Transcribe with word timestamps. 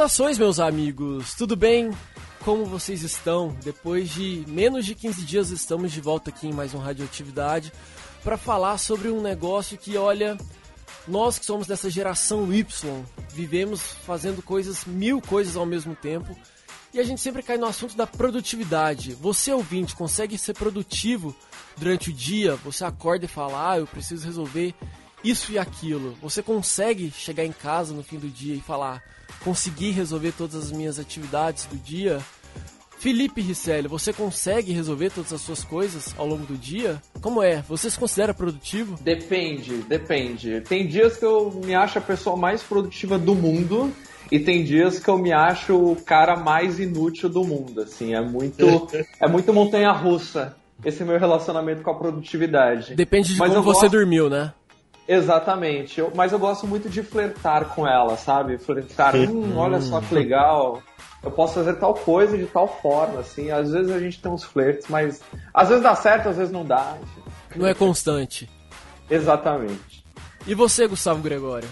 Saudações, 0.00 0.38
meus 0.38 0.58
amigos, 0.58 1.34
tudo 1.34 1.54
bem? 1.54 1.90
Como 2.42 2.64
vocês 2.64 3.02
estão? 3.02 3.54
Depois 3.62 4.08
de 4.08 4.46
menos 4.48 4.86
de 4.86 4.94
15 4.94 5.26
dias, 5.26 5.50
estamos 5.50 5.92
de 5.92 6.00
volta 6.00 6.30
aqui 6.30 6.48
em 6.48 6.54
mais 6.54 6.72
um 6.72 6.78
Radioatividade 6.78 7.70
para 8.24 8.38
falar 8.38 8.78
sobre 8.78 9.10
um 9.10 9.20
negócio 9.20 9.76
que, 9.76 9.98
olha, 9.98 10.38
nós 11.06 11.38
que 11.38 11.44
somos 11.44 11.66
dessa 11.66 11.90
geração 11.90 12.50
Y, 12.50 12.64
vivemos 13.28 13.82
fazendo 13.82 14.40
coisas, 14.40 14.86
mil 14.86 15.20
coisas 15.20 15.54
ao 15.54 15.66
mesmo 15.66 15.94
tempo, 15.94 16.34
e 16.94 16.98
a 16.98 17.04
gente 17.04 17.20
sempre 17.20 17.42
cai 17.42 17.58
no 17.58 17.66
assunto 17.66 17.94
da 17.94 18.06
produtividade. 18.06 19.12
Você, 19.12 19.52
ouvinte, 19.52 19.94
consegue 19.94 20.38
ser 20.38 20.54
produtivo 20.54 21.36
durante 21.76 22.08
o 22.08 22.14
dia? 22.14 22.56
Você 22.64 22.86
acorda 22.86 23.26
e 23.26 23.28
fala, 23.28 23.72
ah, 23.72 23.78
eu 23.78 23.86
preciso 23.86 24.24
resolver 24.24 24.74
isso 25.22 25.52
e 25.52 25.58
aquilo. 25.58 26.16
Você 26.22 26.42
consegue 26.42 27.10
chegar 27.10 27.44
em 27.44 27.52
casa 27.52 27.92
no 27.92 28.02
fim 28.02 28.18
do 28.18 28.30
dia 28.30 28.54
e 28.54 28.62
falar, 28.62 29.04
consegui 29.44 29.90
resolver 29.90 30.32
todas 30.32 30.56
as 30.56 30.72
minhas 30.72 30.98
atividades 30.98 31.66
do 31.66 31.76
dia? 31.76 32.20
Felipe 32.98 33.40
Risselli, 33.40 33.88
você 33.88 34.12
consegue 34.12 34.72
resolver 34.72 35.08
todas 35.10 35.32
as 35.32 35.40
suas 35.40 35.64
coisas 35.64 36.14
ao 36.18 36.26
longo 36.26 36.44
do 36.44 36.54
dia? 36.54 37.00
Como 37.22 37.42
é? 37.42 37.62
Você 37.62 37.90
se 37.90 37.98
considera 37.98 38.34
produtivo? 38.34 38.98
Depende, 39.00 39.78
depende. 39.78 40.60
Tem 40.60 40.86
dias 40.86 41.16
que 41.16 41.24
eu 41.24 41.50
me 41.64 41.74
acho 41.74 41.98
a 41.98 42.02
pessoa 42.02 42.36
mais 42.36 42.62
produtiva 42.62 43.18
do 43.18 43.34
mundo 43.34 43.90
e 44.30 44.38
tem 44.38 44.62
dias 44.62 44.98
que 44.98 45.08
eu 45.08 45.16
me 45.16 45.32
acho 45.32 45.74
o 45.76 45.96
cara 45.96 46.36
mais 46.36 46.78
inútil 46.78 47.30
do 47.30 47.42
mundo, 47.42 47.80
assim, 47.80 48.14
é 48.14 48.20
muito 48.20 48.66
é 49.18 49.26
muito 49.26 49.50
montanha 49.50 49.90
russa 49.92 50.54
esse 50.84 51.02
meu 51.02 51.18
relacionamento 51.18 51.82
com 51.82 51.90
a 51.90 51.94
produtividade. 51.94 52.94
Depende 52.94 53.32
de 53.32 53.38
Mas 53.38 53.50
como 53.50 53.62
você 53.62 53.82
gosto... 53.82 53.92
dormiu, 53.92 54.28
né? 54.28 54.52
Exatamente, 55.12 55.98
eu, 55.98 56.12
mas 56.14 56.30
eu 56.30 56.38
gosto 56.38 56.68
muito 56.68 56.88
de 56.88 57.02
flertar 57.02 57.64
com 57.70 57.84
ela, 57.84 58.16
sabe? 58.16 58.58
Flertar, 58.58 59.16
hum, 59.16 59.56
olha 59.56 59.80
só 59.80 60.00
que 60.00 60.14
legal, 60.14 60.80
eu 61.20 61.32
posso 61.32 61.54
fazer 61.54 61.74
tal 61.80 61.94
coisa 61.94 62.38
de 62.38 62.46
tal 62.46 62.68
forma, 62.80 63.18
assim. 63.18 63.50
Às 63.50 63.72
vezes 63.72 63.90
a 63.90 63.98
gente 63.98 64.22
tem 64.22 64.30
uns 64.30 64.44
flertes, 64.44 64.86
mas 64.88 65.20
às 65.52 65.68
vezes 65.68 65.82
dá 65.82 65.96
certo, 65.96 66.28
às 66.28 66.36
vezes 66.36 66.52
não 66.52 66.64
dá. 66.64 66.96
Não 67.56 67.66
é 67.66 67.74
constante. 67.74 68.48
Exatamente. 69.10 70.04
E 70.46 70.54
você, 70.54 70.86
Gustavo 70.86 71.20
Gregório? 71.20 71.68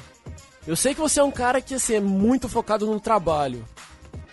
Eu 0.67 0.75
sei 0.75 0.92
que 0.92 1.00
você 1.00 1.20
é 1.20 1.25
um 1.25 1.30
cara 1.30 1.61
que 1.61 1.75
assim, 1.75 1.95
é 1.95 2.00
muito 2.00 2.48
focado 2.48 2.86
no 2.86 2.98
trabalho. 2.98 3.64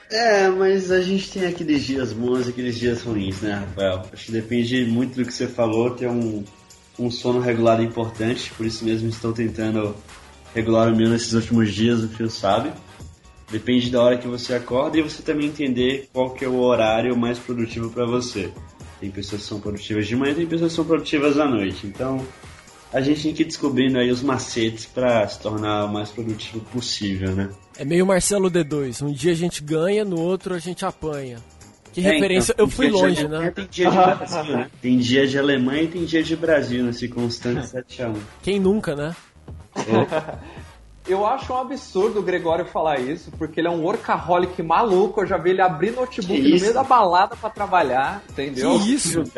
É, 0.09 0.50
mas 0.50 0.90
a 0.90 1.00
gente 1.00 1.31
tem 1.31 1.45
aqueles 1.45 1.84
dias 1.84 2.12
bons 2.12 2.47
e 2.47 2.50
aqueles 2.50 2.80
dias 2.80 3.03
ruins, 3.03 3.42
né, 3.42 3.53
Rafael? 3.53 4.02
Acho 4.12 4.25
que 4.25 4.31
depende 4.31 4.84
muito 4.84 5.16
do 5.16 5.25
que 5.25 5.31
você 5.31 5.47
falou, 5.47 5.92
ter 5.92 6.08
um 6.08 6.44
um 6.98 7.12
sono 7.12 7.40
regulado 7.40 7.82
é 7.82 7.86
importante, 7.86 8.52
por 8.54 8.66
isso 8.66 8.86
mesmo 8.86 9.10
estou 9.10 9.34
tentando 9.34 9.96
regular 10.54 10.92
o 10.92 10.96
meu 10.96 11.10
nesses 11.10 11.34
últimos 11.34 11.74
dias, 11.74 12.04
o 12.04 12.08
Fio 12.08 12.30
sabe. 12.30 12.72
Depende 13.52 13.90
da 13.90 14.02
hora 14.02 14.18
que 14.18 14.28
você 14.28 14.56
acorda 14.56 14.98
e 14.98 15.02
você 15.02 15.22
também 15.22 15.48
entender 15.48 16.10
qual 16.12 16.32
que 16.32 16.44
é 16.44 16.48
o 16.48 16.60
horário 16.60 17.16
mais 17.16 17.38
produtivo 17.38 17.90
para 17.90 18.06
você. 18.06 18.52
Tem 19.00 19.12
pessoas 19.12 19.42
que 19.42 19.48
são 19.48 19.60
produtivas 19.60 20.08
de 20.08 20.16
manhã, 20.16 20.34
tem 20.34 20.48
pessoas 20.48 20.72
que 20.72 20.76
são 20.76 20.86
produtivas 20.86 21.38
à 21.38 21.46
noite. 21.46 21.86
Então, 21.86 22.26
a 22.92 23.02
gente 23.02 23.24
tem 23.24 23.34
que 23.34 23.44
ir 23.44 23.46
descobrindo 23.46 24.00
aí 24.00 24.09
os 24.09 24.24
macetes 24.24 24.86
para 24.86 25.28
se 25.28 25.40
tornar 25.40 25.86
o 25.86 25.94
mais 25.94 26.09
produtivo 26.09 26.62
possível, 26.72 27.36
né? 27.36 27.50
É 27.78 27.84
meio 27.84 28.06
Marcelo 28.06 28.50
D2. 28.50 29.06
Um 29.06 29.12
dia 29.12 29.34
a 29.34 29.36
gente 29.36 29.62
ganha, 29.62 30.06
no 30.06 30.20
outro 30.20 30.56
a 30.56 30.59
gente 30.59 30.86
apanha. 30.86 31.38
Que 31.96 32.06
é, 32.06 32.12
referência, 32.12 32.52
então, 32.52 32.66
eu 32.66 32.70
fui 32.70 32.90
longe, 32.90 33.26
né? 33.26 33.52
Tem 33.52 33.68
dia 33.68 33.90
de 33.90 33.96
Brasil, 33.96 34.58
né? 34.58 34.70
Tem 34.82 34.98
dia 34.98 35.26
de 35.26 35.40
Alemanha 35.40 35.84
e 35.84 35.88
tem 35.88 36.04
dia 36.04 36.22
de 36.22 36.36
Brasil 36.36 36.84
nesse 36.84 37.08
constante 37.08 37.62
7x1. 37.72 38.18
Quem 38.44 38.59
nunca, 38.59 38.94
né? 38.97 39.16
Eu 41.08 41.25
acho 41.25 41.53
um 41.53 41.58
absurdo 41.58 42.19
o 42.19 42.24
Gregório 42.24 42.66
falar 42.66 43.00
isso, 43.00 43.31
porque 43.38 43.62
ele 43.62 43.68
é 43.68 43.72
um 43.72 43.81
workaholic 43.81 44.62
maluco. 44.62 45.22
Eu 45.22 45.28
já 45.28 45.38
vi 45.38 45.52
ele 45.52 45.62
abrir 45.62 45.92
notebook 45.92 46.42
no 46.42 46.59
meio 46.59 46.74
da 46.74 46.84
balada 46.84 47.36
para 47.36 47.50
trabalhar, 47.50 48.24
entendeu? 48.30 48.78
Que 48.80 48.94
isso? 48.94 49.24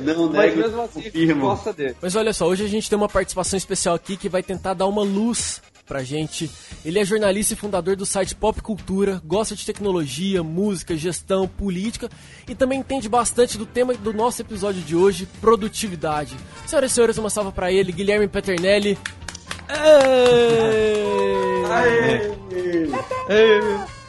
Não, 0.00 0.30
Mas 0.30 0.54
mesmo 0.54 0.82
assim, 0.82 1.38
gosta 1.38 1.72
dele. 1.72 1.96
Mas 2.00 2.14
olha 2.14 2.32
só, 2.32 2.46
hoje 2.46 2.64
a 2.64 2.68
gente 2.68 2.88
tem 2.88 2.96
uma 2.98 3.08
participação 3.08 3.56
especial 3.56 3.94
aqui 3.94 4.16
que 4.16 4.28
vai 4.28 4.42
tentar 4.42 4.74
dar 4.74 4.86
uma 4.86 5.02
luz 5.02 5.62
pra 5.86 6.02
gente. 6.02 6.50
Ele 6.84 6.98
é 6.98 7.04
jornalista 7.04 7.54
e 7.54 7.56
fundador 7.56 7.96
do 7.96 8.04
site 8.04 8.34
Pop 8.34 8.60
Cultura, 8.60 9.22
gosta 9.24 9.54
de 9.54 9.64
tecnologia, 9.64 10.42
música, 10.42 10.96
gestão, 10.96 11.46
política 11.46 12.10
e 12.48 12.54
também 12.54 12.80
entende 12.80 13.08
bastante 13.08 13.56
do 13.56 13.64
tema 13.64 13.94
do 13.94 14.12
nosso 14.12 14.42
episódio 14.42 14.82
de 14.82 14.96
hoje, 14.96 15.28
produtividade. 15.40 16.36
Senhoras 16.66 16.90
e 16.90 16.94
senhores, 16.94 17.18
uma 17.18 17.30
salva 17.30 17.52
para 17.52 17.70
ele, 17.70 17.92
Guilherme 17.92 18.28
Peternelli. 18.28 18.98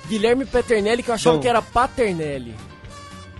Guilherme 0.07 0.45
Peternelli, 0.45 1.03
que 1.03 1.09
eu 1.09 1.15
achava 1.15 1.35
Bom. 1.35 1.41
que 1.41 1.47
era 1.47 1.61
Paternelli. 1.61 2.55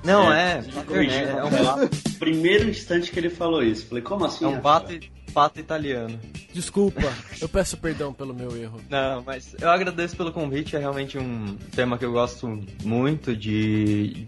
Não, 0.04 0.32
é. 0.32 0.64
é, 0.92 1.38
é 1.38 1.44
um... 1.44 2.18
Primeiro 2.18 2.70
instante 2.70 3.12
que 3.12 3.20
ele 3.20 3.30
falou 3.30 3.62
isso. 3.62 3.88
Falei, 3.88 4.04
como 4.04 4.26
assim? 4.26 4.46
É 4.46 4.48
um 4.48 4.62
pato, 4.62 4.98
pato 5.38 5.60
italiano. 5.60 6.20
Desculpa, 6.52 7.14
eu 7.40 7.48
peço 7.48 7.78
perdão 7.78 8.12
pelo 8.12 8.34
meu 8.34 8.58
erro. 8.58 8.82
Não, 8.90 9.22
mas 9.22 9.56
eu 9.62 9.70
agradeço 9.70 10.18
pelo 10.18 10.32
convite. 10.32 10.76
É 10.76 10.80
realmente 10.80 11.16
um 11.16 11.56
tema 11.76 11.96
que 11.96 12.04
eu 12.04 12.12
gosto 12.12 12.60
muito 12.84 13.36
de. 13.36 14.26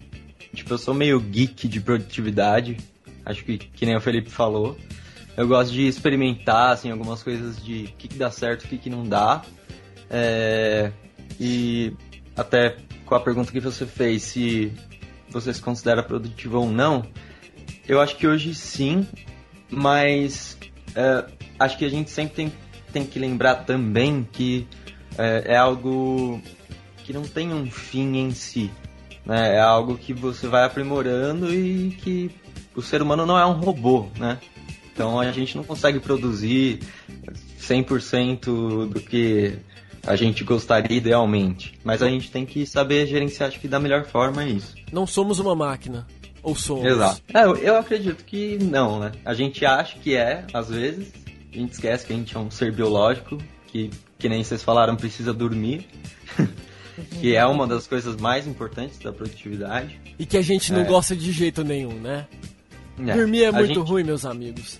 Tipo, 0.54 0.74
eu 0.74 0.78
sou 0.78 0.94
meio 0.94 1.18
geek 1.18 1.66
de 1.66 1.80
produtividade. 1.80 2.76
Acho 3.26 3.44
que, 3.44 3.58
que 3.58 3.84
nem 3.84 3.96
o 3.96 4.00
Felipe 4.00 4.30
falou. 4.30 4.78
Eu 5.36 5.48
gosto 5.48 5.72
de 5.72 5.88
experimentar, 5.88 6.74
assim, 6.74 6.92
algumas 6.92 7.24
coisas 7.24 7.60
de 7.60 7.86
o 7.86 7.92
que, 7.98 8.06
que 8.06 8.16
dá 8.16 8.30
certo, 8.30 8.62
o 8.62 8.68
que, 8.68 8.78
que 8.78 8.88
não 8.88 9.04
dá. 9.04 9.42
É... 10.08 10.92
E 11.40 11.92
até 12.36 12.76
com 13.04 13.16
a 13.16 13.20
pergunta 13.20 13.50
que 13.50 13.58
você 13.58 13.84
fez, 13.84 14.22
se 14.22 14.72
você 15.28 15.52
se 15.52 15.60
considera 15.60 16.04
produtivo 16.04 16.60
ou 16.60 16.70
não, 16.70 17.04
eu 17.88 18.00
acho 18.00 18.16
que 18.16 18.28
hoje 18.28 18.54
sim, 18.54 19.04
mas 19.68 20.56
é, 20.94 21.24
acho 21.58 21.78
que 21.78 21.84
a 21.84 21.88
gente 21.88 22.10
sempre 22.10 22.34
tem, 22.34 22.52
tem 22.92 23.04
que 23.04 23.18
lembrar 23.18 23.56
também 23.56 24.26
que 24.30 24.66
é, 25.18 25.54
é, 25.54 25.56
algo 25.56 26.40
que 27.04 27.12
não 27.12 27.22
tem 27.22 27.52
um 27.52 27.70
fim 27.70 28.16
em 28.16 28.30
si. 28.32 28.70
Né? 29.24 29.56
É 29.56 29.60
algo 29.60 29.96
que 29.96 30.12
você 30.12 30.46
vai 30.46 30.64
aprimorando 30.64 31.52
e 31.52 31.90
que 32.02 32.30
o 32.74 32.82
ser 32.82 33.02
humano 33.02 33.26
não 33.26 33.38
é 33.38 33.44
um 33.44 33.52
robô, 33.52 34.08
né? 34.18 34.38
Então 34.92 35.18
a 35.18 35.30
gente 35.32 35.56
não 35.56 35.64
consegue 35.64 35.98
produzir 35.98 36.80
100% 37.58 38.88
do 38.88 39.00
que 39.00 39.58
a 40.06 40.16
gente 40.16 40.44
gostaria 40.44 40.96
idealmente. 40.96 41.78
Mas 41.84 42.02
a 42.02 42.08
gente 42.08 42.30
tem 42.30 42.44
que 42.44 42.66
saber 42.66 43.06
gerenciar, 43.06 43.48
acho 43.48 43.60
que 43.60 43.68
da 43.68 43.80
melhor 43.80 44.04
forma 44.04 44.42
é 44.42 44.48
isso. 44.48 44.74
Não 44.92 45.06
somos 45.06 45.38
uma 45.38 45.54
máquina. 45.54 46.06
Ou 46.42 46.54
somos? 46.54 46.86
Exato. 46.86 47.22
É, 47.32 47.44
eu 47.68 47.76
acredito 47.76 48.24
que 48.24 48.58
não, 48.58 48.98
né? 48.98 49.12
A 49.24 49.34
gente 49.34 49.64
acha 49.64 49.98
que 49.98 50.16
é, 50.16 50.44
às 50.52 50.68
vezes. 50.68 51.12
A 51.52 51.56
gente 51.56 51.72
esquece 51.72 52.06
que 52.06 52.12
a 52.12 52.16
gente 52.16 52.36
é 52.36 52.38
um 52.38 52.48
ser 52.48 52.72
biológico, 52.72 53.36
que, 53.66 53.90
que 54.16 54.28
nem 54.28 54.44
vocês 54.44 54.62
falaram, 54.62 54.94
precisa 54.94 55.32
dormir. 55.32 55.88
que 57.20 57.34
é 57.34 57.44
uma 57.44 57.66
das 57.66 57.86
coisas 57.86 58.16
mais 58.16 58.46
importantes 58.46 58.98
da 58.98 59.12
produtividade. 59.12 60.00
E 60.18 60.26
que 60.26 60.36
a 60.36 60.42
gente 60.42 60.72
não 60.72 60.82
é. 60.82 60.84
gosta 60.84 61.16
de 61.16 61.32
jeito 61.32 61.64
nenhum, 61.64 61.94
né? 61.94 62.26
É. 62.98 63.14
Dormir 63.14 63.44
é 63.44 63.52
muito 63.52 63.74
gente... 63.74 63.88
ruim, 63.88 64.04
meus 64.04 64.24
amigos. 64.24 64.78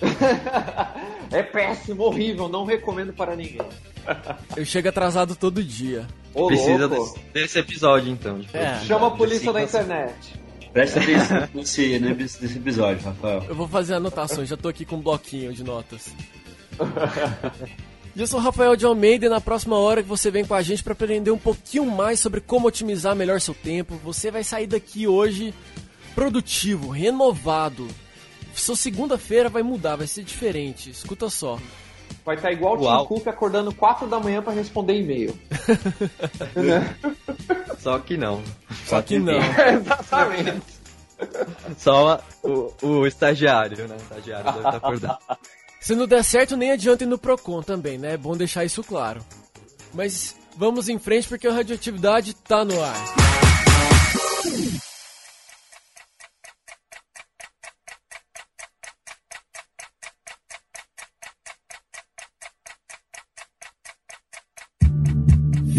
é 1.30 1.42
péssimo, 1.42 2.02
horrível, 2.04 2.48
não 2.48 2.64
recomendo 2.64 3.12
para 3.12 3.36
ninguém. 3.36 3.60
Eu 4.56 4.64
chego 4.64 4.88
atrasado 4.88 5.36
todo 5.36 5.62
dia. 5.62 6.06
Ô, 6.34 6.46
Precisa 6.46 6.88
desse, 6.88 7.18
desse, 7.32 7.58
episódio, 7.58 8.10
então. 8.10 8.40
É, 8.52 8.80
Chama 8.80 9.08
a 9.08 9.10
polícia 9.10 9.52
da 9.52 9.62
internet. 9.62 10.41
Presta 10.72 11.00
atenção 11.00 11.48
nesse, 11.54 11.98
nesse 12.42 12.58
episódio, 12.58 13.04
Rafael. 13.04 13.44
Eu 13.48 13.54
vou 13.54 13.68
fazer 13.68 13.94
anotações, 13.94 14.48
já 14.48 14.56
tô 14.56 14.68
aqui 14.68 14.84
com 14.84 14.96
um 14.96 15.00
bloquinho 15.00 15.52
de 15.52 15.62
notas. 15.62 16.14
eu 18.16 18.26
sou 18.26 18.40
o 18.40 18.42
Rafael 18.42 18.74
de 18.74 18.86
Almeida 18.86 19.26
e 19.26 19.28
na 19.28 19.40
próxima 19.40 19.76
hora 19.78 20.02
que 20.02 20.08
você 20.08 20.30
vem 20.30 20.44
com 20.44 20.54
a 20.54 20.62
gente 20.62 20.82
para 20.82 20.94
aprender 20.94 21.30
um 21.30 21.38
pouquinho 21.38 21.84
mais 21.86 22.20
sobre 22.20 22.40
como 22.40 22.68
otimizar 22.68 23.14
melhor 23.14 23.40
seu 23.40 23.54
tempo, 23.54 24.00
você 24.02 24.30
vai 24.30 24.42
sair 24.42 24.66
daqui 24.66 25.06
hoje 25.06 25.54
produtivo, 26.14 26.90
renovado. 26.90 27.86
Sua 28.54 28.76
segunda-feira 28.76 29.48
vai 29.48 29.62
mudar, 29.62 29.96
vai 29.96 30.06
ser 30.06 30.24
diferente. 30.24 30.90
Escuta 30.90 31.28
só. 31.28 31.58
Vai 32.24 32.36
estar 32.36 32.52
igual 32.52 32.78
o 32.78 32.78
Tim 32.78 33.06
Cook 33.06 33.26
acordando 33.26 33.74
4 33.74 34.06
da 34.06 34.20
manhã 34.20 34.40
para 34.40 34.52
responder 34.52 35.00
e-mail. 35.00 35.36
Só 37.78 37.98
que 37.98 38.16
não. 38.16 38.42
Só, 38.84 38.96
Só 38.96 39.02
que, 39.02 39.14
que 39.14 39.18
não. 39.20 39.34
Exatamente. 39.34 40.62
Só 41.76 42.20
o, 42.42 42.72
o 42.82 43.06
estagiário, 43.06 43.88
né? 43.88 43.96
O 43.96 44.02
estagiário 44.02 44.44
deve 44.44 44.58
estar 44.58 44.76
acordando. 44.76 45.18
Se 45.80 45.96
não 45.96 46.06
der 46.06 46.22
certo, 46.22 46.56
nem 46.56 46.70
adianta 46.70 47.02
ir 47.02 47.08
no 47.08 47.18
Procon 47.18 47.60
também, 47.60 47.98
né? 47.98 48.12
É 48.12 48.16
bom 48.16 48.36
deixar 48.36 48.64
isso 48.64 48.84
claro. 48.84 49.20
Mas 49.92 50.36
vamos 50.56 50.88
em 50.88 50.96
frente 50.96 51.28
porque 51.28 51.48
a 51.48 51.52
radioatividade 51.52 52.34
tá 52.34 52.64
no 52.64 52.80
ar. 52.80 52.94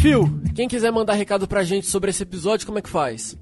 Phil, 0.04 0.26
quem 0.54 0.68
quiser 0.68 0.92
mandar 0.92 1.14
recado 1.14 1.48
pra 1.48 1.64
gente 1.64 1.88
sobre 1.88 2.10
esse 2.10 2.24
episódio, 2.24 2.66
como 2.66 2.78
é 2.78 2.82
que 2.82 2.90
faz? 2.90 3.38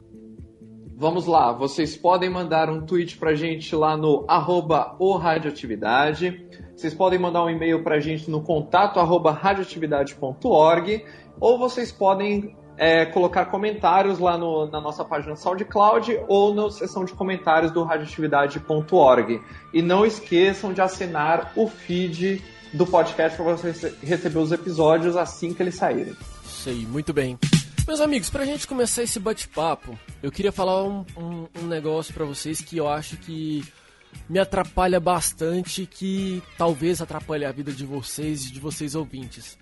Vamos 0.95 1.25
lá, 1.25 1.51
vocês 1.51 1.97
podem 1.97 2.29
mandar 2.29 2.69
um 2.69 2.85
tweet 2.85 3.17
pra 3.17 3.33
gente 3.33 3.75
lá 3.75 3.97
no 3.97 4.23
arroba 4.27 4.95
o 4.99 5.17
radioatividade. 5.17 6.47
Vocês 6.75 6.93
podem 6.93 7.17
mandar 7.17 7.43
um 7.43 7.49
e-mail 7.49 7.83
pra 7.83 7.99
gente 7.99 8.29
no 8.29 8.43
contato 8.43 8.99
arroba 8.99 9.31
radioatividade.org 9.31 11.03
ou 11.39 11.57
vocês 11.57 11.91
podem 11.91 12.55
é, 12.77 13.07
colocar 13.07 13.45
comentários 13.45 14.19
lá 14.19 14.37
no, 14.37 14.69
na 14.69 14.79
nossa 14.79 15.03
página 15.03 15.35
SoundCloud 15.35 16.15
ou 16.27 16.53
na 16.53 16.69
seção 16.69 17.03
de 17.03 17.13
comentários 17.13 17.71
do 17.71 17.83
radioatividade.org. 17.83 19.41
E 19.73 19.81
não 19.81 20.05
esqueçam 20.05 20.73
de 20.73 20.81
assinar 20.81 21.53
o 21.55 21.67
feed 21.67 22.39
do 22.71 22.85
podcast 22.85 23.35
para 23.35 23.55
você 23.55 23.95
receber 24.03 24.37
os 24.37 24.51
episódios 24.51 25.17
assim 25.17 25.55
que 25.55 25.63
eles 25.63 25.73
saírem. 25.73 26.15
Sei, 26.63 26.85
muito 26.85 27.11
bem. 27.11 27.39
Meus 27.87 27.99
amigos, 27.99 28.29
pra 28.29 28.45
gente 28.45 28.67
começar 28.67 29.01
esse 29.01 29.19
bate-papo, 29.19 29.97
eu 30.21 30.31
queria 30.31 30.51
falar 30.51 30.83
um, 30.83 31.03
um, 31.17 31.47
um 31.59 31.65
negócio 31.65 32.13
para 32.13 32.23
vocês 32.23 32.61
que 32.61 32.77
eu 32.77 32.87
acho 32.87 33.17
que 33.17 33.65
me 34.29 34.37
atrapalha 34.37 34.99
bastante, 34.99 35.87
que 35.87 36.43
talvez 36.59 37.01
atrapalhe 37.01 37.45
a 37.45 37.51
vida 37.51 37.71
de 37.71 37.83
vocês 37.83 38.45
e 38.45 38.51
de 38.51 38.59
vocês 38.59 38.93
ouvintes. 38.93 39.57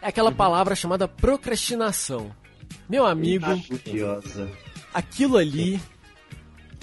É 0.00 0.06
aquela 0.06 0.30
uhum. 0.30 0.36
palavra 0.36 0.76
chamada 0.76 1.08
procrastinação. 1.08 2.30
Meu 2.88 3.04
amigo, 3.04 3.46
aquilo 4.94 5.36
ali 5.36 5.80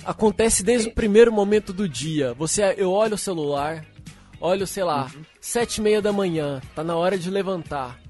acontece 0.03 0.63
desde 0.63 0.89
o 0.89 0.93
primeiro 0.93 1.31
momento 1.31 1.71
do 1.71 1.87
dia. 1.87 2.33
Você, 2.33 2.75
eu 2.77 2.91
olho 2.91 3.15
o 3.15 3.17
celular, 3.17 3.85
olho, 4.37 4.67
sei 4.67 4.83
lá, 4.83 5.05
uhum. 5.15 5.21
sete 5.39 5.77
e 5.77 5.81
meia 5.81 6.01
da 6.01 6.11
manhã, 6.11 6.59
tá 6.75 6.83
na 6.83 6.97
hora 6.97 7.17
de 7.17 7.29
levantar 7.29 8.00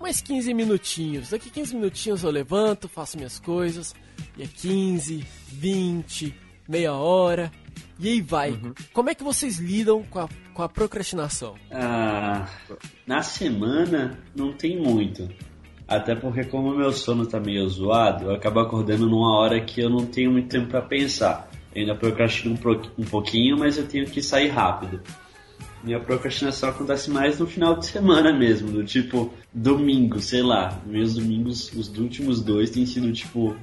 mais 0.00 0.20
15 0.20 0.54
minutinhos. 0.54 1.30
Daqui 1.30 1.50
15 1.50 1.74
minutinhos 1.74 2.22
eu 2.24 2.30
levanto, 2.30 2.88
faço 2.88 3.16
minhas 3.16 3.38
coisas. 3.38 3.94
E 4.36 4.42
é 4.42 4.46
15, 4.46 5.24
20, 5.52 6.34
meia 6.68 6.94
hora. 6.94 7.52
E 7.98 8.08
aí 8.08 8.20
vai. 8.20 8.52
Uhum. 8.52 8.72
Como 8.92 9.10
é 9.10 9.14
que 9.14 9.22
vocês 9.22 9.58
lidam 9.58 10.02
com 10.04 10.20
a, 10.20 10.28
com 10.54 10.62
a 10.62 10.68
procrastinação? 10.68 11.54
Ah, 11.70 12.48
na 13.06 13.22
semana 13.22 14.18
não 14.34 14.52
tem 14.52 14.80
muito. 14.80 15.28
Até 15.86 16.14
porque 16.14 16.44
como 16.44 16.70
o 16.70 16.76
meu 16.76 16.92
sono 16.92 17.26
tá 17.26 17.40
meio 17.40 17.68
zoado, 17.68 18.26
eu 18.26 18.34
acabo 18.34 18.60
acordando 18.60 19.08
numa 19.08 19.36
hora 19.36 19.60
que 19.60 19.80
eu 19.80 19.90
não 19.90 20.06
tenho 20.06 20.30
muito 20.30 20.48
tempo 20.48 20.68
para 20.68 20.80
pensar. 20.80 21.50
Eu 21.74 21.82
ainda 21.82 21.94
procrastino 21.94 22.58
um 22.96 23.04
pouquinho, 23.04 23.58
mas 23.58 23.76
eu 23.76 23.86
tenho 23.86 24.06
que 24.06 24.22
sair 24.22 24.48
rápido. 24.48 25.02
Minha 25.82 25.98
procrastinação 25.98 26.68
acontece 26.68 27.10
mais 27.10 27.38
no 27.38 27.46
final 27.46 27.78
de 27.78 27.86
semana 27.86 28.32
mesmo, 28.32 28.70
do 28.70 28.84
tipo 28.84 29.32
domingo, 29.52 30.20
sei 30.20 30.42
lá. 30.42 30.80
Meus 30.86 31.14
domingos, 31.14 31.72
os 31.72 31.88
últimos 31.96 32.42
dois, 32.42 32.70
têm 32.70 32.84
sido 32.84 33.10
tipo 33.12 33.56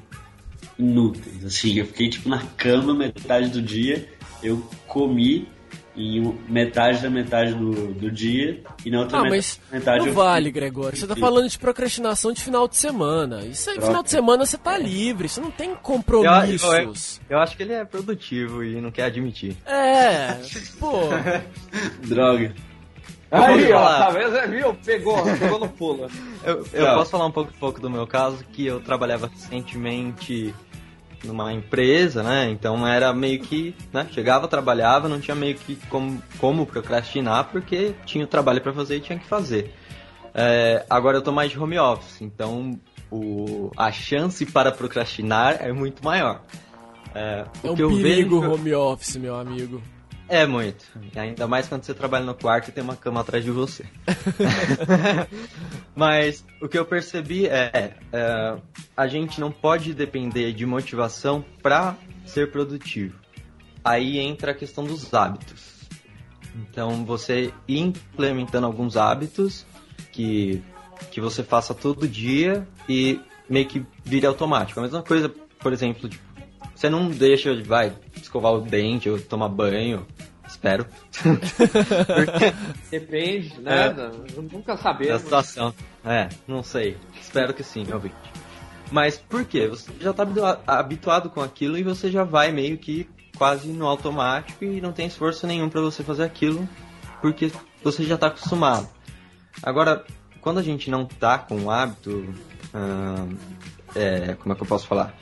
inúteis. 0.80 1.46
Assim, 1.46 1.78
eu 1.78 1.86
fiquei 1.86 2.10
tipo 2.10 2.28
na 2.28 2.40
cama 2.58 2.94
metade 2.94 3.50
do 3.50 3.62
dia, 3.62 4.08
eu 4.42 4.62
comi 4.88 5.48
em 5.98 6.40
metade 6.48 7.02
da 7.02 7.10
metade 7.10 7.54
do, 7.56 7.94
do 7.94 8.12
dia 8.12 8.62
e 8.86 8.92
na 8.92 9.00
outra 9.00 9.18
ah, 9.18 9.24
mas 9.24 9.60
metade 9.72 10.06
não 10.06 10.14
vale, 10.14 10.52
Gregório. 10.52 10.96
Você 10.96 11.08
tá 11.08 11.16
falando 11.16 11.50
de 11.50 11.58
procrastinação 11.58 12.32
de 12.32 12.42
final 12.42 12.68
de 12.68 12.78
semana. 12.78 13.44
Isso 13.46 13.70
aí, 13.70 13.82
final 13.82 14.04
de 14.04 14.12
semana 14.12 14.46
você 14.46 14.58
tá 14.58 14.78
livre, 14.78 15.28
você 15.28 15.42
não 15.42 15.50
tem 15.50 15.74
compromissos. 15.76 17.20
Eu, 17.28 17.36
eu, 17.36 17.38
eu, 17.38 17.40
acho 17.40 17.58
que 17.58 17.64
ele 17.64 17.74
é 17.74 17.84
produtivo 17.84 18.64
e 18.64 18.80
não 18.80 18.92
quer 18.92 19.06
admitir. 19.06 19.58
É, 19.66 20.38
pô. 20.80 21.10
Droga. 22.04 22.54
Aí, 23.30 23.74
ó, 23.74 23.84
tá 23.84 24.10
vendo? 24.10 24.50
Viu? 24.50 24.74
Pegou, 24.86 25.22
pegou 25.38 25.60
no 25.60 25.68
pulo. 25.68 26.10
Eu, 26.46 26.66
eu 26.72 26.86
posso 26.94 27.12
falar 27.12 27.26
um 27.26 27.32
pouco, 27.32 27.52
um 27.54 27.60
pouco 27.60 27.82
do 27.82 27.90
meu 27.90 28.08
caso, 28.08 28.42
que 28.54 28.66
eu 28.66 28.80
trabalhava 28.80 29.28
recentemente 29.28 30.56
numa 31.24 31.54
empresa, 31.54 32.24
né? 32.24 32.50
Então 32.50 32.88
era 32.88 33.14
meio 33.14 33.40
que, 33.40 33.76
né? 33.92 34.08
Chegava, 34.12 34.48
trabalhava, 34.48 35.10
não 35.10 35.20
tinha 35.20 35.36
meio 35.36 35.56
que 35.56 35.76
como, 35.90 36.22
como 36.38 36.66
procrastinar 36.66 37.50
porque 37.52 37.94
tinha 38.06 38.24
o 38.24 38.28
trabalho 38.28 38.62
para 38.62 38.74
fazer 38.74 38.98
e 38.98 39.02
tinha 39.02 39.18
que 39.18 39.26
fazer. 39.26 39.74
É, 40.34 40.86
agora 40.90 41.18
eu 41.18 41.22
tô 41.22 41.32
mais 41.32 41.52
de 41.52 41.60
home 41.60 41.80
office, 41.80 42.22
então 42.22 42.80
o, 43.12 43.72
a 43.76 43.92
chance 43.92 44.46
para 44.46 44.72
procrastinar 44.72 45.58
é 45.60 45.72
muito 45.72 46.04
maior. 46.04 46.42
É, 47.16 47.46
é 47.64 47.72
um 47.72 47.76
perigo 47.76 48.42
vejo... 48.42 48.54
home 48.54 48.74
office, 48.74 49.16
meu 49.16 49.36
amigo. 49.36 49.82
É 50.30 50.46
muito. 50.46 50.86
Ainda 51.16 51.48
mais 51.48 51.68
quando 51.68 51.84
você 51.84 51.94
trabalha 51.94 52.26
no 52.26 52.36
quarto 52.36 52.70
e 52.70 52.72
tem 52.72 52.84
uma 52.84 52.96
cama 52.96 53.22
atrás 53.22 53.44
de 53.44 53.52
você. 53.52 53.86
Mas 55.96 56.46
o 56.62 56.68
que 56.68 56.78
eu 56.78 56.86
percebi 56.86 57.48
é, 57.48 57.96
é, 58.12 58.58
a 58.96 59.08
gente 59.08 59.40
não 59.40 59.52
pode 59.52 59.94
depender 59.94 60.52
de 60.54 60.66
motivação 60.66 61.44
para 61.62 61.96
ser 62.26 62.52
produtivo. 62.52 63.18
Aí 63.84 64.20
entra 64.20 64.52
a 64.52 64.56
questão 64.56 64.84
dos 64.84 65.14
hábitos. 65.14 65.88
Então 66.56 67.06
você 67.06 67.54
ir 67.68 67.80
implementando 67.80 68.66
alguns 68.66 68.98
hábitos 68.98 69.66
que, 70.12 70.62
que 71.10 71.22
você 71.22 71.42
faça 71.44 71.74
todo 71.74 72.08
dia 72.08 72.68
e 72.90 73.22
meio 73.50 73.66
que 73.66 73.86
vire 74.04 74.26
automático. 74.26 74.80
A 74.80 74.84
mesma 74.84 75.02
coisa, 75.02 75.30
por 75.30 75.72
exemplo, 75.72 76.10
tipo, 76.10 76.27
você 76.78 76.92
não 76.92 77.10
deixa, 77.10 77.60
vai, 77.64 77.92
escovar 78.16 78.54
o 78.54 78.62
dente 78.62 79.10
ou 79.10 79.20
tomar 79.20 79.50
banho. 79.50 80.06
Espero. 80.48 80.86
Depende, 82.92 83.60
né? 83.60 83.88
É. 83.88 84.40
Nunca 84.40 84.78
sabemos. 84.78 85.14
Da 85.14 85.20
situação. 85.20 85.74
É, 86.06 86.30
não 86.48 86.62
sei. 86.62 86.96
Espero 87.20 87.52
que 87.52 87.64
sim, 87.64 87.84
meu 87.84 88.00
vídeo. 88.00 88.16
Mas 88.92 89.18
por 89.18 89.44
quê? 89.44 89.68
Você 89.68 89.92
já 90.00 90.12
está 90.12 90.24
habituado 90.68 91.32
com 91.32 91.42
aquilo 91.42 91.80
e 91.80 91.84
você 91.84 92.12
já 92.12 92.24
vai 92.24 92.52
meio 92.52 92.78
que 92.78 93.10
quase 93.36 93.70
no 93.70 93.88
automático 93.88 94.64
e 94.64 94.80
não 94.80 94.94
tem 94.94 95.08
esforço 95.08 95.48
nenhum 95.48 95.70
para 95.70 95.82
você 95.82 96.04
fazer 96.04 96.26
aquilo 96.26 96.70
porque 97.22 97.52
você 97.84 98.04
já 98.04 98.16
está 98.16 98.28
acostumado. 98.28 98.88
Agora, 99.64 100.06
quando 100.42 100.60
a 100.60 100.64
gente 100.64 100.92
não 100.92 101.08
tá 101.08 101.40
com 101.40 101.60
o 101.64 101.72
hábito, 101.72 102.34
hum, 102.74 103.38
é, 103.96 104.36
como 104.36 104.54
é 104.54 104.56
que 104.56 104.62
eu 104.62 104.68
posso 104.68 104.86
falar? 104.86 105.18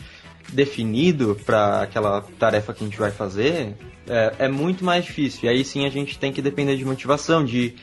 Definido 0.51 1.37
para 1.45 1.81
aquela 1.81 2.21
tarefa 2.39 2.73
que 2.73 2.83
a 2.83 2.87
gente 2.87 2.99
vai 2.99 3.11
fazer, 3.11 3.75
é, 4.07 4.35
é, 4.39 4.47
muito 4.47 4.83
mais 4.83 5.05
difícil. 5.05 5.41
E 5.43 5.49
aí 5.49 5.65
sim 5.65 5.85
a 5.85 5.89
gente 5.89 6.17
tem 6.17 6.31
que 6.31 6.41
depender 6.41 6.77
de 6.77 6.85
motivação, 6.85 7.43
de, 7.43 7.75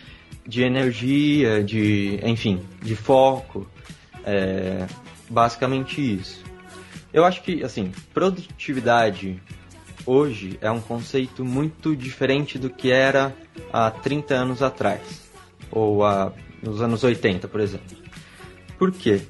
de 0.47 0.62
energia, 0.62 1.62
de, 1.62 2.21
enfim, 2.23 2.61
de 2.81 2.95
foco. 2.95 3.66
É, 4.25 4.87
basicamente 5.28 6.00
isso. 6.00 6.42
Eu 7.12 7.25
acho 7.25 7.42
que, 7.42 7.62
assim, 7.62 7.92
produtividade 8.14 9.40
hoje 10.07 10.59
é 10.61 10.71
um 10.71 10.81
conceito 10.81 11.45
muito 11.45 11.95
diferente 11.95 12.59
do 12.59 12.71
que 12.71 12.90
era 12.90 13.35
há 13.73 13.90
30 13.90 14.35
anos 14.35 14.62
atrás, 14.62 15.00
ou 15.71 16.04
há, 16.04 16.33
nos 16.62 16.81
anos 16.81 17.04
80, 17.04 17.49
por 17.49 17.61
exemplo. 17.61 17.97
Por 18.78 18.92
quê? 18.92 19.23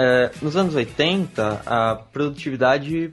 É, 0.00 0.30
nos 0.40 0.56
anos 0.56 0.76
80, 0.76 1.62
a 1.66 1.96
produtividade 1.96 3.12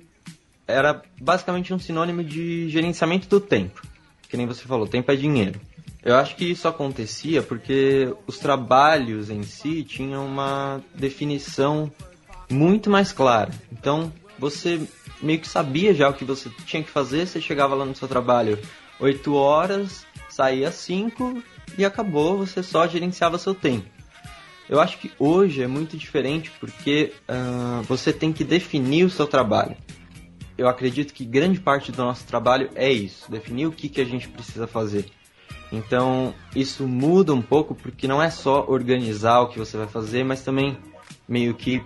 era 0.68 1.02
basicamente 1.20 1.74
um 1.74 1.80
sinônimo 1.80 2.24
de 2.24 2.70
gerenciamento 2.70 3.28
do 3.28 3.40
tempo. 3.40 3.82
Que 4.30 4.38
nem 4.38 4.46
você 4.46 4.66
falou, 4.66 4.86
tempo 4.86 5.12
é 5.12 5.16
dinheiro. 5.16 5.60
Eu 6.04 6.16
acho 6.16 6.36
que 6.36 6.46
isso 6.46 6.68
acontecia 6.68 7.42
porque 7.42 8.14
os 8.28 8.38
trabalhos 8.38 9.32
em 9.32 9.42
si 9.42 9.84
tinham 9.84 10.28
uma 10.28 10.80
definição 10.94 11.92
muito 12.52 12.88
mais 12.88 13.12
clara. 13.12 13.52
Então, 13.72 14.14
você 14.38 14.88
meio 15.24 15.40
que 15.40 15.48
sabia 15.48 15.92
já 15.92 16.08
o 16.08 16.14
que 16.14 16.24
você 16.24 16.52
tinha 16.68 16.84
que 16.84 16.92
fazer, 16.92 17.26
você 17.26 17.42
chegava 17.42 17.74
lá 17.74 17.84
no 17.84 17.96
seu 17.96 18.08
trabalho 18.08 18.60
8 19.00 19.34
horas, 19.34 20.06
saía 20.30 20.72
5 20.72 21.42
e 21.80 21.84
acabou, 21.84 22.38
você 22.38 22.62
só 22.62 22.88
gerenciava 22.88 23.40
seu 23.40 23.56
tempo. 23.56 23.95
Eu 24.68 24.80
acho 24.80 24.98
que 24.98 25.12
hoje 25.20 25.62
é 25.62 25.68
muito 25.68 25.96
diferente 25.96 26.52
porque 26.60 27.14
uh, 27.30 27.84
você 27.84 28.12
tem 28.12 28.34
que 28.34 28.44
definir 28.44 29.06
o 29.06 29.10
seu 29.10 29.28
trabalho. 29.28 29.76
Eu 30.58 30.68
acredito 30.68 31.14
que 31.14 31.26
grande 31.26 31.60
parte 31.60 31.92
do 31.92 32.04
nosso 32.04 32.26
trabalho 32.26 32.70
é 32.76 32.92
isso, 32.92 33.30
definir 33.30 33.68
o 33.68 33.72
que, 33.72 33.90
que 33.90 34.02
a 34.02 34.06
gente 34.06 34.28
precisa 34.28 34.66
fazer. 34.66 35.06
Então, 35.72 36.34
isso 36.56 36.88
muda 36.88 37.34
um 37.34 37.42
pouco 37.42 37.76
porque 37.76 38.08
não 38.08 38.22
é 38.22 38.30
só 38.30 38.66
organizar 38.68 39.42
o 39.42 39.50
que 39.50 39.60
você 39.60 39.76
vai 39.78 39.88
fazer, 39.88 40.24
mas 40.24 40.42
também 40.42 40.78
meio 41.28 41.54
que 41.54 41.84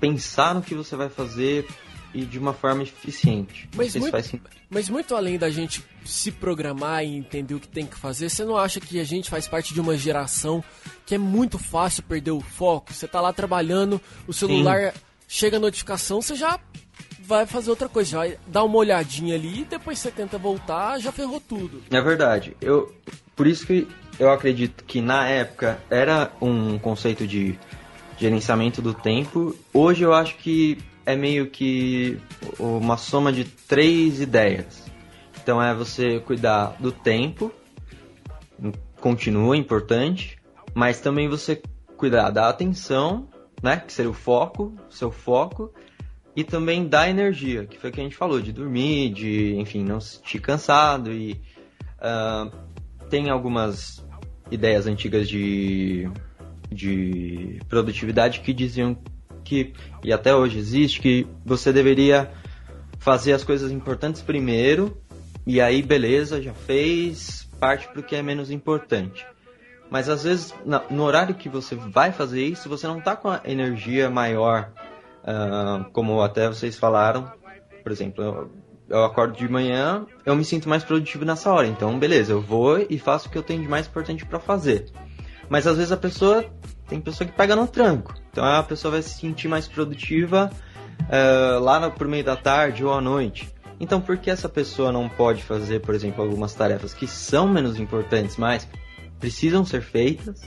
pensar 0.00 0.54
no 0.54 0.62
que 0.62 0.74
você 0.74 0.96
vai 0.96 1.08
fazer 1.08 1.66
e 2.14 2.24
de 2.24 2.38
uma 2.38 2.52
forma 2.52 2.82
eficiente. 2.82 3.68
Mas 3.76 3.94
muito, 3.94 4.40
mas 4.70 4.88
muito 4.88 5.14
além 5.14 5.38
da 5.38 5.50
gente 5.50 5.84
se 6.04 6.32
programar 6.32 7.04
e 7.04 7.16
entender 7.16 7.54
o 7.54 7.60
que 7.60 7.68
tem 7.68 7.86
que 7.86 7.96
fazer, 7.96 8.28
você 8.28 8.44
não 8.44 8.56
acha 8.56 8.80
que 8.80 8.98
a 8.98 9.04
gente 9.04 9.28
faz 9.28 9.46
parte 9.46 9.74
de 9.74 9.80
uma 9.80 9.96
geração 9.96 10.62
que 11.04 11.14
é 11.14 11.18
muito 11.18 11.58
fácil 11.58 12.02
perder 12.02 12.30
o 12.30 12.40
foco? 12.40 12.92
Você 12.92 13.06
tá 13.06 13.20
lá 13.20 13.32
trabalhando, 13.32 14.00
o 14.26 14.32
celular 14.32 14.92
Sim. 14.92 15.00
chega 15.26 15.56
a 15.56 15.60
notificação, 15.60 16.20
você 16.22 16.34
já 16.34 16.58
vai 17.20 17.44
fazer 17.44 17.68
outra 17.68 17.88
coisa, 17.88 18.10
já 18.10 18.36
dá 18.46 18.64
uma 18.64 18.78
olhadinha 18.78 19.34
ali 19.34 19.60
e 19.60 19.64
depois 19.64 19.98
você 19.98 20.10
tenta 20.10 20.38
voltar, 20.38 20.98
já 20.98 21.12
ferrou 21.12 21.40
tudo. 21.40 21.82
É 21.90 22.00
verdade. 22.00 22.56
Eu 22.60 22.94
por 23.36 23.46
isso 23.46 23.66
que 23.66 23.86
eu 24.18 24.30
acredito 24.32 24.82
que 24.84 25.00
na 25.00 25.28
época 25.28 25.78
era 25.88 26.32
um 26.40 26.78
conceito 26.78 27.26
de 27.26 27.56
gerenciamento 28.18 28.82
do 28.82 28.92
tempo. 28.92 29.54
Hoje 29.72 30.02
eu 30.02 30.12
acho 30.12 30.36
que 30.38 30.78
é 31.08 31.16
meio 31.16 31.46
que 31.46 32.18
uma 32.58 32.98
soma 32.98 33.32
de 33.32 33.44
três 33.44 34.20
ideias. 34.20 34.84
Então 35.42 35.62
é 35.62 35.74
você 35.74 36.20
cuidar 36.20 36.76
do 36.78 36.92
tempo, 36.92 37.50
continua 39.00 39.56
importante, 39.56 40.36
mas 40.74 41.00
também 41.00 41.26
você 41.26 41.62
cuidar 41.96 42.28
da 42.28 42.50
atenção, 42.50 43.26
né, 43.62 43.78
que 43.78 43.90
seria 43.90 44.10
o 44.10 44.14
foco, 44.14 44.76
seu 44.90 45.10
foco, 45.10 45.72
e 46.36 46.44
também 46.44 46.86
da 46.86 47.08
energia, 47.08 47.64
que 47.64 47.78
foi 47.78 47.88
o 47.88 47.92
que 47.94 48.00
a 48.00 48.04
gente 48.04 48.14
falou, 48.14 48.38
de 48.38 48.52
dormir, 48.52 49.08
de, 49.08 49.56
enfim, 49.56 49.82
não 49.82 50.02
se 50.02 50.16
sentir 50.16 50.40
cansado 50.40 51.10
e 51.10 51.40
uh, 52.02 52.54
tem 53.08 53.30
algumas 53.30 54.04
ideias 54.50 54.86
antigas 54.86 55.26
de, 55.26 56.06
de 56.70 57.60
produtividade 57.66 58.40
que 58.40 58.52
diziam 58.52 58.94
que, 59.48 59.72
e 60.04 60.12
até 60.12 60.34
hoje 60.34 60.58
existe, 60.58 61.00
que 61.00 61.26
você 61.44 61.72
deveria 61.72 62.30
fazer 62.98 63.32
as 63.32 63.42
coisas 63.42 63.72
importantes 63.72 64.20
primeiro, 64.20 65.00
e 65.46 65.60
aí 65.60 65.82
beleza, 65.82 66.42
já 66.42 66.52
fez, 66.52 67.48
parte 67.58 67.88
para 67.88 68.00
o 68.00 68.02
que 68.02 68.14
é 68.14 68.22
menos 68.22 68.50
importante. 68.50 69.26
Mas 69.90 70.08
às 70.10 70.24
vezes, 70.24 70.54
no 70.90 71.02
horário 71.02 71.34
que 71.34 71.48
você 71.48 71.74
vai 71.74 72.12
fazer 72.12 72.44
isso, 72.44 72.68
você 72.68 72.86
não 72.86 72.98
está 72.98 73.16
com 73.16 73.30
a 73.30 73.40
energia 73.46 74.10
maior, 74.10 74.70
uh, 75.22 75.90
como 75.92 76.20
até 76.20 76.46
vocês 76.46 76.76
falaram. 76.76 77.32
Por 77.82 77.90
exemplo, 77.90 78.22
eu, 78.22 78.50
eu 78.90 79.04
acordo 79.04 79.34
de 79.34 79.48
manhã, 79.48 80.04
eu 80.26 80.36
me 80.36 80.44
sinto 80.44 80.68
mais 80.68 80.84
produtivo 80.84 81.24
nessa 81.24 81.50
hora. 81.50 81.66
Então, 81.66 81.98
beleza, 81.98 82.32
eu 82.32 82.42
vou 82.42 82.84
e 82.90 82.98
faço 82.98 83.28
o 83.28 83.30
que 83.30 83.38
eu 83.38 83.42
tenho 83.42 83.62
de 83.62 83.68
mais 83.68 83.86
importante 83.86 84.26
para 84.26 84.38
fazer. 84.38 84.90
Mas 85.48 85.66
às 85.66 85.78
vezes 85.78 85.90
a 85.90 85.96
pessoa 85.96 86.44
tem 86.88 87.00
pessoa 87.00 87.28
que 87.28 87.34
pega 87.34 87.54
no 87.54 87.66
tranco. 87.66 88.14
Então 88.30 88.44
a 88.44 88.62
pessoa 88.62 88.92
vai 88.92 89.02
se 89.02 89.18
sentir 89.18 89.48
mais 89.48 89.68
produtiva 89.68 90.50
uh, 91.02 91.60
lá 91.60 91.78
no, 91.78 91.90
por 91.90 92.08
meio 92.08 92.24
da 92.24 92.36
tarde 92.36 92.84
ou 92.84 92.92
à 92.92 93.00
noite. 93.00 93.52
Então 93.80 94.00
por 94.00 94.16
que 94.18 94.30
essa 94.30 94.48
pessoa 94.48 94.90
não 94.90 95.08
pode 95.08 95.42
fazer, 95.42 95.80
por 95.80 95.94
exemplo, 95.94 96.22
algumas 96.22 96.54
tarefas 96.54 96.94
que 96.94 97.06
são 97.06 97.46
menos 97.46 97.78
importantes, 97.78 98.36
mas 98.36 98.68
precisam 99.20 99.64
ser 99.64 99.82
feitas, 99.82 100.40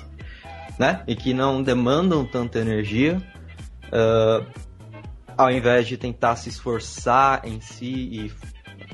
né? 0.78 1.04
E 1.08 1.16
que 1.16 1.34
não 1.34 1.62
demandam 1.62 2.26
tanta 2.26 2.60
energia, 2.60 3.22
uh, 3.88 4.46
ao 5.38 5.52
invés 5.52 5.88
de 5.88 5.98
tentar 5.98 6.36
se 6.36 6.50
esforçar 6.50 7.42
em 7.46 7.62
si 7.62 8.10
e 8.12 8.32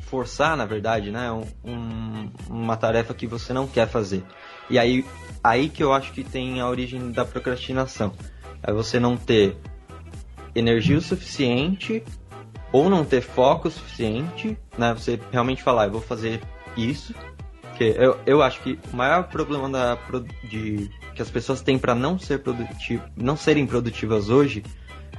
forçar, 0.02 0.56
na 0.56 0.66
verdade, 0.66 1.12
né? 1.12 1.32
Um, 1.64 2.30
uma 2.50 2.78
tarefa 2.78 3.14
que 3.14 3.28
você 3.28 3.54
não 3.54 3.68
quer 3.68 3.88
fazer. 3.88 4.24
E 4.70 4.78
aí, 4.78 5.06
aí 5.44 5.70
que 5.70 5.84
eu 5.84 5.94
acho 5.94 6.12
que 6.12 6.24
tem 6.24 6.60
a 6.60 6.68
origem 6.68 7.12
da 7.12 7.26
procrastinação. 7.26 8.14
É 8.64 8.72
você 8.72 9.00
não 9.00 9.16
ter 9.16 9.56
energia 10.56 10.98
o 10.98 11.02
suficiente 11.02 12.04
ou 12.72 12.90
não 12.90 13.06
ter 13.06 13.22
foco 13.22 13.68
o 13.68 13.72
suficiente, 13.72 14.58
né? 14.78 14.94
Você 14.94 15.20
realmente 15.32 15.64
falar, 15.64 15.86
eu 15.86 15.92
vou 15.92 16.02
fazer 16.02 16.42
isso, 16.76 17.14
porque 17.62 17.96
eu, 17.98 18.20
eu 18.26 18.42
acho 18.42 18.62
que 18.62 18.80
o 18.92 18.96
maior 18.96 19.24
problema 19.26 19.70
da, 19.70 19.98
de, 20.44 20.90
que 21.16 21.22
as 21.22 21.30
pessoas 21.30 21.62
têm 21.62 21.78
para 21.78 21.96
não 21.96 22.18
ser 22.18 22.42
não 23.16 23.38
serem 23.38 23.66
produtivas 23.66 24.30
hoje 24.30 24.64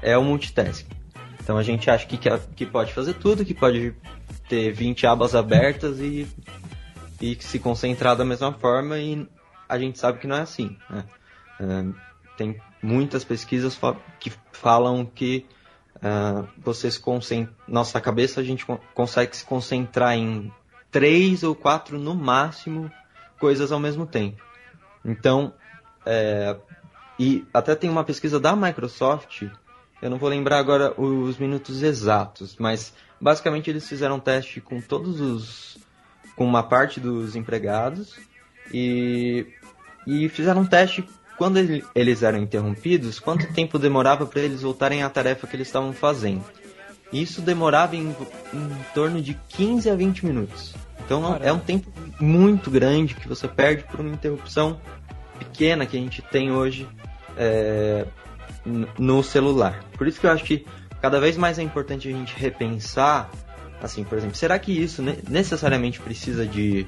é 0.02 0.16
o 0.18 0.24
multitasking. 0.24 0.96
Então 1.40 1.56
a 1.56 1.62
gente 1.62 1.90
acha 1.90 2.06
que, 2.06 2.18
que 2.54 2.66
pode 2.66 2.92
fazer 2.92 3.14
tudo, 3.14 3.44
que 3.44 3.54
pode 3.54 3.94
ter 4.48 4.72
20 4.72 5.06
abas 5.06 5.34
abertas 5.34 5.98
e, 6.00 6.26
e 7.20 7.36
se 7.40 7.58
concentrar 7.58 8.16
da 8.16 8.24
mesma 8.24 8.52
forma 8.52 8.98
e 8.98 9.26
a 9.68 9.78
gente 9.78 9.98
sabe 9.98 10.18
que 10.18 10.26
não 10.26 10.36
é 10.36 10.40
assim. 10.40 10.76
Né? 10.88 11.04
Uh, 11.60 11.94
tem 12.36 12.60
muitas 12.82 13.24
pesquisas 13.24 13.78
que 14.20 14.32
falam 14.52 15.04
que 15.04 15.46
uh, 15.96 16.48
você 16.56 16.90
se 16.90 17.00
concentra, 17.00 17.52
nossa 17.66 18.00
cabeça 18.00 18.40
a 18.40 18.44
gente 18.44 18.64
consegue 18.94 19.36
se 19.36 19.44
concentrar 19.44 20.16
em 20.16 20.52
três 20.90 21.42
ou 21.42 21.54
quatro 21.54 21.98
no 21.98 22.14
máximo 22.14 22.90
coisas 23.38 23.72
ao 23.72 23.80
mesmo 23.80 24.06
tempo. 24.06 24.42
Então, 25.04 25.52
é, 26.04 26.56
e 27.18 27.46
até 27.52 27.74
tem 27.74 27.90
uma 27.90 28.04
pesquisa 28.04 28.38
da 28.40 28.54
Microsoft, 28.54 29.42
eu 30.00 30.10
não 30.10 30.18
vou 30.18 30.28
lembrar 30.28 30.58
agora 30.58 30.98
os 31.00 31.36
minutos 31.36 31.82
exatos, 31.82 32.56
mas 32.58 32.94
basicamente 33.20 33.68
eles 33.68 33.88
fizeram 33.88 34.16
um 34.16 34.20
teste 34.20 34.60
com 34.60 34.80
todos 34.80 35.20
os. 35.20 35.78
com 36.36 36.44
uma 36.44 36.62
parte 36.62 37.00
dos 37.00 37.34
empregados 37.34 38.16
e, 38.72 39.46
e 40.06 40.28
fizeram 40.28 40.62
um 40.62 40.66
teste 40.66 41.04
quando 41.36 41.58
eles 41.94 42.22
eram 42.22 42.38
interrompidos, 42.38 43.20
quanto 43.20 43.52
tempo 43.52 43.78
demorava 43.78 44.26
para 44.26 44.40
eles 44.40 44.62
voltarem 44.62 45.02
à 45.02 45.08
tarefa 45.08 45.46
que 45.46 45.54
eles 45.54 45.68
estavam 45.68 45.92
fazendo. 45.92 46.44
Isso 47.12 47.40
demorava 47.40 47.96
em, 47.96 48.14
em 48.52 48.70
torno 48.92 49.22
de 49.22 49.38
15 49.48 49.88
a 49.88 49.94
20 49.94 50.26
minutos. 50.26 50.74
Então 51.04 51.22
Caramba. 51.22 51.44
é 51.46 51.52
um 51.52 51.58
tempo 51.58 51.90
muito 52.20 52.70
grande 52.70 53.14
que 53.14 53.28
você 53.28 53.46
perde 53.48 53.84
por 53.84 54.00
uma 54.00 54.12
interrupção 54.12 54.80
pequena 55.38 55.86
que 55.86 55.96
a 55.96 56.00
gente 56.00 56.20
tem 56.20 56.50
hoje 56.50 56.86
é, 57.36 58.04
no 58.98 59.22
celular. 59.22 59.84
Por 59.96 60.06
isso 60.06 60.20
que 60.20 60.26
eu 60.26 60.30
acho 60.30 60.44
que 60.44 60.66
cada 61.00 61.20
vez 61.20 61.36
mais 61.36 61.58
é 61.58 61.62
importante 61.62 62.08
a 62.08 62.12
gente 62.12 62.34
repensar, 62.36 63.30
assim, 63.80 64.04
por 64.04 64.18
exemplo, 64.18 64.36
será 64.36 64.58
que 64.58 64.72
isso 64.72 65.02
necessariamente 65.28 66.00
precisa 66.00 66.44
de 66.44 66.86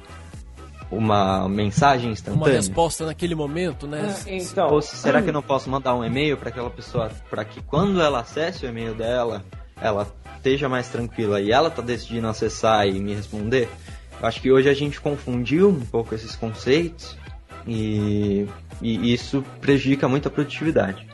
uma 0.91 1.47
mensagem 1.47 2.11
instantânea? 2.11 2.45
Uma 2.45 2.53
resposta 2.53 3.05
naquele 3.05 3.33
momento, 3.33 3.87
né? 3.87 4.13
É, 4.25 4.37
então, 4.37 4.69
Ou 4.69 4.81
será 4.81 5.21
que 5.21 5.29
eu 5.29 5.33
não 5.33 5.41
posso 5.41 5.69
mandar 5.69 5.95
um 5.95 6.03
e-mail 6.03 6.37
para 6.37 6.49
aquela 6.49 6.69
pessoa, 6.69 7.09
para 7.29 7.45
que 7.45 7.61
quando 7.61 8.01
ela 8.01 8.19
acesse 8.19 8.65
o 8.65 8.69
e-mail 8.69 8.93
dela, 8.93 9.43
ela 9.81 10.05
esteja 10.35 10.67
mais 10.67 10.89
tranquila 10.89 11.39
e 11.39 11.51
ela 11.51 11.69
está 11.69 11.81
decidindo 11.81 12.27
acessar 12.27 12.87
e 12.87 12.99
me 12.99 13.13
responder? 13.13 13.69
Eu 14.19 14.27
acho 14.27 14.41
que 14.41 14.51
hoje 14.51 14.69
a 14.69 14.73
gente 14.73 14.99
confundiu 14.99 15.69
um 15.69 15.85
pouco 15.85 16.13
esses 16.13 16.35
conceitos 16.35 17.17
e, 17.65 18.47
e 18.81 19.13
isso 19.13 19.43
prejudica 19.59 20.07
muito 20.07 20.27
a 20.27 20.31
produtividade. 20.31 21.07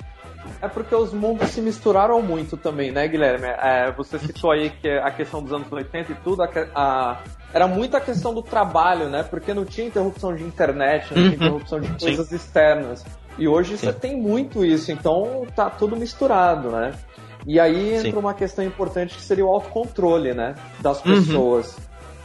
É 0.62 0.68
porque 0.68 0.96
os 0.96 1.14
mundos 1.14 1.50
se 1.50 1.62
misturaram 1.62 2.22
muito 2.22 2.58
também, 2.58 2.92
né, 2.92 3.08
Guilherme? 3.08 3.46
É, 3.46 3.92
você 3.92 4.18
citou 4.18 4.52
aí 4.52 4.72
que 4.72 4.90
a 4.90 5.12
questão 5.12 5.42
dos 5.44 5.54
anos 5.54 5.72
80 5.72 6.12
e 6.12 6.16
tudo, 6.16 6.42
a, 6.42 6.50
a, 6.74 7.18
era 7.54 7.68
muito 7.68 7.96
a 7.96 8.02
questão 8.02 8.34
do 8.34 8.42
trabalho, 8.42 9.08
né? 9.08 9.24
Porque 9.24 9.54
não 9.54 9.66
tinha 9.66 9.86
interrupção 9.86 10.36
de 10.36 10.44
internet, 10.44 11.14
não 11.14 11.16
tinha 11.16 11.28
uhum. 11.28 11.34
interrupção 11.36 11.80
de 11.80 11.90
coisas 12.00 12.28
Sim. 12.28 12.36
externas. 12.36 13.06
E 13.38 13.48
hoje 13.48 13.78
Sim. 13.78 13.86
você 13.86 13.94
tem 13.94 14.20
muito 14.20 14.66
isso, 14.66 14.92
então 14.92 15.46
tá 15.56 15.70
tudo 15.70 15.96
misturado, 15.96 16.72
né? 16.72 16.94
E 17.46 17.60
aí 17.60 17.94
entra 17.94 18.12
Sim. 18.12 18.18
uma 18.18 18.34
questão 18.34 18.66
importante 18.66 19.16
que 19.16 19.22
seria 19.22 19.46
o 19.46 19.50
autocontrole, 19.50 20.34
né? 20.34 20.56
Das 20.80 21.06
uhum. 21.06 21.14
pessoas. 21.14 21.78
Uhum. 21.78 21.84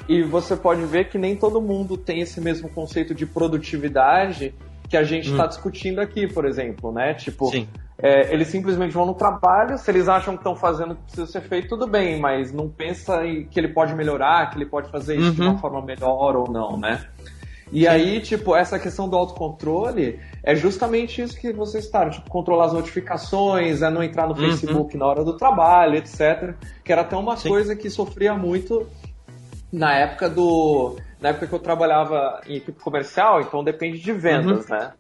E 0.08 0.22
você 0.22 0.56
pode 0.56 0.84
ver 0.84 1.10
que 1.10 1.18
nem 1.18 1.36
todo 1.36 1.60
mundo 1.60 1.96
tem 1.98 2.20
esse 2.20 2.40
mesmo 2.40 2.68
conceito 2.70 3.14
de 3.14 3.26
produtividade 3.26 4.54
que 4.88 4.96
a 4.96 5.04
gente 5.04 5.30
está 5.30 5.46
hum. 5.46 5.48
discutindo 5.48 6.00
aqui, 6.00 6.26
por 6.26 6.44
exemplo, 6.44 6.92
né? 6.92 7.14
Tipo, 7.14 7.50
é, 8.02 8.35
eles 8.35 8.49
simplesmente 8.49 8.92
vão 8.92 9.06
no 9.06 9.14
trabalho, 9.14 9.78
se 9.78 9.88
eles 9.88 10.09
acham 10.09 10.35
que 10.35 10.40
estão 10.40 10.56
fazendo 10.56 10.92
o 10.92 10.97
que 10.97 11.02
precisa 11.02 11.26
ser 11.26 11.40
feito, 11.42 11.68
tudo 11.68 11.87
bem, 11.87 12.18
mas 12.18 12.52
não 12.52 12.68
pensa 12.68 13.25
em 13.25 13.47
que 13.47 13.61
ele 13.61 13.68
pode 13.68 13.94
melhorar, 13.94 14.50
que 14.50 14.59
ele 14.59 14.66
pode 14.66 14.90
fazer 14.90 15.14
isso 15.14 15.28
uhum. 15.28 15.35
de 15.35 15.40
uma 15.40 15.50
uhum. 15.52 15.59
forma 15.59 15.82
melhor 15.82 16.35
ou 16.35 16.50
não, 16.50 16.76
né? 16.76 17.06
E 17.71 17.82
Sim. 17.82 17.87
aí, 17.87 18.21
tipo, 18.21 18.56
essa 18.56 18.76
questão 18.78 19.09
do 19.09 19.16
autocontrole 19.16 20.18
é 20.42 20.54
justamente 20.54 21.23
isso 21.23 21.40
que 21.40 21.52
vocês 21.52 21.85
estavam, 21.85 22.11
tipo, 22.11 22.28
controlar 22.28 22.66
as 22.66 22.73
notificações, 22.73 23.82
é 23.82 23.88
não 23.88 24.02
entrar 24.02 24.26
no 24.26 24.35
uhum. 24.35 24.40
Facebook 24.40 24.97
na 24.97 25.06
hora 25.06 25.25
do 25.25 25.37
trabalho, 25.37 25.94
etc. 25.94 26.54
Que 26.85 26.92
era 26.92 27.02
até 27.02 27.16
uma 27.16 27.37
Sim. 27.37 27.49
coisa 27.49 27.76
que 27.76 27.88
sofria 27.88 28.35
muito 28.35 28.85
na 29.73 29.94
época 29.94 30.28
do. 30.28 30.97
Na 31.21 31.28
época 31.28 31.47
que 31.47 31.54
eu 31.54 31.61
trabalhava 31.61 32.40
em 32.47 32.56
equipe 32.56 32.78
comercial, 32.82 33.40
então 33.40 33.62
depende 33.62 34.00
de 34.00 34.12
vendas, 34.12 34.68
uhum. 34.68 34.76
né? 34.76 34.92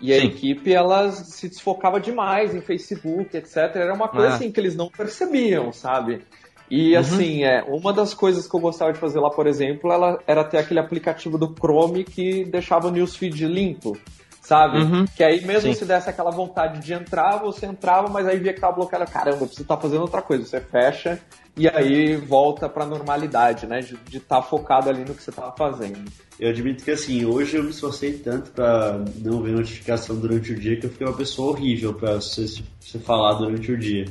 E 0.00 0.12
a 0.12 0.20
Sim. 0.20 0.26
equipe, 0.26 0.72
ela 0.72 1.10
se 1.12 1.48
desfocava 1.48 2.00
demais 2.00 2.54
em 2.54 2.60
Facebook, 2.60 3.36
etc. 3.36 3.56
Era 3.74 3.94
uma 3.94 4.08
coisa 4.08 4.28
ah. 4.28 4.34
assim 4.34 4.50
que 4.50 4.60
eles 4.60 4.76
não 4.76 4.88
percebiam, 4.88 5.72
sabe? 5.72 6.22
E 6.70 6.94
uhum. 6.94 7.00
assim, 7.00 7.44
é, 7.44 7.62
uma 7.68 7.92
das 7.92 8.14
coisas 8.14 8.48
que 8.48 8.56
eu 8.56 8.60
gostava 8.60 8.92
de 8.92 8.98
fazer 8.98 9.20
lá, 9.20 9.30
por 9.30 9.46
exemplo, 9.46 9.92
ela 9.92 10.18
era 10.26 10.42
ter 10.42 10.58
aquele 10.58 10.80
aplicativo 10.80 11.38
do 11.38 11.54
Chrome 11.54 12.04
que 12.04 12.44
deixava 12.44 12.88
o 12.88 12.90
newsfeed 12.90 13.46
limpo 13.46 13.96
sabe? 14.44 14.78
Uhum. 14.78 15.06
Que 15.16 15.24
aí 15.24 15.44
mesmo 15.44 15.72
Sim. 15.72 15.78
se 15.78 15.84
desse 15.84 16.08
aquela 16.08 16.30
vontade 16.30 16.80
de 16.80 16.92
entrar, 16.92 17.38
você 17.38 17.66
entrava, 17.66 18.08
mas 18.08 18.26
aí 18.26 18.38
via 18.38 18.52
que 18.52 18.60
tava 18.60 18.74
bloqueado. 18.74 19.10
Caramba, 19.10 19.38
eu 19.38 19.46
preciso 19.46 19.62
estar 19.62 19.76
tá 19.76 19.82
fazendo 19.82 20.02
outra 20.02 20.20
coisa. 20.20 20.44
Você 20.44 20.60
fecha 20.60 21.18
e 21.56 21.66
aí 21.66 22.16
volta 22.16 22.68
pra 22.68 22.84
normalidade, 22.84 23.66
né? 23.66 23.80
De 23.80 24.18
estar 24.18 24.36
tá 24.36 24.42
focado 24.42 24.90
ali 24.90 25.00
no 25.00 25.14
que 25.14 25.22
você 25.22 25.32
tava 25.32 25.52
fazendo. 25.56 26.04
Eu 26.38 26.50
admito 26.50 26.84
que 26.84 26.90
assim, 26.90 27.24
hoje 27.24 27.56
eu 27.56 27.64
me 27.64 27.70
esforcei 27.70 28.12
tanto 28.12 28.50
para 28.50 29.02
não 29.18 29.40
ver 29.40 29.52
notificação 29.52 30.16
durante 30.16 30.52
o 30.52 30.60
dia 30.60 30.76
que 30.78 30.86
eu 30.86 30.90
fiquei 30.90 31.06
uma 31.06 31.16
pessoa 31.16 31.52
horrível 31.52 31.94
para 31.94 32.16
você, 32.16 32.46
você 32.80 32.98
falar 32.98 33.34
durante 33.34 33.72
o 33.72 33.78
dia. 33.78 34.04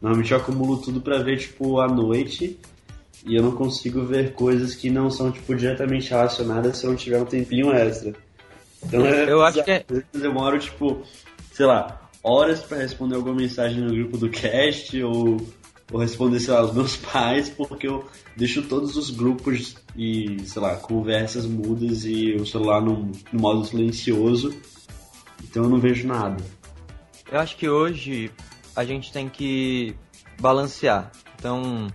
Normalmente 0.00 0.32
eu 0.32 0.38
acumulo 0.38 0.78
tudo 0.78 1.00
para 1.00 1.18
ver, 1.22 1.38
tipo, 1.38 1.80
à 1.80 1.88
noite 1.88 2.58
e 3.26 3.34
eu 3.34 3.42
não 3.42 3.52
consigo 3.52 4.04
ver 4.04 4.32
coisas 4.32 4.74
que 4.74 4.88
não 4.88 5.10
são, 5.10 5.30
tipo, 5.30 5.54
diretamente 5.54 6.10
relacionadas 6.10 6.78
se 6.78 6.84
eu 6.84 6.90
não 6.90 6.96
tiver 6.96 7.20
um 7.20 7.26
tempinho 7.26 7.72
extra. 7.72 8.14
Então 8.86 9.04
é, 9.04 9.30
eu 9.30 9.42
acho 9.42 9.62
que 9.62 9.70
é... 9.70 9.84
eu 9.88 10.02
demoro, 10.20 10.58
tipo, 10.58 11.02
sei 11.52 11.66
lá, 11.66 12.00
horas 12.22 12.60
para 12.60 12.78
responder 12.78 13.16
alguma 13.16 13.34
mensagem 13.34 13.80
no 13.80 13.94
grupo 13.94 14.16
do 14.16 14.30
cast 14.30 15.00
ou, 15.02 15.36
ou 15.92 16.00
responder, 16.00 16.40
sei 16.40 16.54
lá, 16.54 16.62
os 16.62 16.74
meus 16.74 16.96
pais, 17.12 17.48
porque 17.48 17.86
eu 17.86 18.04
deixo 18.36 18.62
todos 18.62 18.96
os 18.96 19.10
grupos 19.10 19.76
e, 19.96 20.40
sei 20.44 20.62
lá, 20.62 20.76
conversas 20.76 21.46
mudas 21.46 22.04
e 22.04 22.34
o 22.34 22.46
celular 22.46 22.80
no, 22.80 23.10
no 23.32 23.40
modo 23.40 23.64
silencioso. 23.64 24.54
Então 25.42 25.64
eu 25.64 25.68
não 25.68 25.78
vejo 25.78 26.06
nada. 26.06 26.42
Eu 27.30 27.40
acho 27.40 27.56
que 27.56 27.68
hoje 27.68 28.30
a 28.74 28.84
gente 28.84 29.12
tem 29.12 29.28
que 29.28 29.96
balancear. 30.40 31.10
Então, 31.38 31.88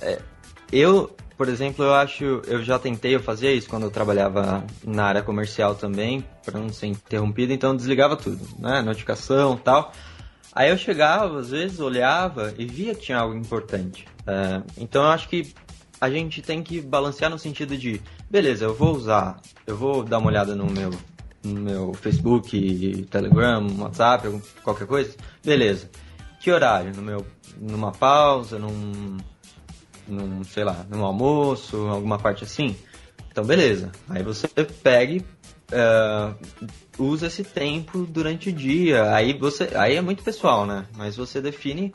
é, 0.00 0.20
eu, 0.72 1.14
por 1.36 1.48
exemplo, 1.48 1.84
eu 1.84 1.94
acho, 1.94 2.24
eu 2.46 2.62
já 2.62 2.78
tentei, 2.78 3.14
eu 3.14 3.20
fazia 3.20 3.52
isso 3.52 3.68
quando 3.68 3.82
eu 3.82 3.90
trabalhava 3.90 4.64
na 4.84 5.04
área 5.04 5.22
comercial 5.22 5.74
também, 5.74 6.24
para 6.44 6.58
não 6.58 6.70
ser 6.70 6.86
interrompido, 6.86 7.52
então 7.52 7.70
eu 7.70 7.76
desligava 7.76 8.16
tudo, 8.16 8.40
né, 8.58 8.80
notificação, 8.80 9.56
tal. 9.56 9.92
Aí 10.52 10.70
eu 10.70 10.78
chegava, 10.78 11.40
às 11.40 11.50
vezes 11.50 11.78
olhava 11.80 12.54
e 12.56 12.64
via 12.64 12.94
que 12.94 13.02
tinha 13.02 13.18
algo 13.18 13.36
importante. 13.36 14.06
É, 14.26 14.62
então 14.78 15.02
eu 15.02 15.10
acho 15.10 15.28
que 15.28 15.52
a 16.00 16.08
gente 16.08 16.40
tem 16.40 16.62
que 16.62 16.80
balancear 16.80 17.30
no 17.30 17.38
sentido 17.38 17.76
de, 17.76 18.00
beleza, 18.30 18.64
eu 18.64 18.74
vou 18.74 18.96
usar, 18.96 19.38
eu 19.66 19.76
vou 19.76 20.02
dar 20.02 20.18
uma 20.18 20.28
olhada 20.28 20.54
no 20.54 20.66
meu 20.66 20.90
no 21.44 21.60
meu 21.60 21.94
Facebook, 21.94 23.06
Telegram, 23.08 23.64
WhatsApp, 23.78 24.40
qualquer 24.64 24.86
coisa, 24.86 25.14
beleza. 25.44 25.88
Que 26.40 26.50
horário? 26.50 26.92
No 26.94 27.02
meu, 27.02 27.24
numa 27.60 27.92
pausa, 27.92 28.58
num, 28.58 29.16
num, 30.06 30.44
sei 30.44 30.64
lá, 30.64 30.84
num 30.88 31.04
almoço, 31.04 31.76
alguma 31.88 32.18
parte 32.18 32.44
assim? 32.44 32.76
Então, 33.30 33.44
beleza. 33.44 33.92
Aí 34.08 34.22
você 34.22 34.48
pega 34.48 35.22
uh, 35.72 36.34
usa 36.98 37.26
esse 37.26 37.44
tempo 37.44 38.06
durante 38.06 38.50
o 38.50 38.52
dia. 38.52 39.14
Aí 39.14 39.32
você, 39.32 39.70
aí 39.74 39.96
é 39.96 40.00
muito 40.00 40.22
pessoal, 40.22 40.66
né? 40.66 40.86
Mas 40.96 41.16
você 41.16 41.40
define, 41.40 41.92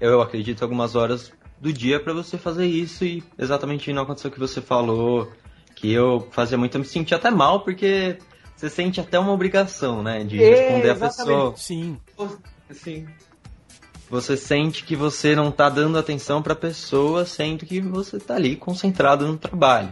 eu 0.00 0.20
acredito, 0.20 0.62
algumas 0.62 0.94
horas 0.94 1.32
do 1.60 1.72
dia 1.72 2.00
para 2.00 2.12
você 2.12 2.36
fazer 2.36 2.66
isso 2.66 3.04
e 3.04 3.22
exatamente 3.38 3.92
não 3.92 4.02
aconteceu 4.02 4.30
o 4.30 4.32
que 4.32 4.40
você 4.40 4.60
falou, 4.60 5.30
que 5.76 5.92
eu 5.92 6.28
fazia 6.32 6.58
muito, 6.58 6.74
eu 6.74 6.80
me 6.80 6.86
senti 6.86 7.14
até 7.14 7.30
mal 7.30 7.60
porque 7.60 8.18
você 8.56 8.68
sente 8.68 9.00
até 9.00 9.18
uma 9.18 9.32
obrigação, 9.32 10.02
né? 10.02 10.24
De 10.24 10.38
responder 10.38 10.88
é, 10.88 10.90
a 10.92 10.96
pessoa. 10.96 11.54
Sim. 11.56 11.98
Sim. 12.70 13.06
Você 14.12 14.36
sente 14.36 14.84
que 14.84 14.94
você 14.94 15.34
não 15.34 15.50
tá 15.50 15.70
dando 15.70 15.96
atenção 15.96 16.42
pra 16.42 16.54
pessoa, 16.54 17.24
sendo 17.24 17.64
que 17.64 17.80
você 17.80 18.20
tá 18.20 18.34
ali 18.34 18.56
concentrado 18.56 19.26
no 19.26 19.38
trabalho. 19.38 19.90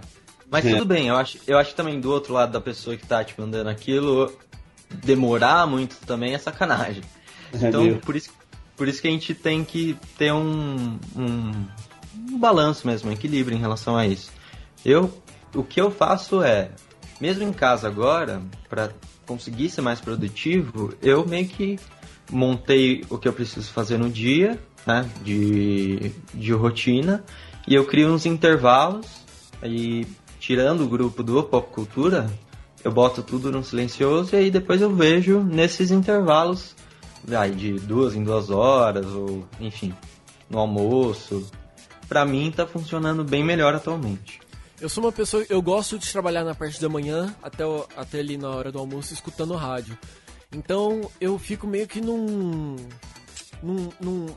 Mas 0.51 0.67
é. 0.67 0.73
tudo 0.75 0.85
bem, 0.85 1.09
eu 1.09 1.17
acho, 1.17 1.39
eu 1.47 1.57
acho 1.57 1.75
também 1.75 1.99
do 1.99 2.13
outro 2.13 2.35
lado 2.35 2.53
da 2.53 2.61
pessoa 2.61 2.95
que 2.99 3.07
tá 3.07 3.25
te 3.25 3.29
tipo, 3.29 3.41
mandando 3.41 3.71
aquilo, 3.71 4.31
demorar 4.91 5.67
muito 5.67 5.97
também 6.05 6.35
é 6.35 6.39
sacanagem. 6.39 7.03
É 7.51 7.67
então, 7.67 7.97
por 7.97 8.15
isso, 8.15 8.29
por 8.77 8.89
isso 8.89 9.01
que 9.01 9.09
a 9.09 9.11
gente 9.11 9.33
tem 9.33 9.65
que 9.65 9.97
ter 10.19 10.35
um, 10.35 10.99
um, 11.17 11.67
um 12.31 12.39
balanço 12.39 12.87
mesmo, 12.87 13.09
um 13.09 13.15
equilíbrio 13.15 13.57
em 13.57 13.61
relação 13.61 13.97
a 13.97 14.07
isso. 14.07 14.31
Eu, 14.85 15.11
o 15.55 15.65
que 15.65 15.81
eu 15.81 15.91
faço 15.91 16.43
é, 16.43 16.73
mesmo 17.19 17.43
em 17.43 17.55
casa 17.55 17.89
agora, 17.89 18.43
para 18.69 18.91
conseguir 19.25 19.71
ser 19.71 19.81
mais 19.81 19.99
produtivo, 19.99 20.93
eu 21.01 21.27
meio 21.27 21.49
que 21.49 21.79
montei 22.31 23.05
o 23.11 23.19
que 23.19 23.29
eu 23.29 23.33
preciso 23.33 23.71
fazer 23.73 23.99
no 23.99 24.09
dia, 24.09 24.59
né, 24.87 25.09
de, 25.23 26.13
de 26.33 26.53
rotina, 26.53 27.25
e 27.67 27.75
eu 27.75 27.85
crio 27.87 28.13
uns 28.13 28.27
intervalos, 28.27 29.07
e 29.63 30.07
tirando 30.39 30.83
o 30.83 30.89
grupo 30.89 31.23
do 31.23 31.43
Pop 31.43 31.71
Cultura, 31.73 32.31
eu 32.83 32.91
boto 32.91 33.23
tudo 33.23 33.53
no 33.53 33.63
silencioso 33.63 34.35
e 34.35 34.39
aí 34.39 34.51
depois 34.51 34.81
eu 34.81 34.95
vejo 34.95 35.41
nesses 35.41 35.91
intervalos, 35.91 36.75
aí 37.31 37.51
de 37.51 37.73
duas 37.75 38.15
em 38.15 38.25
duas 38.25 38.49
horas, 38.51 39.07
ou 39.07 39.47
enfim, 39.61 39.95
no 40.49 40.59
almoço. 40.59 41.47
Pra 42.09 42.25
mim 42.25 42.51
tá 42.51 42.67
funcionando 42.67 43.23
bem 43.23 43.45
melhor 43.45 43.75
atualmente. 43.75 44.41
Eu 44.81 44.89
sou 44.89 45.05
uma 45.05 45.13
pessoa, 45.13 45.45
eu 45.51 45.61
gosto 45.61 45.99
de 45.99 46.11
trabalhar 46.11 46.43
na 46.43 46.55
parte 46.55 46.81
da 46.81 46.89
manhã 46.89 47.35
até, 47.43 47.65
até 47.95 48.21
ali 48.21 48.39
na 48.39 48.49
hora 48.49 48.73
do 48.73 48.79
almoço 48.79 49.13
escutando 49.13 49.55
rádio. 49.55 49.97
Então 50.53 51.11
eu 51.21 51.39
fico 51.39 51.67
meio 51.67 51.87
que 51.87 52.01
num, 52.01 52.77
num, 53.63 53.89
num, 54.01 54.37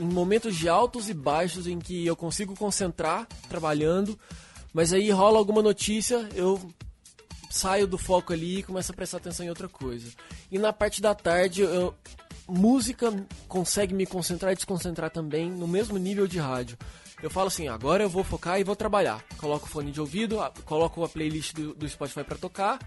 momentos 0.00 0.54
de 0.54 0.68
altos 0.68 1.08
e 1.08 1.14
baixos 1.14 1.66
em 1.66 1.78
que 1.78 2.06
eu 2.06 2.14
consigo 2.14 2.54
concentrar 2.54 3.26
trabalhando, 3.48 4.18
mas 4.72 4.92
aí 4.92 5.10
rola 5.10 5.38
alguma 5.38 5.62
notícia, 5.62 6.28
eu 6.34 6.60
saio 7.50 7.86
do 7.86 7.98
foco 7.98 8.32
ali 8.32 8.58
e 8.58 8.62
começo 8.62 8.92
a 8.92 8.94
prestar 8.94 9.16
atenção 9.18 9.44
em 9.44 9.48
outra 9.48 9.68
coisa. 9.68 10.12
E 10.50 10.58
na 10.58 10.72
parte 10.72 11.02
da 11.02 11.14
tarde, 11.14 11.62
eu, 11.62 11.94
música 12.46 13.12
consegue 13.48 13.94
me 13.94 14.06
concentrar 14.06 14.52
e 14.52 14.56
desconcentrar 14.56 15.10
também 15.10 15.50
no 15.50 15.66
mesmo 15.66 15.98
nível 15.98 16.26
de 16.26 16.38
rádio 16.38 16.78
eu 17.22 17.30
falo 17.30 17.48
assim, 17.48 17.66
agora 17.66 18.04
eu 18.04 18.08
vou 18.08 18.22
focar 18.22 18.60
e 18.60 18.64
vou 18.64 18.76
trabalhar. 18.76 19.22
Coloco 19.38 19.66
o 19.66 19.68
fone 19.68 19.90
de 19.90 20.00
ouvido, 20.00 20.38
coloco 20.64 21.02
a 21.02 21.08
playlist 21.08 21.52
do, 21.52 21.74
do 21.74 21.88
Spotify 21.88 22.22
para 22.22 22.38
tocar. 22.38 22.78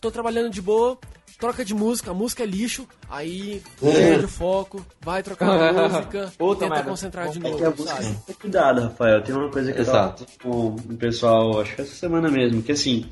Tô 0.00 0.10
trabalhando 0.10 0.50
de 0.50 0.60
boa, 0.60 0.98
troca 1.40 1.64
de 1.64 1.74
música, 1.74 2.10
a 2.10 2.14
música 2.14 2.42
é 2.42 2.46
lixo, 2.46 2.86
aí 3.08 3.62
perde 3.80 4.26
o 4.26 4.28
foco, 4.28 4.84
vai 5.00 5.22
trocar 5.22 5.48
a 5.48 5.72
música, 5.88 6.32
Puta 6.36 6.60
tenta 6.60 6.74
merda. 6.74 6.90
concentrar 6.90 7.28
de 7.30 7.38
novo, 7.40 7.64
é 7.64 7.86
sabe? 7.86 8.16
Cuidado, 8.40 8.82
Rafael, 8.82 9.22
tem 9.22 9.34
uma 9.34 9.50
coisa 9.50 9.72
que 9.72 9.80
Exato. 9.80 10.22
eu 10.22 10.26
tava 10.26 10.38
com 10.42 10.92
o 10.92 10.96
pessoal, 10.96 11.60
acho 11.60 11.74
que 11.74 11.82
essa 11.82 11.94
semana 11.94 12.30
mesmo, 12.30 12.62
que 12.62 12.72
assim, 12.72 13.06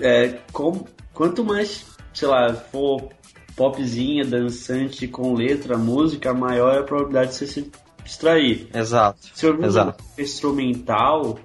é, 0.00 0.38
com, 0.52 0.84
quanto 1.12 1.44
mais, 1.44 1.84
sei 2.12 2.26
lá, 2.26 2.52
for 2.54 3.10
popzinha, 3.54 4.24
dançante, 4.24 5.06
com 5.06 5.34
letra, 5.34 5.78
música, 5.78 6.34
maior 6.34 6.74
é 6.74 6.80
a 6.80 6.82
probabilidade 6.82 7.30
de 7.30 7.36
você 7.36 7.46
se 7.46 7.70
distrair. 8.04 8.68
Exato. 8.74 9.18
Se 9.34 9.46
eu 9.46 9.62
Exato. 9.64 10.02
instrumental, 10.18 11.38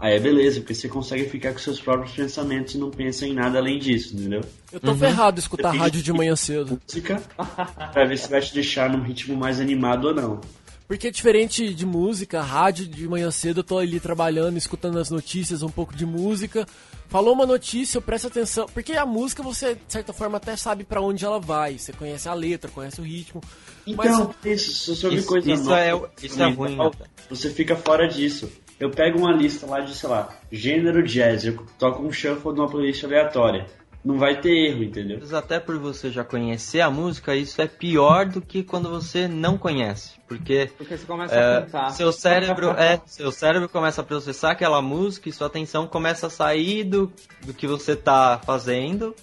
aí 0.00 0.16
é 0.16 0.18
beleza, 0.18 0.60
porque 0.60 0.74
você 0.74 0.88
consegue 0.88 1.28
ficar 1.28 1.52
com 1.52 1.58
seus 1.58 1.80
próprios 1.80 2.12
pensamentos 2.12 2.74
e 2.74 2.78
não 2.78 2.90
pensa 2.90 3.26
em 3.26 3.34
nada 3.34 3.58
além 3.58 3.78
disso, 3.78 4.16
entendeu? 4.16 4.40
Eu 4.72 4.80
tô 4.80 4.90
uhum. 4.92 4.98
ferrado 4.98 5.38
escutar 5.38 5.72
rádio 5.72 6.02
de 6.02 6.12
manhã 6.12 6.34
cedo. 6.34 6.80
Música, 6.82 7.22
pra 7.92 8.04
ver 8.06 8.16
se 8.16 8.28
vai 8.28 8.40
te 8.40 8.54
deixar 8.54 8.90
num 8.90 9.02
ritmo 9.02 9.36
mais 9.36 9.60
animado 9.60 10.06
ou 10.08 10.14
não. 10.14 10.40
Porque 10.90 11.06
é 11.06 11.10
diferente 11.12 11.72
de 11.72 11.86
música, 11.86 12.42
rádio 12.42 12.84
de 12.84 13.06
manhã 13.06 13.30
cedo 13.30 13.60
eu 13.60 13.64
tô 13.64 13.78
ali 13.78 14.00
trabalhando, 14.00 14.56
escutando 14.56 14.98
as 14.98 15.08
notícias, 15.08 15.62
um 15.62 15.68
pouco 15.68 15.94
de 15.94 16.04
música. 16.04 16.66
Falou 17.08 17.32
uma 17.32 17.46
notícia, 17.46 17.98
eu 17.98 18.02
presto 18.02 18.26
atenção. 18.26 18.66
Porque 18.74 18.94
a 18.94 19.06
música 19.06 19.40
você, 19.40 19.76
de 19.76 19.80
certa 19.86 20.12
forma, 20.12 20.38
até 20.38 20.56
sabe 20.56 20.82
para 20.82 21.00
onde 21.00 21.24
ela 21.24 21.38
vai. 21.38 21.78
Você 21.78 21.92
conhece 21.92 22.28
a 22.28 22.34
letra, 22.34 22.68
conhece 22.72 23.00
o 23.00 23.04
ritmo. 23.04 23.40
Então, 23.86 24.34
mas... 24.42 24.60
isso, 24.60 24.96
sobre 24.96 25.18
isso, 25.18 25.28
coisa 25.28 25.52
isso 25.52 25.62
nova, 25.62 25.78
é, 25.78 26.26
isso 26.26 26.42
é 26.42 26.50
ruim. 26.50 26.76
Né? 26.76 26.90
Você 27.28 27.50
fica 27.50 27.76
fora 27.76 28.08
disso. 28.08 28.50
Eu 28.80 28.90
pego 28.90 29.18
uma 29.18 29.32
lista 29.32 29.66
lá 29.66 29.80
de, 29.80 29.94
sei 29.94 30.08
lá, 30.08 30.34
gênero 30.50 31.02
jazz, 31.02 31.44
eu 31.44 31.64
toco 31.78 32.02
um 32.02 32.10
shuffle 32.10 32.52
numa 32.52 32.68
playlist 32.68 33.04
aleatória 33.04 33.66
não 34.04 34.18
vai 34.18 34.40
ter 34.40 34.50
erro, 34.50 34.82
entendeu? 34.82 35.18
Mas 35.20 35.32
até 35.32 35.60
por 35.60 35.78
você 35.78 36.10
já 36.10 36.24
conhecer 36.24 36.80
a 36.80 36.90
música, 36.90 37.36
isso 37.36 37.60
é 37.60 37.66
pior 37.66 38.26
do 38.26 38.40
que 38.40 38.62
quando 38.62 38.88
você 38.88 39.28
não 39.28 39.58
conhece, 39.58 40.14
porque, 40.26 40.70
porque 40.76 40.96
você 40.96 41.06
começa 41.06 41.34
é, 41.34 41.58
a 41.58 41.62
cantar. 41.62 41.90
Seu 41.90 42.12
cérebro 42.12 42.70
é, 42.70 43.00
seu 43.06 43.30
cérebro 43.30 43.68
começa 43.68 44.00
a 44.00 44.04
processar 44.04 44.52
aquela 44.52 44.80
música 44.80 45.28
e 45.28 45.32
sua 45.32 45.48
atenção 45.48 45.86
começa 45.86 46.28
a 46.28 46.30
sair 46.30 46.84
do, 46.84 47.12
do 47.44 47.52
que 47.52 47.66
você 47.66 47.94
tá 47.94 48.40
fazendo, 48.44 49.14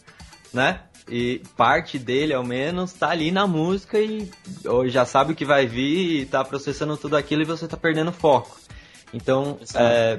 né? 0.53 0.81
E 1.09 1.41
parte 1.55 1.97
dele, 1.97 2.33
ao 2.33 2.43
menos, 2.43 2.91
tá 2.91 3.09
ali 3.09 3.31
na 3.31 3.47
música 3.47 3.97
e 3.97 4.29
ou 4.65 4.87
já 4.89 5.05
sabe 5.05 5.31
o 5.31 5.35
que 5.35 5.45
vai 5.45 5.65
vir 5.65 6.21
e 6.21 6.25
tá 6.25 6.43
processando 6.43 6.97
tudo 6.97 7.15
aquilo 7.15 7.41
e 7.41 7.45
você 7.45 7.67
tá 7.67 7.77
perdendo 7.77 8.11
foco. 8.11 8.66
Então, 9.13 9.57
é, 9.75 10.17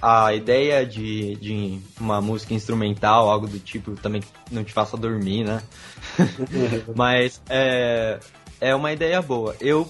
a 0.00 0.34
ideia 0.34 0.84
de, 0.84 1.36
de 1.36 1.80
uma 2.00 2.20
música 2.20 2.54
instrumental, 2.54 3.30
algo 3.30 3.46
do 3.46 3.58
tipo, 3.58 3.92
também 3.96 4.22
não 4.50 4.64
te 4.64 4.72
faça 4.72 4.96
dormir, 4.96 5.44
né? 5.44 5.62
Mas 6.94 7.40
é, 7.48 8.18
é 8.60 8.74
uma 8.74 8.92
ideia 8.92 9.20
boa. 9.20 9.54
Eu, 9.60 9.88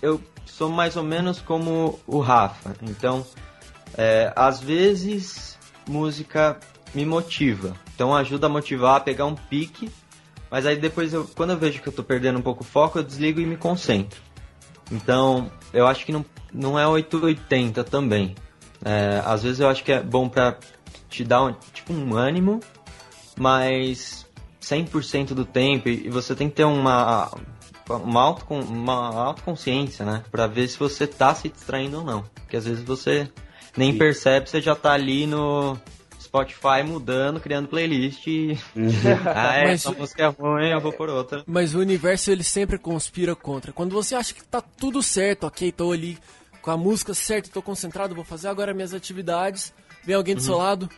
eu 0.00 0.20
sou 0.44 0.68
mais 0.68 0.96
ou 0.96 1.02
menos 1.02 1.40
como 1.40 1.98
o 2.06 2.20
Rafa, 2.20 2.76
então 2.82 3.26
é, 3.96 4.32
às 4.36 4.60
vezes 4.60 5.58
música 5.88 6.58
me 6.94 7.04
motiva, 7.04 7.74
então 7.94 8.14
ajuda 8.14 8.46
a 8.46 8.48
motivar 8.48 8.96
a 8.96 9.00
pegar 9.00 9.26
um 9.26 9.34
pique, 9.34 9.90
mas 10.50 10.64
aí 10.64 10.76
depois 10.76 11.12
eu, 11.12 11.26
quando 11.34 11.50
eu 11.50 11.58
vejo 11.58 11.82
que 11.82 11.88
eu 11.88 11.92
tô 11.92 12.04
perdendo 12.04 12.38
um 12.38 12.42
pouco 12.42 12.62
o 12.62 12.66
foco, 12.66 12.98
eu 12.98 13.02
desligo 13.02 13.40
e 13.40 13.46
me 13.46 13.56
concentro. 13.56 14.20
Então 14.90 15.50
eu 15.72 15.86
acho 15.86 16.04
que 16.04 16.12
não, 16.12 16.24
não 16.52 16.78
é 16.78 16.86
880 16.86 17.84
também. 17.84 18.34
É, 18.84 19.22
às 19.24 19.42
vezes 19.42 19.60
eu 19.60 19.68
acho 19.68 19.82
que 19.82 19.92
é 19.92 20.02
bom 20.02 20.28
pra 20.28 20.56
te 21.08 21.24
dar 21.24 21.44
um, 21.44 21.52
tipo 21.72 21.92
um 21.92 22.14
ânimo, 22.16 22.60
mas 23.38 24.26
100% 24.60 25.28
do 25.28 25.44
tempo, 25.44 25.88
e 25.88 26.08
você 26.08 26.34
tem 26.34 26.48
que 26.48 26.56
ter 26.56 26.64
uma, 26.64 27.30
uma, 27.88 28.20
auto, 28.20 28.44
uma 28.52 29.24
autoconsciência, 29.26 30.04
né? 30.04 30.24
Pra 30.30 30.46
ver 30.46 30.68
se 30.68 30.78
você 30.78 31.06
tá 31.06 31.34
se 31.34 31.48
distraindo 31.48 31.98
ou 31.98 32.04
não. 32.04 32.24
Porque 32.34 32.56
às 32.56 32.64
vezes 32.64 32.84
você 32.84 33.30
nem 33.76 33.92
Sim. 33.92 33.98
percebe, 33.98 34.48
você 34.48 34.60
já 34.60 34.74
tá 34.74 34.92
ali 34.92 35.26
no 35.26 35.78
Spotify 36.34 36.82
mudando, 36.84 37.38
criando 37.38 37.68
playlist 37.68 38.26
e... 38.26 38.58
ah, 39.32 39.54
é, 39.56 39.64
Mas- 39.66 39.86
essa 39.86 39.92
música 39.92 40.22
é 40.24 40.26
ruim, 40.26 40.68
eu 40.68 40.80
vou 40.80 40.92
por 40.92 41.08
outra. 41.08 41.44
Mas 41.46 41.74
o 41.74 41.78
universo 41.78 42.30
ele 42.32 42.42
sempre 42.42 42.76
conspira 42.76 43.36
contra. 43.36 43.72
Quando 43.72 43.92
você 43.92 44.16
acha 44.16 44.34
que 44.34 44.42
tá 44.42 44.60
tudo 44.60 45.00
certo, 45.00 45.44
ok, 45.46 45.70
tô 45.70 45.92
ali 45.92 46.18
com 46.60 46.72
a 46.72 46.76
música 46.76 47.14
certa, 47.14 47.48
tô 47.50 47.62
concentrado, 47.62 48.14
vou 48.16 48.24
fazer 48.24 48.48
agora 48.48 48.74
minhas 48.74 48.92
atividades, 48.92 49.72
vem 50.02 50.16
alguém 50.16 50.34
do 50.34 50.40
seu 50.42 50.56
lado, 50.58 50.88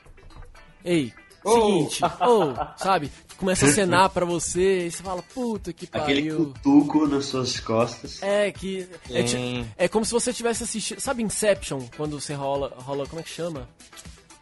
ei, 0.85 1.13
Oh. 1.49 1.61
seguinte, 1.89 2.01
ou, 2.23 2.55
sabe, 2.77 3.09
começa 3.37 3.67
a 3.67 3.69
acenar 3.69 4.11
pra 4.11 4.25
você 4.25 4.87
e 4.87 4.91
você 4.91 5.01
fala, 5.01 5.23
puta 5.23 5.73
que 5.73 5.87
Aquele 5.93 6.23
pariu. 6.31 6.47
cutuco 6.55 7.07
nas 7.07 7.27
suas 7.27 7.61
costas. 7.61 8.21
É 8.21 8.51
que. 8.51 8.89
É, 9.09 9.85
é 9.85 9.89
como 9.89 10.05
se 10.05 10.11
você 10.11 10.33
tivesse 10.33 10.65
assistindo. 10.65 10.99
Sabe 10.99 11.23
Inception? 11.23 11.83
Quando 11.97 12.19
você 12.21 12.35
rola. 12.35 12.75
rola 12.79 13.07
como 13.07 13.21
é 13.21 13.23
que 13.23 13.31
chama? 13.31 13.69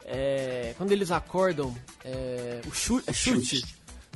É, 0.05 0.75
quando 0.77 0.93
eles 0.93 1.11
acordam. 1.11 1.75
É, 2.05 2.61
o 2.67 2.73
chute. 2.75 3.09
É 3.09 3.13
chute. 3.13 3.65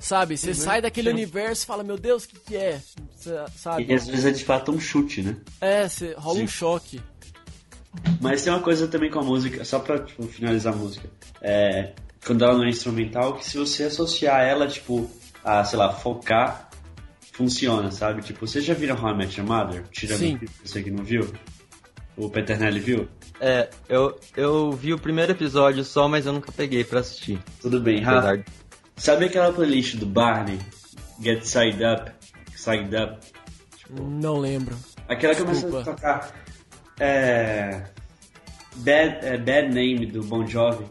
Sabe? 0.00 0.36
Você 0.36 0.54
sai 0.54 0.80
daquele 0.80 1.10
universo 1.10 1.64
e 1.64 1.66
fala, 1.66 1.82
meu 1.82 1.98
Deus, 1.98 2.24
o 2.24 2.28
que, 2.28 2.38
que 2.38 2.56
é? 2.56 2.80
Cê- 3.16 3.44
sabe? 3.56 3.84
E 3.88 3.92
às 3.94 4.06
vezes 4.06 4.24
é 4.26 4.30
de 4.30 4.44
fato 4.44 4.70
um 4.70 4.78
chute, 4.78 5.22
né? 5.22 5.36
É, 5.60 5.88
cê, 5.88 6.14
rola 6.16 6.38
um 6.38 6.42
Sim. 6.42 6.46
choque. 6.46 7.00
Mas 8.20 8.44
tem 8.44 8.52
uma 8.52 8.62
coisa 8.62 8.86
também 8.86 9.10
com 9.10 9.18
a 9.18 9.24
música, 9.24 9.64
só 9.64 9.80
pra 9.80 9.98
tipo, 9.98 10.22
finalizar 10.24 10.72
a 10.72 10.76
música. 10.76 11.10
É, 11.42 11.94
quando 12.24 12.44
ela 12.44 12.54
não 12.56 12.64
é 12.64 12.68
instrumental, 12.68 13.34
que 13.36 13.44
se 13.44 13.58
você 13.58 13.84
associar 13.84 14.40
ela, 14.42 14.68
tipo, 14.68 15.10
a, 15.42 15.64
sei 15.64 15.78
lá, 15.78 15.92
focar, 15.92 16.70
funciona, 17.32 17.90
sabe? 17.90 18.22
Tipo, 18.22 18.46
vocês 18.46 18.64
já 18.64 18.74
viram 18.74 18.96
How 19.02 19.14
I 19.14 19.16
Met 19.16 19.40
Your 19.40 19.48
Mother? 19.48 19.82
Tirando 19.90 20.18
Sim. 20.20 20.38
você 20.64 20.82
que 20.82 20.90
não 20.90 21.02
viu? 21.02 21.32
O 22.18 22.28
Peternelli 22.28 22.80
viu? 22.80 23.08
É, 23.40 23.70
eu, 23.88 24.18
eu 24.36 24.72
vi 24.72 24.92
o 24.92 24.98
primeiro 24.98 25.30
episódio 25.32 25.84
só, 25.84 26.08
mas 26.08 26.26
eu 26.26 26.32
nunca 26.32 26.50
peguei 26.50 26.82
pra 26.84 27.00
assistir. 27.00 27.38
Tudo 27.62 27.80
bem, 27.80 28.00
Rafa. 28.02 28.38
de- 28.38 28.44
Sabe 28.96 29.26
aquela 29.26 29.52
playlist 29.52 29.94
do 29.96 30.04
Barney? 30.06 30.58
Get 31.22 31.44
Side 31.44 31.78
Up? 31.84 32.10
Side 32.56 32.90
Up? 32.96 33.18
Não 33.90 34.36
lembro. 34.38 34.76
Aquela 35.08 35.34
que 35.34 35.44
Desculpa. 35.44 35.80
a 35.80 35.84
tocar. 35.84 36.32
É. 36.98 37.84
Bad, 38.76 39.18
é, 39.26 39.38
Bad 39.38 39.68
Name 39.68 40.06
do 40.06 40.22
Bon 40.24 40.44
Jovi. 40.46 40.84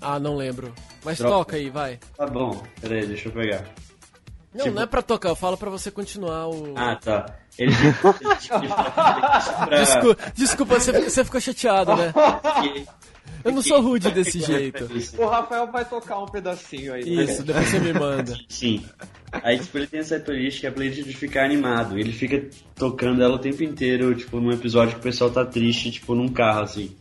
Ah, 0.00 0.18
não 0.18 0.36
lembro. 0.36 0.72
Mas 1.04 1.18
Droga. 1.18 1.34
toca 1.36 1.56
aí, 1.56 1.68
vai. 1.70 1.98
Tá 2.16 2.26
bom, 2.26 2.62
peraí, 2.80 3.06
deixa 3.06 3.28
eu 3.28 3.32
pegar. 3.32 3.64
Não, 4.54 4.64
Tipo- 4.64 4.74
não 4.76 4.82
é 4.82 4.86
pra 4.86 5.02
tocar, 5.02 5.28
eu 5.28 5.36
falo 5.36 5.56
pra 5.56 5.70
você 5.70 5.90
continuar 5.90 6.48
o. 6.48 6.72
Ah, 6.76 6.96
tá. 6.96 7.26
Ele. 7.58 7.72
ele 7.74 7.92
pra- 8.00 9.78
Desculpa, 9.78 10.32
desculpa 10.34 10.80
você, 10.80 10.92
ficou- 10.92 11.10
você 11.10 11.24
ficou 11.24 11.40
chateado, 11.40 11.96
né? 11.96 12.12
Eu 13.44 13.52
não 13.52 13.62
sou 13.62 13.80
rude 13.80 14.10
desse 14.10 14.40
jeito. 14.40 14.88
O 15.16 15.26
Rafael 15.26 15.66
vai 15.70 15.84
tocar 15.84 16.18
um 16.18 16.26
pedacinho 16.26 16.92
aí. 16.94 17.04
né? 17.04 17.24
Isso, 17.24 17.42
depois 17.42 17.66
você 17.68 17.78
me 17.78 17.92
manda. 17.92 18.36
Sim. 18.48 18.84
Aí, 19.30 19.58
tipo, 19.58 19.78
ele 19.78 19.86
tem 19.86 20.00
essa 20.00 20.18
playlist 20.18 20.60
que 20.60 20.66
é 20.66 20.68
a 20.68 20.72
playlist 20.72 21.04
de 21.06 21.14
ficar 21.16 21.44
animado. 21.44 21.98
Ele 21.98 22.12
fica 22.12 22.44
tocando 22.74 23.22
ela 23.22 23.34
o 23.34 23.38
tempo 23.38 23.62
inteiro, 23.62 24.14
tipo, 24.14 24.40
num 24.40 24.50
episódio 24.52 24.94
que 24.94 25.00
o 25.00 25.02
pessoal 25.02 25.30
tá 25.30 25.44
triste, 25.44 25.90
tipo, 25.92 26.14
num 26.14 26.28
carro, 26.28 26.62
assim. 26.62 26.96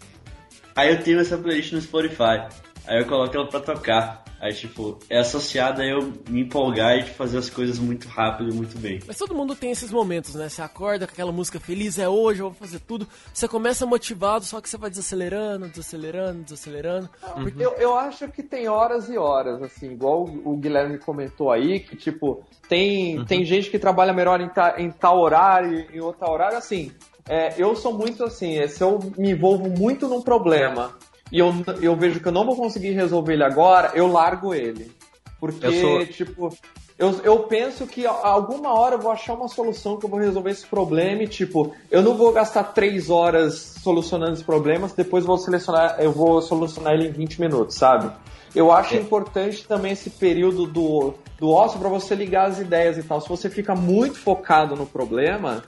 Aí 0.75 0.91
eu 0.93 1.01
tenho 1.03 1.19
essa 1.19 1.37
playlist 1.37 1.71
no 1.73 1.81
Spotify. 1.81 2.45
Aí 2.87 2.99
eu 2.99 3.05
coloco 3.05 3.35
ela 3.35 3.47
pra 3.47 3.59
tocar. 3.59 4.23
Aí, 4.39 4.53
tipo, 4.53 4.99
é 5.09 5.17
associada 5.17 5.81
a 5.81 5.85
eu 5.87 6.13
me 6.29 6.41
empolgar 6.41 6.95
e 6.95 7.03
tipo, 7.03 7.15
fazer 7.15 7.39
as 7.39 7.49
coisas 7.49 7.79
muito 7.79 8.07
rápido 8.07 8.51
e 8.51 8.53
muito 8.53 8.77
bem. 8.77 8.99
Mas 9.07 9.17
todo 9.17 9.33
mundo 9.33 9.55
tem 9.55 9.71
esses 9.71 9.91
momentos, 9.91 10.35
né? 10.35 10.47
Você 10.47 10.61
acorda 10.61 11.07
com 11.07 11.13
aquela 11.13 11.31
música 11.31 11.59
feliz, 11.59 11.97
é 11.97 12.07
hoje, 12.07 12.41
eu 12.41 12.51
vou 12.51 12.53
fazer 12.53 12.79
tudo. 12.81 13.07
Você 13.33 13.47
começa 13.47 13.83
motivado, 13.87 14.45
só 14.45 14.61
que 14.61 14.69
você 14.69 14.77
vai 14.77 14.91
desacelerando, 14.91 15.67
desacelerando, 15.67 16.43
desacelerando. 16.43 17.09
Porque 17.41 17.65
Eu, 17.65 17.71
eu 17.79 17.97
acho 17.97 18.27
que 18.27 18.43
tem 18.43 18.67
horas 18.67 19.09
e 19.09 19.17
horas, 19.17 19.59
assim, 19.63 19.91
igual 19.91 20.23
o 20.25 20.55
Guilherme 20.55 20.99
comentou 20.99 21.51
aí, 21.51 21.79
que 21.79 21.95
tipo, 21.95 22.43
tem, 22.69 23.25
tem 23.25 23.43
gente 23.43 23.71
que 23.71 23.79
trabalha 23.79 24.13
melhor 24.13 24.39
em, 24.39 24.49
ta- 24.49 24.75
em 24.77 24.91
tal 24.91 25.19
horário, 25.19 25.87
em 25.91 25.99
outro 25.99 26.29
horário, 26.29 26.57
assim. 26.59 26.91
é, 27.27 27.55
eu 27.57 27.75
sou 27.75 27.91
muito 27.91 28.23
assim, 28.23 28.59
é, 28.59 28.67
se 28.67 28.83
eu 28.83 28.99
me 29.17 29.31
envolvo 29.31 29.67
muito 29.67 30.07
num 30.07 30.21
problema 30.21 30.95
e 31.31 31.39
eu, 31.39 31.53
eu 31.81 31.95
vejo 31.95 32.19
que 32.19 32.27
eu 32.27 32.31
não 32.31 32.45
vou 32.45 32.55
conseguir 32.55 32.91
resolver 32.91 33.33
ele 33.33 33.43
agora, 33.43 33.91
eu 33.93 34.07
largo 34.07 34.53
ele. 34.53 34.91
Porque, 35.39 35.65
Eu 35.67 35.71
sou- 35.73 36.05
tipo, 36.05 36.49
eu, 36.97 37.11
eu 37.23 37.39
penso 37.43 37.85
que 37.85 38.05
alguma 38.07 38.73
hora 38.73 38.95
eu 38.95 38.99
vou 38.99 39.11
achar 39.11 39.35
uma 39.35 39.47
solução 39.47 39.97
que 39.97 40.05
eu 40.05 40.09
vou 40.09 40.19
resolver 40.19 40.49
esse 40.49 40.65
problema 40.65 41.21
e, 41.23 41.27
tipo, 41.27 41.73
eu 41.91 42.01
não 42.01 42.15
vou 42.15 42.31
gastar 42.33 42.63
três 42.63 43.09
horas 43.11 43.53
solucionando 43.83 44.33
esse 44.33 44.43
problema, 44.43 44.89
depois 44.97 45.23
eu 45.23 45.27
vou 45.27 45.37
selecionar, 45.37 45.97
eu 45.99 46.11
vou 46.11 46.41
solucionar 46.41 46.93
ele 46.93 47.07
em 47.07 47.11
20 47.11 47.39
minutos, 47.39 47.75
sabe? 47.75 48.11
Eu 48.55 48.71
acho 48.71 48.95
importante 48.95 49.63
também 49.67 49.91
esse 49.91 50.09
período 50.09 50.65
do, 50.65 51.13
do 51.39 51.51
ócio 51.51 51.77
para 51.79 51.89
você 51.89 52.15
ligar 52.15 52.47
as 52.47 52.57
ideias 52.57 52.97
e 52.97 53.03
tal. 53.03 53.21
Se 53.21 53.29
você 53.29 53.47
fica 53.47 53.75
muito 53.75 54.17
focado 54.17 54.75
no 54.75 54.87
problema, 54.87 55.63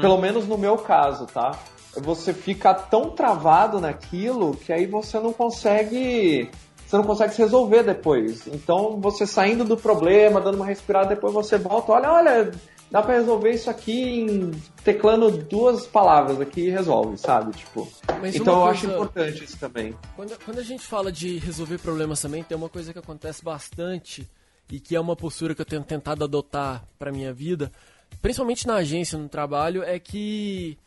pelo 0.00 0.18
menos 0.18 0.44
no 0.48 0.58
meu 0.58 0.76
caso, 0.78 1.26
tá? 1.26 1.52
Você 2.02 2.32
fica 2.32 2.72
tão 2.74 3.10
travado 3.10 3.80
naquilo 3.80 4.56
que 4.56 4.72
aí 4.72 4.86
você 4.86 5.18
não 5.20 5.32
consegue 5.32 6.50
você 6.86 6.96
não 6.98 7.04
consegue 7.04 7.32
se 7.34 7.42
resolver 7.42 7.82
depois. 7.82 8.46
Então, 8.46 9.00
você 9.00 9.26
saindo 9.26 9.64
do 9.64 9.76
problema, 9.76 10.40
dando 10.40 10.56
uma 10.56 10.66
respirada, 10.66 11.08
depois 11.14 11.32
você 11.32 11.56
volta, 11.56 11.92
olha, 11.92 12.12
olha, 12.12 12.52
dá 12.90 13.02
pra 13.02 13.14
resolver 13.14 13.50
isso 13.52 13.70
aqui 13.70 14.20
em 14.20 14.50
teclando 14.84 15.30
duas 15.30 15.86
palavras 15.86 16.40
aqui 16.40 16.66
e 16.66 16.70
resolve, 16.70 17.16
sabe? 17.16 17.52
Tipo. 17.56 17.88
Mas 18.20 18.36
então 18.36 18.54
uma 18.54 18.66
eu 18.66 18.70
acho 18.70 18.80
coisa- 18.82 18.94
importante 18.96 19.44
isso 19.44 19.56
também. 19.58 19.94
Quando, 20.14 20.38
quando 20.44 20.58
a 20.58 20.62
gente 20.62 20.84
fala 20.84 21.10
de 21.10 21.38
resolver 21.38 21.78
problemas 21.78 22.20
também, 22.20 22.42
tem 22.44 22.56
uma 22.56 22.68
coisa 22.68 22.92
que 22.92 22.98
acontece 22.98 23.42
bastante 23.42 24.28
e 24.70 24.78
que 24.78 24.94
é 24.94 25.00
uma 25.00 25.16
postura 25.16 25.54
que 25.54 25.62
eu 25.62 25.66
tenho 25.66 25.82
tentado 25.82 26.22
adotar 26.22 26.84
pra 26.98 27.10
minha 27.10 27.32
vida, 27.32 27.72
principalmente 28.20 28.66
na 28.66 28.74
agência, 28.76 29.18
no 29.18 29.28
trabalho, 29.28 29.82
é 29.82 29.98
que 29.98 30.78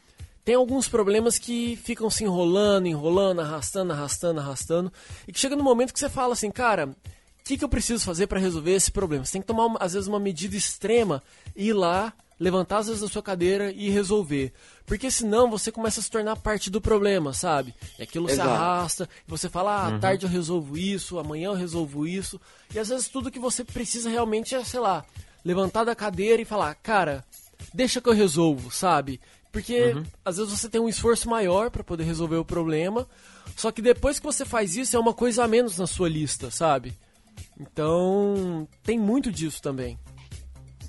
tem 0.47 0.55
alguns 0.55 0.87
problemas 0.87 1.37
que 1.37 1.75
ficam 1.83 2.09
se 2.09 2.23
enrolando, 2.23 2.87
enrolando, 2.87 3.41
arrastando, 3.41 3.91
arrastando, 3.91 4.39
arrastando, 4.39 4.93
e 5.27 5.33
que 5.33 5.39
chega 5.41 5.57
no 5.57 5.63
momento 5.63 5.91
que 5.91 5.99
você 5.99 6.07
fala 6.07 6.31
assim, 6.31 6.49
cara, 6.49 6.87
o 6.87 7.43
que, 7.43 7.57
que 7.57 7.65
eu 7.65 7.67
preciso 7.67 8.05
fazer 8.05 8.27
pra 8.27 8.39
resolver 8.39 8.71
esse 8.71 8.89
problema? 8.89 9.25
Você 9.25 9.33
tem 9.33 9.41
que 9.41 9.47
tomar, 9.47 9.75
às 9.77 9.91
vezes, 9.91 10.07
uma 10.07 10.21
medida 10.21 10.55
extrema 10.55 11.21
e 11.53 11.67
ir 11.67 11.73
lá, 11.73 12.13
levantar 12.39 12.77
às 12.77 12.87
vezes 12.87 13.01
da 13.01 13.09
sua 13.09 13.21
cadeira 13.21 13.73
e 13.73 13.89
resolver. 13.89 14.53
Porque 14.85 15.11
senão 15.11 15.51
você 15.51 15.69
começa 15.69 15.99
a 15.99 16.03
se 16.03 16.09
tornar 16.09 16.37
parte 16.37 16.69
do 16.69 16.79
problema, 16.79 17.33
sabe? 17.33 17.75
E 17.99 18.03
aquilo 18.03 18.29
se 18.29 18.35
Exato. 18.35 18.49
arrasta, 18.49 19.09
e 19.27 19.29
você 19.29 19.49
fala, 19.49 19.71
ah, 19.71 19.87
à 19.89 19.99
tarde 19.99 20.25
eu 20.25 20.29
resolvo 20.29 20.77
isso, 20.77 21.19
amanhã 21.19 21.47
eu 21.49 21.55
resolvo 21.55 22.07
isso. 22.07 22.39
E 22.73 22.79
às 22.79 22.87
vezes 22.87 23.09
tudo 23.09 23.29
que 23.29 23.37
você 23.37 23.65
precisa 23.65 24.09
realmente 24.09 24.55
é, 24.55 24.63
sei 24.63 24.79
lá, 24.79 25.03
levantar 25.43 25.83
da 25.83 25.93
cadeira 25.93 26.41
e 26.41 26.45
falar, 26.45 26.73
cara, 26.75 27.21
deixa 27.73 27.99
que 27.99 28.07
eu 28.07 28.13
resolvo, 28.13 28.71
sabe? 28.71 29.19
Porque 29.57 29.95
às 30.23 30.37
vezes 30.37 30.51
você 30.51 30.69
tem 30.69 30.79
um 30.79 30.87
esforço 30.87 31.27
maior 31.27 31.71
pra 31.71 31.83
poder 31.83 32.03
resolver 32.03 32.35
o 32.35 32.45
problema, 32.45 33.07
só 33.55 33.71
que 33.71 33.81
depois 33.81 34.19
que 34.19 34.25
você 34.25 34.45
faz 34.45 34.75
isso 34.77 34.95
é 34.95 34.99
uma 34.99 35.13
coisa 35.15 35.43
a 35.43 35.47
menos 35.47 35.77
na 35.79 35.87
sua 35.87 36.07
lista, 36.07 36.51
sabe? 36.51 36.93
Então, 37.59 38.67
tem 38.83 38.99
muito 38.99 39.31
disso 39.31 39.59
também. 39.61 39.97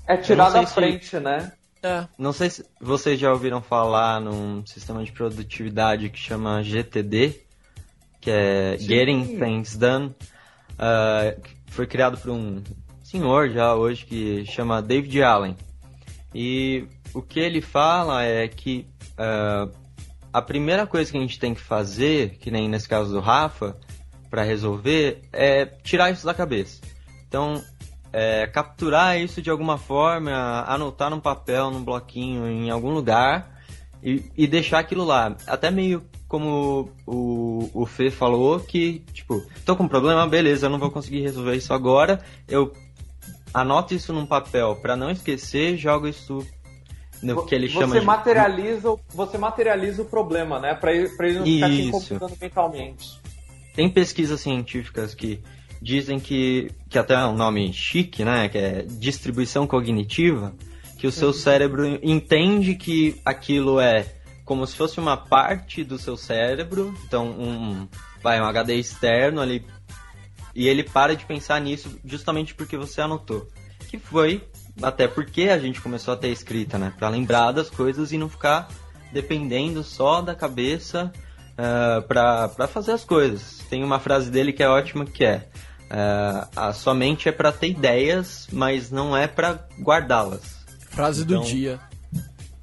É 0.07 0.17
tirar 0.17 0.49
da 0.51 0.59
sei 0.59 0.67
se- 0.67 0.73
frente, 0.73 1.19
né? 1.19 1.51
É, 1.81 2.05
Não 2.17 2.31
sei 2.33 2.49
se 2.49 2.65
vocês 2.79 3.19
já 3.19 3.31
ouviram 3.31 3.61
falar 3.61 4.19
num 4.19 4.63
sistema 4.65 5.03
de 5.03 5.11
produtividade 5.11 6.09
que 6.09 6.19
chama 6.19 6.61
GTD, 6.61 7.41
que 8.21 8.29
é 8.29 8.77
Getting 8.77 9.39
Things 9.39 9.75
Done. 9.77 10.13
Ah, 10.77 11.33
foi 11.67 11.87
criado 11.87 12.17
por 12.19 12.31
um 12.31 12.61
senhor 13.03 13.49
já 13.49 13.73
hoje 13.75 14.05
que 14.05 14.45
chama 14.45 14.81
David 14.81 15.23
Allen. 15.23 15.55
E 16.35 16.85
o 17.13 17.21
que 17.21 17.39
ele 17.39 17.61
fala 17.61 18.23
é 18.23 18.47
que 18.47 18.87
ah, 19.17 19.67
a 20.31 20.41
primeira 20.41 20.85
coisa 20.85 21.11
que 21.11 21.17
a 21.17 21.21
gente 21.21 21.39
tem 21.39 21.53
que 21.53 21.61
fazer, 21.61 22.37
que 22.39 22.51
nem 22.51 22.69
nesse 22.69 22.87
caso 22.87 23.11
do 23.11 23.19
Rafa, 23.19 23.75
para 24.29 24.43
resolver, 24.43 25.21
é 25.33 25.65
tirar 25.65 26.11
isso 26.11 26.25
da 26.25 26.33
cabeça. 26.33 26.81
Então, 27.27 27.61
é, 28.13 28.47
capturar 28.47 29.19
isso 29.19 29.41
de 29.41 29.49
alguma 29.49 29.77
forma, 29.77 30.31
anotar 30.67 31.09
num 31.09 31.19
papel, 31.19 31.71
num 31.71 31.83
bloquinho, 31.83 32.47
em 32.47 32.69
algum 32.69 32.91
lugar 32.91 33.59
e, 34.03 34.31
e 34.37 34.47
deixar 34.47 34.79
aquilo 34.79 35.03
lá. 35.03 35.35
Até 35.47 35.71
meio 35.71 36.03
como 36.27 36.91
o, 37.07 37.69
o 37.73 37.85
Fê 37.87 38.11
falou, 38.11 38.59
que, 38.59 38.99
tipo, 39.13 39.43
tô 39.65 39.75
com 39.75 39.83
um 39.83 39.87
problema, 39.87 40.27
beleza, 40.27 40.67
eu 40.67 40.69
não 40.69 40.77
vou 40.77 40.91
conseguir 40.91 41.21
resolver 41.21 41.55
isso 41.55 41.73
agora, 41.73 42.23
eu 42.47 42.71
anoto 43.51 43.95
isso 43.95 44.13
num 44.13 44.27
papel 44.27 44.75
para 44.75 44.95
não 44.95 45.09
esquecer, 45.09 45.75
jogo 45.75 46.07
isso 46.07 46.45
no 47.21 47.45
que 47.45 47.53
ele 47.55 47.67
chama 47.69 47.87
você 47.87 48.01
materializa, 48.01 48.91
o- 48.91 48.99
você 49.09 49.37
materializa 49.37 50.01
o 50.01 50.05
problema, 50.05 50.59
né? 50.59 50.73
Pra 50.73 50.93
ele, 50.93 51.09
pra 51.09 51.27
ele 51.27 51.39
não 51.39 51.45
ficar 51.45 51.67
te 51.69 51.79
Isso. 51.89 52.13
incomodando 52.13 52.37
mentalmente. 52.41 53.19
Tem 53.75 53.89
pesquisas 53.89 54.39
científicas 54.41 55.13
que 55.13 55.39
dizem 55.81 56.19
que, 56.19 56.71
que 56.89 56.97
até 56.99 57.13
é 57.13 57.25
um 57.25 57.35
nome 57.35 57.71
chique, 57.73 58.23
né? 58.25 58.49
Que 58.49 58.57
é 58.57 58.81
distribuição 58.87 59.65
cognitiva, 59.67 60.53
que 60.97 61.07
o 61.07 61.11
seu 61.11 61.31
cérebro 61.31 61.85
entende 62.03 62.75
que 62.75 63.19
aquilo 63.23 63.79
é 63.79 64.05
como 64.43 64.65
se 64.65 64.75
fosse 64.75 64.99
uma 64.99 65.15
parte 65.15 65.83
do 65.83 65.97
seu 65.97 66.17
cérebro, 66.17 66.93
então 67.05 67.27
um, 67.27 67.87
vai 68.21 68.41
um 68.41 68.45
HD 68.45 68.75
externo 68.75 69.39
ali 69.41 69.63
e 70.55 70.67
ele 70.67 70.83
para 70.83 71.15
de 71.15 71.23
pensar 71.25 71.61
nisso 71.61 71.99
justamente 72.03 72.55
porque 72.55 72.75
você 72.75 72.99
anotou. 72.99 73.47
Que 73.87 73.97
foi 73.99 74.43
até 74.81 75.07
porque 75.07 75.43
a 75.43 75.57
gente 75.59 75.81
começou 75.81 76.13
a 76.13 76.17
ter 76.17 76.29
escrita, 76.29 76.77
né? 76.77 76.93
Para 76.97 77.09
lembrar 77.09 77.51
das 77.51 77.69
coisas 77.69 78.11
e 78.11 78.17
não 78.17 78.29
ficar 78.29 78.67
dependendo 79.11 79.83
só 79.83 80.21
da 80.21 80.35
cabeça 80.35 81.11
uh, 81.53 82.01
para 82.07 82.67
fazer 82.67 82.91
as 82.91 83.03
coisas. 83.03 83.59
Tem 83.69 83.83
uma 83.83 83.99
frase 83.99 84.29
dele 84.29 84.53
que 84.53 84.63
é 84.63 84.69
ótima 84.69 85.05
que 85.05 85.25
é 85.25 85.47
uh, 85.89 86.47
a 86.55 86.73
sua 86.73 86.93
mente 86.93 87.27
é 87.27 87.31
para 87.31 87.51
ter 87.51 87.69
ideias, 87.69 88.47
mas 88.51 88.91
não 88.91 89.15
é 89.15 89.27
para 89.27 89.67
guardá-las. 89.79 90.65
Frase 90.89 91.23
então, 91.23 91.41
do 91.41 91.47
dia. 91.47 91.79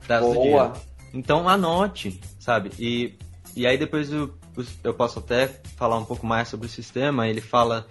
Frase 0.00 0.34
Boa. 0.34 0.68
do 0.68 0.72
dia. 0.72 0.82
Então 1.14 1.48
anote, 1.48 2.20
sabe? 2.38 2.70
E, 2.78 3.18
e 3.54 3.66
aí 3.66 3.78
depois 3.78 4.12
eu, 4.12 4.34
eu 4.84 4.94
posso 4.94 5.18
até 5.18 5.48
falar 5.76 5.98
um 5.98 6.04
pouco 6.04 6.26
mais 6.26 6.48
sobre 6.48 6.66
o 6.66 6.70
sistema. 6.70 7.28
Ele 7.28 7.40
fala 7.40 7.86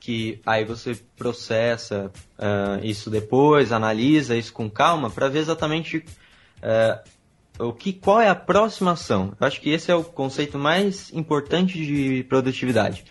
que 0.00 0.40
aí 0.46 0.64
você 0.64 0.98
processa 1.16 2.10
uh, 2.38 2.84
isso 2.84 3.10
depois, 3.10 3.72
analisa 3.72 4.36
isso 4.36 4.52
com 4.52 4.70
calma 4.70 5.10
para 5.10 5.28
ver 5.28 5.40
exatamente 5.40 5.98
uh, 5.98 7.66
o 7.66 7.72
que, 7.72 7.92
qual 7.92 8.20
é 8.20 8.28
a 8.28 8.34
próxima 8.34 8.92
ação. 8.92 9.34
Eu 9.40 9.46
acho 9.46 9.60
que 9.60 9.70
esse 9.70 9.90
é 9.90 9.94
o 9.94 10.04
conceito 10.04 10.58
mais 10.58 11.12
importante 11.12 11.74
de 11.84 12.24
produtividade. 12.28 13.04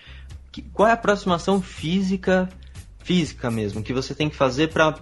Que, 0.52 0.62
qual 0.62 0.88
é 0.88 0.94
a 0.94 0.98
próxima 0.98 1.36
ação 1.36 1.62
física, 1.62 2.50
física 3.04 3.52
mesmo, 3.52 3.84
que 3.84 3.94
você 3.94 4.16
tem 4.16 4.30
que 4.30 4.36
fazer 4.36 4.70
para 4.70 4.96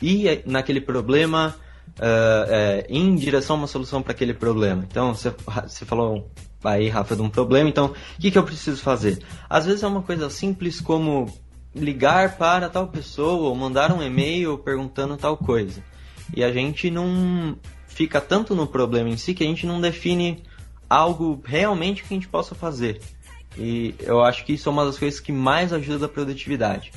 ir 0.00 0.42
naquele 0.46 0.80
problema 0.80 1.56
uh, 1.98 2.84
em 2.88 3.14
direção 3.14 3.56
a 3.56 3.58
uma 3.60 3.66
solução 3.66 4.02
para 4.02 4.12
aquele 4.12 4.34
problema. 4.34 4.84
Então, 4.88 5.14
você, 5.14 5.32
você 5.66 5.84
falou 5.84 6.30
aí, 6.64 6.88
Rafa, 6.88 7.16
de 7.16 7.22
um 7.22 7.30
problema, 7.30 7.68
então 7.68 7.86
o 7.86 8.20
que, 8.20 8.30
que 8.30 8.38
eu 8.38 8.42
preciso 8.42 8.82
fazer? 8.82 9.22
Às 9.48 9.66
vezes 9.66 9.82
é 9.82 9.86
uma 9.86 10.02
coisa 10.02 10.28
simples 10.28 10.80
como 10.80 11.32
ligar 11.74 12.36
para 12.36 12.68
tal 12.68 12.88
pessoa 12.88 13.48
ou 13.48 13.54
mandar 13.54 13.92
um 13.92 14.02
e-mail 14.02 14.58
perguntando 14.58 15.16
tal 15.16 15.36
coisa. 15.36 15.82
E 16.34 16.44
a 16.44 16.52
gente 16.52 16.90
não 16.90 17.56
fica 17.86 18.20
tanto 18.20 18.54
no 18.54 18.66
problema 18.66 19.08
em 19.08 19.16
si 19.16 19.34
que 19.34 19.44
a 19.44 19.46
gente 19.46 19.66
não 19.66 19.80
define 19.80 20.42
algo 20.88 21.40
realmente 21.44 22.02
que 22.02 22.12
a 22.12 22.16
gente 22.16 22.28
possa 22.28 22.54
fazer. 22.54 23.00
E 23.56 23.94
eu 24.00 24.22
acho 24.22 24.44
que 24.44 24.52
isso 24.52 24.68
é 24.68 24.72
uma 24.72 24.84
das 24.84 24.98
coisas 24.98 25.20
que 25.20 25.32
mais 25.32 25.72
ajuda 25.72 26.06
a 26.06 26.08
produtividade. 26.08 26.92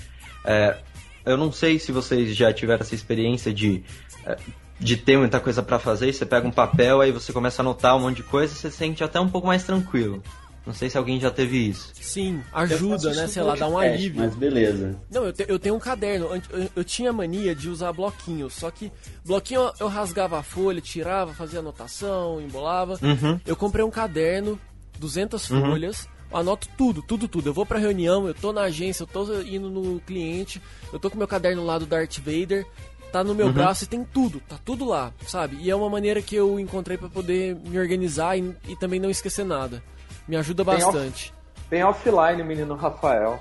É, 0.46 0.78
eu 1.26 1.38
não 1.38 1.52
sei 1.52 1.80
se 1.80 1.92
vocês 1.92 2.36
já 2.36 2.52
tiveram 2.52 2.82
essa 2.82 2.96
experiência 2.96 3.54
de, 3.54 3.84
é, 4.26 4.38
de 4.84 4.98
ter 4.98 5.18
muita 5.18 5.40
coisa 5.40 5.64
para 5.64 5.80
fazer, 5.80 6.14
você 6.14 6.26
pega 6.26 6.48
um 6.48 6.52
papel, 6.52 7.02
aí 7.02 7.12
você 7.12 7.32
começa 7.32 7.62
a 7.62 7.64
anotar 7.64 7.96
um 7.96 8.02
monte 8.02 8.18
de 8.18 8.24
coisa, 8.24 8.54
você 8.54 8.70
se 8.70 8.78
sente 8.78 9.04
até 9.04 9.20
um 9.20 9.30
pouco 9.30 9.48
mais 9.48 9.64
tranquilo. 9.64 10.22
Não 10.66 10.74
sei 10.74 10.90
se 10.90 10.98
alguém 10.98 11.20
já 11.20 11.30
teve 11.30 11.58
isso. 11.58 11.92
Sim, 11.94 12.42
ajuda, 12.54 13.14
né? 13.14 13.28
Sei 13.28 13.44
lá, 13.44 13.54
dá 13.54 13.68
um 13.68 13.78
alívio. 13.78 14.22
Mas 14.22 14.34
beleza. 14.34 14.96
Não, 15.12 15.26
eu, 15.26 15.34
te, 15.34 15.46
eu 15.48 15.60
tenho 15.60 15.76
um 15.76 15.80
caderno. 15.80 16.28
Eu, 16.52 16.70
eu, 16.74 16.84
tinha 16.86 17.12
mania 17.12 17.54
de 17.54 17.68
usar 17.68 17.92
bloquinhos. 17.92 18.54
Só 18.54 18.72
que 18.72 18.90
bloquinho 19.26 19.70
eu 19.78 19.90
rasgava 19.90 20.40
a 20.40 20.44
folha, 20.44 20.80
tirava, 20.80 21.34
fazia 21.34 21.60
anotação, 21.60 22.40
embolava. 22.40 22.98
Uhum. 23.02 23.38
Eu 23.46 23.58
comprei 23.58 23.84
um 23.84 23.92
caderno, 23.92 24.58
200 25.00 25.50
uhum. 25.50 25.62
folhas. 25.62 26.08
Anoto 26.32 26.68
tudo, 26.78 27.02
tudo, 27.02 27.28
tudo. 27.28 27.50
Eu 27.50 27.54
vou 27.54 27.66
pra 27.66 27.78
reunião, 27.78 28.26
eu 28.26 28.34
tô 28.34 28.52
na 28.52 28.62
agência, 28.62 29.04
eu 29.04 29.08
tô 29.08 29.42
indo 29.42 29.70
no 29.70 30.00
cliente, 30.00 30.60
eu 30.92 30.98
tô 30.98 31.10
com 31.10 31.18
meu 31.18 31.28
caderno 31.28 31.64
lá 31.64 31.78
do 31.78 31.86
Darth 31.86 32.18
Vader, 32.18 32.66
tá 33.14 33.24
no 33.24 33.36
meu 33.36 33.46
uhum. 33.46 33.54
braço 33.54 33.84
e 33.84 33.88
tem 33.88 34.04
tudo, 34.04 34.40
tá 34.40 34.56
tudo 34.66 34.86
lá, 34.86 35.14
sabe? 35.28 35.56
E 35.62 35.70
é 35.70 35.76
uma 35.76 35.88
maneira 35.88 36.20
que 36.20 36.36
eu 36.36 36.60
encontrei 36.60 36.98
para 36.98 37.08
poder 37.08 37.56
me 37.56 37.78
organizar 37.78 38.36
e, 38.36 38.56
e 38.68 38.76
também 38.76 39.00
não 39.00 39.08
esquecer 39.08 39.46
nada. 39.46 39.84
Me 40.28 40.36
ajuda 40.36 40.64
bastante. 40.64 41.32
Tem, 41.70 41.84
off, 41.84 42.04
tem 42.04 42.12
offline, 42.12 42.44
menino 42.44 42.74
Rafael. 42.74 43.40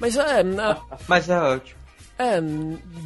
Mas 0.00 0.16
é. 0.16 0.42
Na... 0.42 0.80
Mas 1.06 1.28
é 1.30 1.38
ótimo. 1.38 1.83
É, 2.16 2.40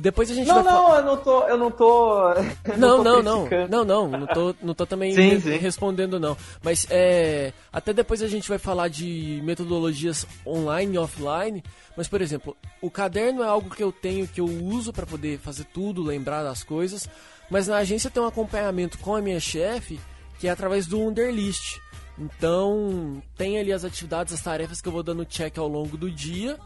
depois 0.01 0.31
a 0.31 0.35
gente 0.35 0.47
não, 0.47 0.63
vai 0.63 0.73
Não, 0.73 0.97
eu 0.97 1.03
não 1.03 1.17
tô. 1.17 1.43
Eu 1.49 1.59
não 1.59 1.71
tô. 1.71 2.35
não, 2.77 3.03
não, 3.03 3.23
não, 3.23 3.49
não, 3.69 3.85
não, 3.85 4.09
não, 4.09 4.27
tô, 4.27 4.55
não 4.63 4.75
tô 4.75 4.85
também 4.85 5.15
sim, 5.15 5.41
sim. 5.41 5.57
respondendo, 5.57 6.21
não. 6.21 6.37
Mas 6.63 6.87
é. 6.91 7.53
Até 7.73 7.95
depois 7.95 8.23
a 8.23 8.29
gente 8.29 8.49
vai 8.49 8.59
falar 8.59 8.89
de 8.89 9.41
metodologias 9.45 10.27
online 10.47 10.95
e 10.95 10.99
offline. 10.99 11.65
Mas, 11.97 12.07
por 12.07 12.21
exemplo, 12.21 12.57
o 12.83 12.91
caderno 12.91 13.43
é 13.43 13.47
algo 13.47 13.71
que 13.71 13.83
eu 13.83 13.91
tenho, 13.91 14.29
que 14.29 14.41
eu 14.41 14.47
uso 14.47 14.93
para 14.93 15.07
poder 15.07 15.39
fazer 15.39 15.65
tudo, 15.65 16.03
lembrar 16.03 16.43
das 16.43 16.63
coisas. 16.63 17.09
Mas 17.51 17.67
na 17.67 17.79
agência 17.79 18.11
tem 18.11 18.23
um 18.23 18.27
acompanhamento 18.27 18.99
com 18.99 19.17
a 19.17 19.23
minha 19.23 19.41
chefe, 19.41 19.99
que 20.39 20.47
é 20.47 20.51
através 20.51 20.87
do 20.87 21.01
Underlist. 21.01 21.81
Então, 22.19 23.23
tem 23.37 23.59
ali 23.59 23.73
as 23.73 23.85
atividades, 23.85 24.35
as 24.35 24.43
tarefas 24.43 24.81
que 24.81 24.89
eu 24.89 24.93
vou 24.93 25.03
dando 25.03 25.25
check 25.25 25.57
ao 25.57 25.69
longo 25.69 25.97
do 25.97 26.11
dia, 26.11 26.59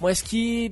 mas 0.00 0.22
que 0.22 0.70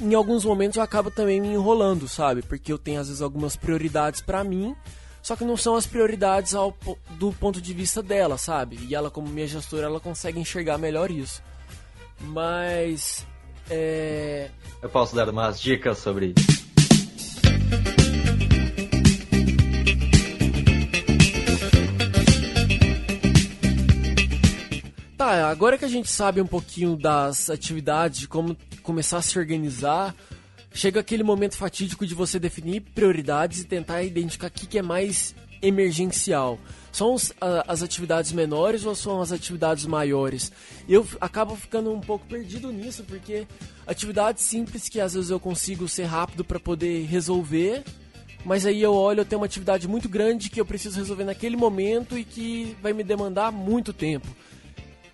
em 0.00 0.14
alguns 0.14 0.44
momentos 0.44 0.76
eu 0.76 0.82
acabo 0.82 1.10
também 1.10 1.40
me 1.40 1.48
enrolando, 1.48 2.08
sabe? 2.08 2.42
Porque 2.42 2.72
eu 2.72 2.78
tenho 2.78 3.00
às 3.00 3.08
vezes 3.08 3.22
algumas 3.22 3.56
prioridades 3.56 4.20
para 4.20 4.44
mim, 4.44 4.74
só 5.22 5.34
que 5.34 5.44
não 5.44 5.56
são 5.56 5.74
as 5.74 5.86
prioridades 5.86 6.54
ao, 6.54 6.76
do 7.10 7.32
ponto 7.32 7.60
de 7.60 7.74
vista 7.74 8.02
dela, 8.02 8.38
sabe? 8.38 8.78
E 8.88 8.94
ela, 8.94 9.10
como 9.10 9.28
minha 9.28 9.46
gestora, 9.46 9.86
ela 9.86 10.00
consegue 10.00 10.38
enxergar 10.38 10.78
melhor 10.78 11.10
isso. 11.10 11.42
Mas. 12.20 13.26
É... 13.68 14.50
Eu 14.80 14.88
posso 14.88 15.16
dar 15.16 15.28
umas 15.28 15.60
dicas 15.60 15.98
sobre 15.98 16.34
isso. 16.36 16.66
Tá, 25.16 25.48
agora 25.50 25.76
que 25.76 25.84
a 25.84 25.88
gente 25.88 26.08
sabe 26.08 26.40
um 26.40 26.46
pouquinho 26.46 26.96
das 26.96 27.50
atividades, 27.50 28.20
de 28.20 28.28
como 28.28 28.56
começar 28.86 29.18
a 29.18 29.22
se 29.22 29.36
organizar, 29.36 30.14
chega 30.72 31.00
aquele 31.00 31.24
momento 31.24 31.56
fatídico 31.56 32.06
de 32.06 32.14
você 32.14 32.38
definir 32.38 32.80
prioridades 32.80 33.60
e 33.60 33.64
tentar 33.64 34.04
identificar 34.04 34.46
o 34.46 34.50
que 34.50 34.78
é 34.78 34.82
mais 34.82 35.34
emergencial. 35.60 36.56
São 36.92 37.12
os, 37.12 37.32
a, 37.40 37.72
as 37.72 37.82
atividades 37.82 38.30
menores 38.30 38.86
ou 38.86 38.94
são 38.94 39.20
as 39.20 39.32
atividades 39.32 39.84
maiores? 39.86 40.52
Eu 40.88 41.04
acabo 41.20 41.56
ficando 41.56 41.92
um 41.92 42.00
pouco 42.00 42.24
perdido 42.26 42.70
nisso, 42.70 43.02
porque 43.02 43.46
atividades 43.86 44.44
simples 44.44 44.88
que 44.88 45.00
às 45.00 45.14
vezes 45.14 45.30
eu 45.30 45.40
consigo 45.40 45.88
ser 45.88 46.04
rápido 46.04 46.44
para 46.44 46.60
poder 46.60 47.06
resolver, 47.06 47.82
mas 48.44 48.64
aí 48.64 48.80
eu 48.80 48.94
olho, 48.94 49.20
eu 49.20 49.24
tenho 49.24 49.40
uma 49.40 49.46
atividade 49.46 49.88
muito 49.88 50.08
grande 50.08 50.48
que 50.48 50.60
eu 50.60 50.64
preciso 50.64 51.00
resolver 51.00 51.24
naquele 51.24 51.56
momento 51.56 52.16
e 52.16 52.22
que 52.22 52.76
vai 52.80 52.92
me 52.92 53.02
demandar 53.02 53.50
muito 53.50 53.92
tempo 53.92 54.28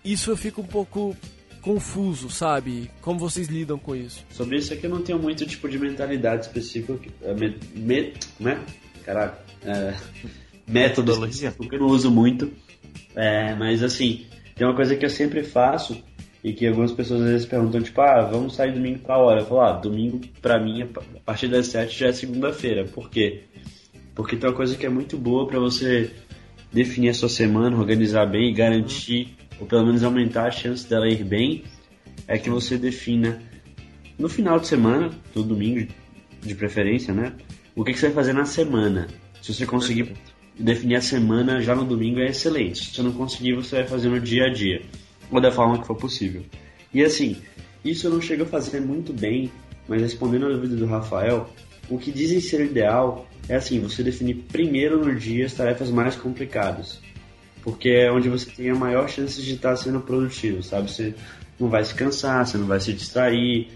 isso 0.03 0.29
eu 0.29 0.37
fico 0.37 0.61
um 0.61 0.65
pouco 0.65 1.15
confuso, 1.63 2.29
sabe? 2.29 2.91
Como 3.01 3.17
vocês 3.17 3.47
lidam 3.47 3.79
com 3.79 3.95
isso? 3.95 4.23
Sobre 4.29 4.57
isso 4.57 4.73
aqui 4.73 4.85
eu 4.85 4.89
não 4.89 5.01
tenho 5.01 5.17
muito 5.17 5.45
tipo 5.45 5.67
de 5.69 5.79
mentalidade 5.79 6.45
específica. 6.45 6.99
É, 7.21 7.33
me, 7.33 7.57
me, 7.73 8.13
né? 8.39 8.59
Caralho. 9.03 9.31
É, 9.65 9.93
método 10.67 11.13
específico 11.13 11.67
que 11.67 11.75
eu 11.75 11.79
não 11.79 11.87
uso 11.87 12.11
muito. 12.11 12.51
É, 13.15 13.55
mas 13.55 13.81
assim, 13.81 14.25
tem 14.55 14.67
uma 14.67 14.75
coisa 14.75 14.95
que 14.95 15.05
eu 15.05 15.09
sempre 15.09 15.41
faço 15.43 16.03
e 16.43 16.51
que 16.51 16.67
algumas 16.67 16.91
pessoas 16.91 17.21
às 17.21 17.29
vezes 17.29 17.45
perguntam, 17.47 17.81
tipo, 17.81 18.01
ah, 18.01 18.21
vamos 18.21 18.55
sair 18.55 18.73
domingo 18.73 18.99
pra 18.99 19.17
hora. 19.17 19.41
Eu 19.41 19.45
falo, 19.45 19.61
ah, 19.61 19.71
domingo 19.71 20.19
pra 20.41 20.59
mim, 20.59 20.81
a 20.81 20.87
partir 21.23 21.47
das 21.47 21.67
7 21.67 21.97
já 21.97 22.07
é 22.07 22.11
segunda-feira. 22.11 22.83
Por 22.83 23.09
quê? 23.09 23.43
Porque 24.13 24.35
tem 24.35 24.49
uma 24.49 24.55
coisa 24.55 24.75
que 24.75 24.85
é 24.85 24.89
muito 24.89 25.17
boa 25.17 25.47
para 25.47 25.59
você 25.59 26.11
definir 26.71 27.09
a 27.09 27.13
sua 27.13 27.29
semana, 27.29 27.77
organizar 27.77 28.25
bem 28.25 28.49
e 28.49 28.53
garantir 28.53 29.37
ou 29.63 29.65
pelo 29.65 29.85
menos 29.85 30.03
aumentar 30.03 30.47
a 30.47 30.51
chance 30.51 30.87
dela 30.87 31.07
ir 31.07 31.23
bem, 31.23 31.63
é 32.27 32.37
que 32.37 32.49
você 32.49 32.77
defina 32.77 33.41
no 34.19 34.27
final 34.27 34.59
de 34.59 34.67
semana, 34.67 35.09
no 35.33 35.41
domingo 35.41 35.87
de 36.41 36.53
preferência, 36.53 37.13
né? 37.13 37.31
O 37.73 37.81
que, 37.81 37.93
que 37.93 37.99
você 37.99 38.07
vai 38.07 38.15
fazer 38.15 38.33
na 38.33 38.43
semana. 38.43 39.07
Se 39.41 39.53
você 39.53 39.65
conseguir 39.65 40.13
definir 40.59 40.97
a 40.97 41.01
semana 41.01 41.61
já 41.61 41.73
no 41.73 41.85
domingo 41.85 42.19
é 42.19 42.27
excelente. 42.27 42.89
Se 42.89 42.95
você 42.95 43.01
não 43.03 43.13
conseguir, 43.13 43.53
você 43.53 43.77
vai 43.77 43.87
fazer 43.87 44.09
no 44.09 44.19
dia 44.19 44.47
a 44.47 44.53
dia, 44.53 44.81
ou 45.31 45.39
da 45.39 45.49
forma 45.49 45.79
que 45.79 45.87
for 45.87 45.95
possível. 45.95 46.43
E 46.93 47.01
assim, 47.01 47.37
isso 47.85 48.07
eu 48.07 48.11
não 48.11 48.21
chego 48.21 48.43
a 48.43 48.45
fazer 48.45 48.81
muito 48.81 49.13
bem, 49.13 49.49
mas 49.87 50.01
respondendo 50.01 50.47
a 50.47 50.49
dúvida 50.49 50.75
do 50.75 50.85
Rafael, 50.85 51.49
o 51.89 51.97
que 51.97 52.11
dizem 52.11 52.41
ser 52.41 52.59
o 52.59 52.65
ideal 52.65 53.27
é 53.47 53.55
assim, 53.55 53.79
você 53.79 54.03
definir 54.03 54.35
primeiro 54.51 55.03
no 55.03 55.15
dia 55.15 55.45
as 55.45 55.53
tarefas 55.53 55.89
mais 55.89 56.17
complicadas 56.17 57.01
porque 57.63 57.89
é 57.89 58.11
onde 58.11 58.27
você 58.27 58.49
tem 58.51 58.69
a 58.69 58.75
maior 58.75 59.09
chance 59.09 59.41
de 59.41 59.53
estar 59.53 59.75
sendo 59.77 60.01
produtivo, 60.01 60.61
sabe? 60.61 60.91
Você 60.91 61.15
não 61.57 61.69
vai 61.69 61.83
se 61.85 61.95
cansar, 61.95 62.45
você 62.45 62.57
não 62.57 62.67
vai 62.67 62.79
se 62.79 62.91
distrair, 62.91 63.69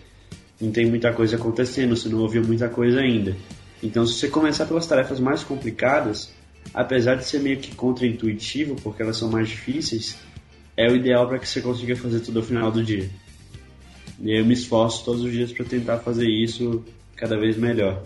não 0.59 0.71
tem 0.71 0.85
muita 0.85 1.13
coisa 1.13 1.37
acontecendo, 1.37 1.95
você 1.95 2.09
não 2.09 2.19
ouviu 2.19 2.43
muita 2.43 2.67
coisa 2.67 2.99
ainda. 2.99 3.35
Então, 3.81 4.05
se 4.05 4.15
você 4.15 4.27
começar 4.27 4.65
pelas 4.65 4.85
tarefas 4.85 5.19
mais 5.19 5.41
complicadas, 5.41 6.33
apesar 6.73 7.15
de 7.15 7.25
ser 7.25 7.39
meio 7.39 7.57
que 7.57 7.73
contraintuitivo, 7.75 8.75
porque 8.75 9.01
elas 9.01 9.15
são 9.15 9.29
mais 9.29 9.47
difíceis, 9.47 10.17
é 10.75 10.91
o 10.91 10.95
ideal 10.95 11.27
para 11.27 11.39
que 11.39 11.47
você 11.47 11.61
consiga 11.61 11.95
fazer 11.95 12.19
tudo 12.19 12.39
ao 12.39 12.45
final 12.45 12.69
do 12.69 12.83
dia. 12.83 13.09
E 14.19 14.37
eu 14.37 14.45
me 14.45 14.53
esforço 14.53 15.05
todos 15.05 15.23
os 15.23 15.31
dias 15.31 15.53
para 15.53 15.63
tentar 15.63 15.99
fazer 15.99 16.27
isso 16.27 16.83
cada 17.15 17.39
vez 17.39 17.55
melhor 17.55 18.03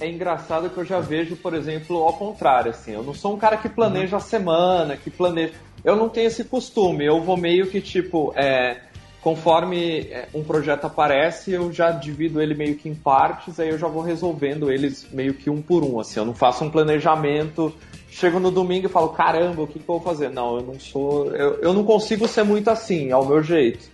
é 0.00 0.08
engraçado 0.08 0.70
que 0.70 0.78
eu 0.78 0.84
já 0.84 1.00
vejo, 1.00 1.36
por 1.36 1.54
exemplo, 1.54 2.02
ao 2.02 2.12
contrário, 2.12 2.70
assim. 2.70 2.92
Eu 2.92 3.02
não 3.02 3.14
sou 3.14 3.34
um 3.34 3.38
cara 3.38 3.56
que 3.56 3.68
planeja 3.68 4.16
a 4.16 4.20
semana, 4.20 4.96
que 4.96 5.10
planeja. 5.10 5.52
Eu 5.84 5.96
não 5.96 6.08
tenho 6.08 6.26
esse 6.26 6.44
costume. 6.44 7.04
Eu 7.04 7.20
vou 7.20 7.36
meio 7.36 7.66
que 7.66 7.80
tipo, 7.80 8.32
é, 8.36 8.80
conforme 9.20 10.00
é, 10.10 10.28
um 10.34 10.42
projeto 10.42 10.86
aparece, 10.86 11.52
eu 11.52 11.72
já 11.72 11.90
divido 11.90 12.40
ele 12.40 12.54
meio 12.54 12.76
que 12.76 12.88
em 12.88 12.94
partes, 12.94 13.58
aí 13.58 13.68
eu 13.68 13.78
já 13.78 13.88
vou 13.88 14.02
resolvendo 14.02 14.70
eles 14.70 15.06
meio 15.12 15.34
que 15.34 15.50
um 15.50 15.60
por 15.60 15.84
um, 15.84 15.98
assim, 16.00 16.20
eu 16.20 16.24
não 16.24 16.34
faço 16.34 16.64
um 16.64 16.70
planejamento, 16.70 17.74
chego 18.10 18.38
no 18.38 18.50
domingo 18.50 18.86
e 18.86 18.90
falo, 18.90 19.10
caramba, 19.10 19.62
o 19.62 19.66
que, 19.66 19.78
que 19.78 19.88
eu 19.88 19.98
vou 19.98 20.00
fazer? 20.00 20.30
Não, 20.30 20.56
eu 20.56 20.62
não 20.62 20.80
sou, 20.80 21.26
eu, 21.34 21.60
eu 21.60 21.74
não 21.74 21.84
consigo 21.84 22.26
ser 22.28 22.44
muito 22.44 22.70
assim, 22.70 23.10
ao 23.10 23.24
meu 23.26 23.42
jeito. 23.42 23.90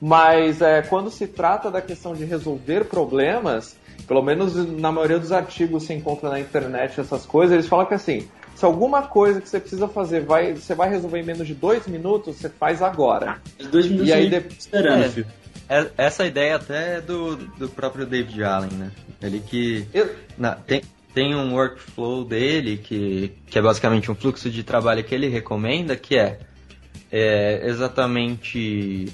Mas 0.00 0.62
é, 0.62 0.80
quando 0.80 1.10
se 1.10 1.26
trata 1.26 1.70
da 1.70 1.82
questão 1.82 2.14
de 2.14 2.24
resolver 2.24 2.84
problemas, 2.84 3.76
pelo 4.10 4.22
menos 4.24 4.56
na 4.80 4.90
maioria 4.90 5.20
dos 5.20 5.30
artigos 5.30 5.84
se 5.84 5.94
encontra 5.94 6.28
na 6.28 6.40
internet 6.40 7.00
essas 7.00 7.24
coisas, 7.24 7.54
eles 7.54 7.68
falam 7.68 7.86
que 7.86 7.94
assim, 7.94 8.26
se 8.56 8.64
alguma 8.64 9.02
coisa 9.02 9.40
que 9.40 9.48
você 9.48 9.60
precisa 9.60 9.86
fazer 9.86 10.24
vai, 10.24 10.52
você 10.52 10.74
vai 10.74 10.90
resolver 10.90 11.20
em 11.20 11.24
menos 11.24 11.46
de 11.46 11.54
dois 11.54 11.86
minutos, 11.86 12.34
você 12.34 12.48
faz 12.48 12.82
agora. 12.82 13.38
Dois 13.70 13.86
minutos 13.86 14.08
e 14.08 14.12
aí 14.12 14.28
de... 14.28 14.42
esperando, 14.58 15.04
É. 15.04 15.08
filho. 15.08 15.26
É- 15.68 15.90
Essa 15.96 16.26
ideia 16.26 16.56
até 16.56 16.96
é 16.96 17.00
do, 17.00 17.36
do 17.36 17.68
próprio 17.68 18.04
David 18.04 18.42
Allen, 18.42 18.72
né? 18.72 18.90
Ele 19.22 19.38
que 19.38 19.86
Eu- 19.94 20.10
na- 20.36 20.56
tem, 20.56 20.82
tem 21.14 21.32
um 21.36 21.54
workflow 21.54 22.24
dele 22.24 22.78
que, 22.78 23.32
que 23.46 23.60
é 23.60 23.62
basicamente 23.62 24.10
um 24.10 24.16
fluxo 24.16 24.50
de 24.50 24.64
trabalho 24.64 25.04
que 25.04 25.14
ele 25.14 25.28
recomenda, 25.28 25.94
que 25.94 26.18
é, 26.18 26.40
é 27.12 27.60
exatamente 27.64 29.06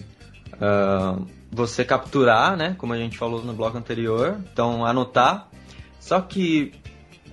ah, 0.58 1.18
você 1.56 1.84
capturar, 1.84 2.56
né? 2.56 2.74
Como 2.78 2.92
a 2.92 2.98
gente 2.98 3.16
falou 3.16 3.42
no 3.42 3.54
bloco 3.54 3.78
anterior, 3.78 4.38
então 4.52 4.84
anotar. 4.84 5.48
Só 5.98 6.20
que 6.20 6.72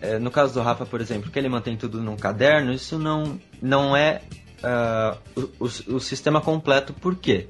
é, 0.01 0.17
no 0.17 0.31
caso 0.31 0.53
do 0.53 0.61
Rafa, 0.61 0.85
por 0.85 1.01
exemplo, 1.01 1.29
que 1.29 1.37
ele 1.37 1.49
mantém 1.49 1.75
tudo 1.77 2.01
num 2.01 2.15
caderno, 2.15 2.73
isso 2.73 2.97
não, 2.97 3.39
não 3.61 3.95
é 3.95 4.21
ah, 4.63 5.17
o, 5.35 5.41
o- 5.65 5.95
o 5.95 5.99
sistema 5.99 6.39
completo. 6.41 6.93
Por 6.93 7.15
quê? 7.15 7.47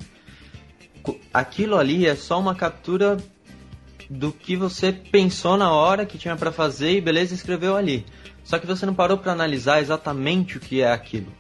Aquilo 1.33 1.77
ali 1.77 2.05
é 2.07 2.15
só 2.15 2.39
uma 2.39 2.55
captura 2.55 3.17
do 4.09 4.31
que 4.31 4.55
você 4.55 4.91
pensou 4.91 5.57
na 5.57 5.71
hora 5.71 6.05
que 6.05 6.17
tinha 6.17 6.35
pra 6.35 6.51
fazer 6.51 6.91
e 6.97 7.01
beleza, 7.01 7.33
escreveu 7.33 7.75
ali. 7.75 8.05
Só 8.43 8.57
que 8.59 8.67
você 8.67 8.85
não 8.85 8.93
parou 8.93 9.17
pra 9.17 9.31
analisar 9.31 9.79
exatamente 9.81 10.57
o 10.57 10.59
que 10.59 10.81
é 10.81 10.91
aquilo. 10.91 11.31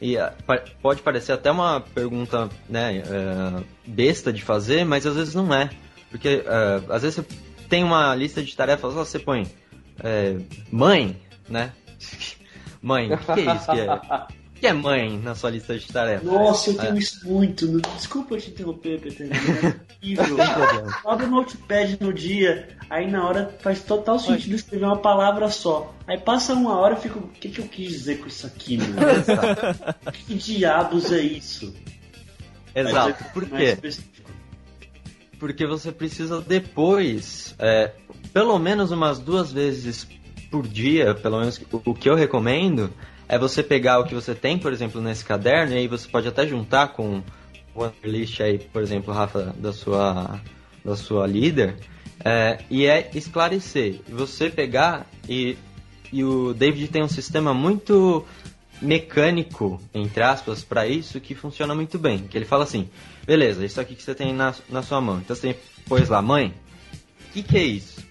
E 0.00 0.16
ah, 0.16 0.32
pa- 0.46 0.62
pode 0.80 1.02
parecer 1.02 1.32
até 1.32 1.50
uma 1.50 1.80
pergunta 1.80 2.48
né, 2.68 2.98
eh, 3.06 3.62
besta 3.86 4.32
de 4.32 4.42
fazer, 4.42 4.84
mas 4.84 5.06
às 5.06 5.14
vezes 5.14 5.34
não 5.34 5.52
é. 5.54 5.68
Porque 6.10 6.42
eh, 6.46 6.82
às 6.88 7.02
vezes 7.02 7.16
você 7.16 7.24
tem 7.68 7.84
uma 7.84 8.14
lista 8.14 8.42
de 8.42 8.56
tarefas, 8.56 8.96
ó, 8.96 9.04
você 9.04 9.18
põe 9.18 9.46
eh, 10.02 10.36
mãe, 10.72 11.20
né? 11.48 11.72
mãe, 12.82 13.12
o 13.12 13.18
que 13.18 13.40
é 13.40 13.54
isso 13.54 13.70
que 13.70 13.78
é? 13.78 14.00
Que 14.60 14.66
é 14.66 14.74
mãe 14.74 15.18
na 15.18 15.34
sua 15.34 15.48
lista 15.48 15.78
de 15.78 15.90
tarefas? 15.90 16.22
Nossa, 16.22 16.68
eu 16.68 16.76
tenho 16.76 16.96
É. 16.96 16.98
isso 16.98 17.26
muito. 17.26 17.80
Desculpa 17.96 18.36
te 18.36 18.50
interromper, 18.50 19.00
Peter. 19.00 19.26
mas 19.26 20.18
É. 20.18 20.86
Abre 21.10 21.24
o 21.24 21.30
notepad 21.30 21.96
no 21.98 22.12
dia, 22.12 22.68
aí 22.90 23.10
na 23.10 23.26
hora 23.26 23.56
faz 23.60 23.82
total 23.82 24.18
sentido 24.18 24.54
escrever 24.54 24.84
uma 24.84 24.98
palavra 24.98 25.48
só. 25.48 25.94
Aí 26.06 26.18
passa 26.18 26.52
uma 26.52 26.78
hora 26.78 26.94
eu 26.94 27.00
fico, 27.00 27.20
o 27.20 27.28
que, 27.28 27.48
que 27.48 27.60
eu 27.60 27.68
quis 27.68 27.88
dizer 27.88 28.18
com 28.18 28.26
isso 28.28 28.46
aqui, 28.46 28.76
meu? 28.76 28.88
que 30.26 30.34
diabos 30.34 31.10
é 31.10 31.20
isso? 31.22 31.74
Exato. 32.74 33.24
É 33.24 33.28
Por 33.32 33.46
quê? 33.48 33.78
Porque 35.38 35.66
você 35.66 35.90
precisa 35.90 36.42
depois, 36.42 37.54
é, 37.58 37.92
pelo 38.30 38.58
menos 38.58 38.90
umas 38.90 39.18
duas 39.18 39.50
vezes 39.50 40.06
por 40.50 40.68
dia, 40.68 41.14
pelo 41.14 41.38
menos 41.40 41.58
o 41.72 41.94
que 41.94 42.10
eu 42.10 42.14
recomendo, 42.14 42.92
é 43.30 43.38
você 43.38 43.62
pegar 43.62 44.00
o 44.00 44.04
que 44.04 44.12
você 44.14 44.34
tem, 44.34 44.58
por 44.58 44.72
exemplo, 44.72 45.00
nesse 45.00 45.24
caderno, 45.24 45.72
e 45.72 45.76
aí 45.76 45.86
você 45.86 46.08
pode 46.08 46.26
até 46.26 46.44
juntar 46.44 46.88
com 46.88 47.22
o 47.72 47.84
underlist 47.84 48.40
aí, 48.40 48.58
por 48.58 48.82
exemplo, 48.82 49.14
Rafa, 49.14 49.54
da 49.56 49.72
sua, 49.72 50.40
da 50.84 50.96
sua 50.96 51.28
líder, 51.28 51.76
é, 52.24 52.58
e 52.68 52.86
é 52.86 53.08
esclarecer. 53.14 54.00
Você 54.08 54.50
pegar 54.50 55.06
e, 55.28 55.56
e 56.12 56.24
o 56.24 56.52
David 56.52 56.88
tem 56.88 57.04
um 57.04 57.08
sistema 57.08 57.54
muito 57.54 58.26
mecânico, 58.82 59.80
entre 59.94 60.24
aspas, 60.24 60.64
para 60.64 60.88
isso 60.88 61.20
que 61.20 61.36
funciona 61.36 61.72
muito 61.72 62.00
bem. 62.00 62.26
Que 62.26 62.36
ele 62.36 62.44
fala 62.44 62.64
assim: 62.64 62.90
beleza, 63.24 63.64
isso 63.64 63.80
aqui 63.80 63.94
que 63.94 64.02
você 64.02 64.12
tem 64.12 64.34
na, 64.34 64.52
na 64.68 64.82
sua 64.82 65.00
mão. 65.00 65.18
Então 65.18 65.36
você 65.36 65.56
pôs 65.86 66.08
lá, 66.08 66.20
mãe, 66.20 66.52
o 67.28 67.32
que, 67.32 67.44
que 67.44 67.56
é 67.56 67.62
isso? 67.62 68.04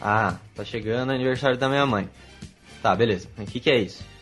Ah, 0.00 0.38
tá 0.54 0.64
chegando 0.64 1.10
o 1.10 1.14
aniversário 1.14 1.58
da 1.58 1.68
minha 1.68 1.84
mãe. 1.84 2.08
Tá, 2.82 2.96
beleza. 2.96 3.28
O 3.36 3.44
que, 3.44 3.60
que 3.60 3.68
é 3.68 3.78
isso? 3.78 4.15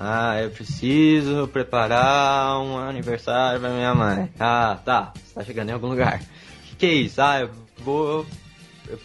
Ah, 0.00 0.40
eu 0.40 0.50
preciso 0.50 1.48
preparar 1.48 2.60
um 2.60 2.78
aniversário 2.78 3.58
pra 3.58 3.70
minha 3.70 3.92
mãe. 3.92 4.30
Ah, 4.38 4.78
tá. 4.84 5.12
Você 5.16 5.34
tá 5.34 5.44
chegando 5.44 5.70
em 5.70 5.72
algum 5.72 5.88
lugar. 5.88 6.20
O 6.20 6.68
que, 6.68 6.76
que 6.76 6.86
é 6.86 6.94
isso? 6.94 7.20
Ah, 7.20 7.40
eu 7.40 7.50
vou 7.78 8.24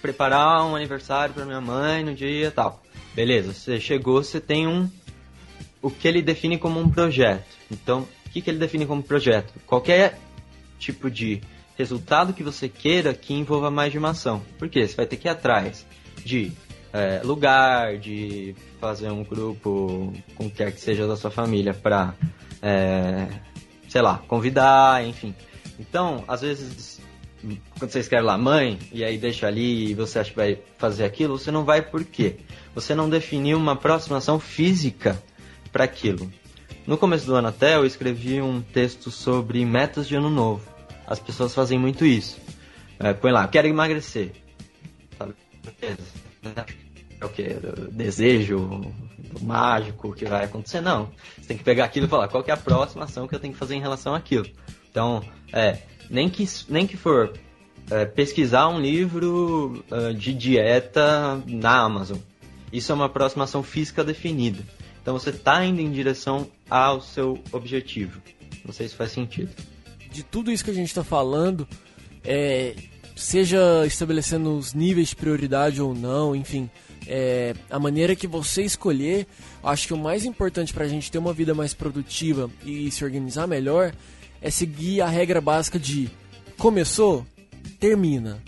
preparar 0.02 0.64
um 0.66 0.76
aniversário 0.76 1.34
pra 1.34 1.46
minha 1.46 1.60
mãe 1.60 2.04
no 2.04 2.14
dia 2.14 2.52
tal. 2.52 2.84
Beleza, 3.16 3.54
você 3.54 3.80
chegou, 3.80 4.24
você 4.24 4.40
tem 4.40 4.68
um. 4.68 4.88
O 5.82 5.90
que 5.90 6.08
ele 6.08 6.22
define 6.22 6.60
como 6.60 6.80
um 6.80 6.88
projeto. 6.88 7.58
Então, 7.72 8.08
o 8.28 8.30
que, 8.30 8.40
que 8.40 8.52
ele 8.52 8.60
define 8.60 8.86
como 8.86 9.02
projeto? 9.02 9.52
Qualquer 9.66 10.20
tipo 10.78 11.10
de 11.10 11.42
resultado 11.76 12.34
que 12.34 12.44
você 12.44 12.70
queira 12.70 13.16
que 13.16 13.34
envolva 13.34 13.72
mais 13.72 13.92
de 13.92 13.98
uma 13.98 14.12
ação. 14.12 14.44
Por 14.60 14.70
quê? 14.70 14.88
Você 14.88 14.96
vai 14.96 15.08
ter 15.08 15.18
que 15.18 15.28
ir 15.28 15.32
atrás 15.32 15.88
de 16.24 16.52
é, 16.94 17.22
lugar, 17.24 17.98
de 17.98 18.56
fazer 18.80 19.10
um 19.10 19.24
grupo 19.24 20.14
com 20.36 20.50
quer 20.50 20.72
que 20.72 20.80
seja 20.80 21.08
da 21.08 21.18
sua 21.18 21.32
família 21.32 21.74
para, 21.74 22.14
sei 23.90 24.02
lá, 24.02 24.20
convidar, 24.28 25.04
enfim. 25.04 25.36
Então, 25.80 26.24
às 26.28 26.42
vezes, 26.42 27.02
quando 27.78 27.92
você 27.92 28.00
escreve 28.00 28.26
lá 28.26 28.38
mãe 28.38 28.78
e 28.92 29.04
aí 29.04 29.18
deixa 29.18 29.48
ali 29.48 29.92
e 29.92 29.94
você 29.96 30.20
acha 30.20 30.30
que 30.30 30.36
vai 30.36 30.60
fazer 30.78 31.04
aquilo, 31.04 31.38
você 31.38 31.52
não 31.52 31.66
vai 31.66 31.82
por 31.82 32.04
quê? 32.04 32.38
Você 32.76 32.94
não 32.94 33.10
definiu 33.10 33.58
uma 33.58 33.74
aproximação 33.74 34.40
física 34.40 35.22
para 35.72 35.84
aquilo. 35.84 36.32
No 36.86 36.98
começo 36.98 37.26
do 37.26 37.36
ano 37.36 37.48
até 37.48 37.76
eu 37.76 37.86
escrevi 37.86 38.42
um 38.42 38.62
texto 38.62 39.10
sobre 39.10 39.66
metas 39.66 40.08
de 40.08 40.16
ano 40.16 40.30
novo. 40.30 40.62
As 41.08 41.20
pessoas 41.20 41.54
fazem 41.54 41.80
muito 41.80 42.06
isso. 42.06 42.40
É, 43.00 43.14
põe 43.14 43.32
lá, 43.32 43.48
quero 43.48 43.68
emagrecer. 43.68 44.32
Sabe? 45.18 45.34
Beleza. 45.82 46.24
É 47.34 47.50
que? 47.50 47.92
Desejo 47.92 48.82
mágico 49.42 50.14
que 50.14 50.26
vai 50.26 50.46
acontecer? 50.46 50.82
Não. 50.82 51.10
Você 51.38 51.48
tem 51.48 51.58
que 51.58 51.64
pegar 51.64 51.86
aquilo 51.86 52.06
e 52.06 52.10
falar 52.10 52.28
qual 52.28 52.44
é 52.48 52.52
a 52.52 52.58
próxima 52.58 53.06
ação 53.06 53.28
que 53.28 53.36
eu 53.36 53.40
tenho 53.40 53.54
que 53.54 53.60
fazer 53.60 53.76
em 53.76 53.82
relação 53.82 54.14
àquilo. 54.14 54.46
Então, 54.90 55.24
é, 55.52 55.80
nem 56.10 56.30
que, 56.30 56.48
nem 56.70 56.86
que 56.86 56.96
for 56.96 57.34
é, 57.90 58.06
pesquisar 58.06 58.68
um 58.68 58.80
livro 58.80 59.84
uh, 59.92 60.14
de 60.14 60.34
dieta 60.34 61.42
na 61.48 61.80
Amazon. 61.80 62.18
Isso 62.72 62.92
é 62.92 62.96
uma 62.96 63.06
aproximação 63.06 63.64
física 63.64 64.04
definida. 64.04 64.64
Então 65.02 65.18
você 65.18 65.32
está 65.32 65.64
indo 65.66 65.82
em 65.82 65.92
direção 65.92 66.48
ao 66.70 67.02
seu 67.02 67.38
objetivo. 67.52 68.22
Não 68.64 68.74
sei 68.74 68.88
se 68.88 68.96
faz 68.96 69.12
sentido. 69.12 69.52
De 70.12 70.24
tudo 70.24 70.52
isso 70.52 70.64
que 70.64 70.72
a 70.72 70.74
gente 70.74 70.88
está 70.88 71.04
falando, 71.04 71.68
é, 72.24 72.74
seja 73.16 73.86
estabelecendo 73.86 74.58
os 74.58 74.74
níveis 74.74 75.10
de 75.10 75.16
prioridade 75.16 75.82
ou 75.82 75.94
não, 75.94 76.36
enfim, 76.36 76.70
é, 77.08 77.54
a 77.70 77.80
maneira 77.80 78.16
que 78.16 78.28
você 78.28 78.64
escolher, 78.64 79.28
acho 79.64 79.88
que 79.88 79.94
o 79.94 79.98
mais 79.98 80.26
importante 80.26 80.74
para 80.74 80.86
a 80.86 80.88
gente 80.88 81.12
ter 81.12 81.18
uma 81.18 81.34
vida 81.34 81.54
mais 81.54 81.74
produtiva 81.74 82.50
e 82.66 82.90
se 82.92 83.04
organizar 83.04 83.48
melhor 83.48 83.94
é 84.42 84.50
seguir 84.50 85.02
a 85.02 85.08
regra 85.08 85.42
básica 85.42 85.80
de 85.80 86.10
começou, 86.58 87.26
termina. 87.80 88.42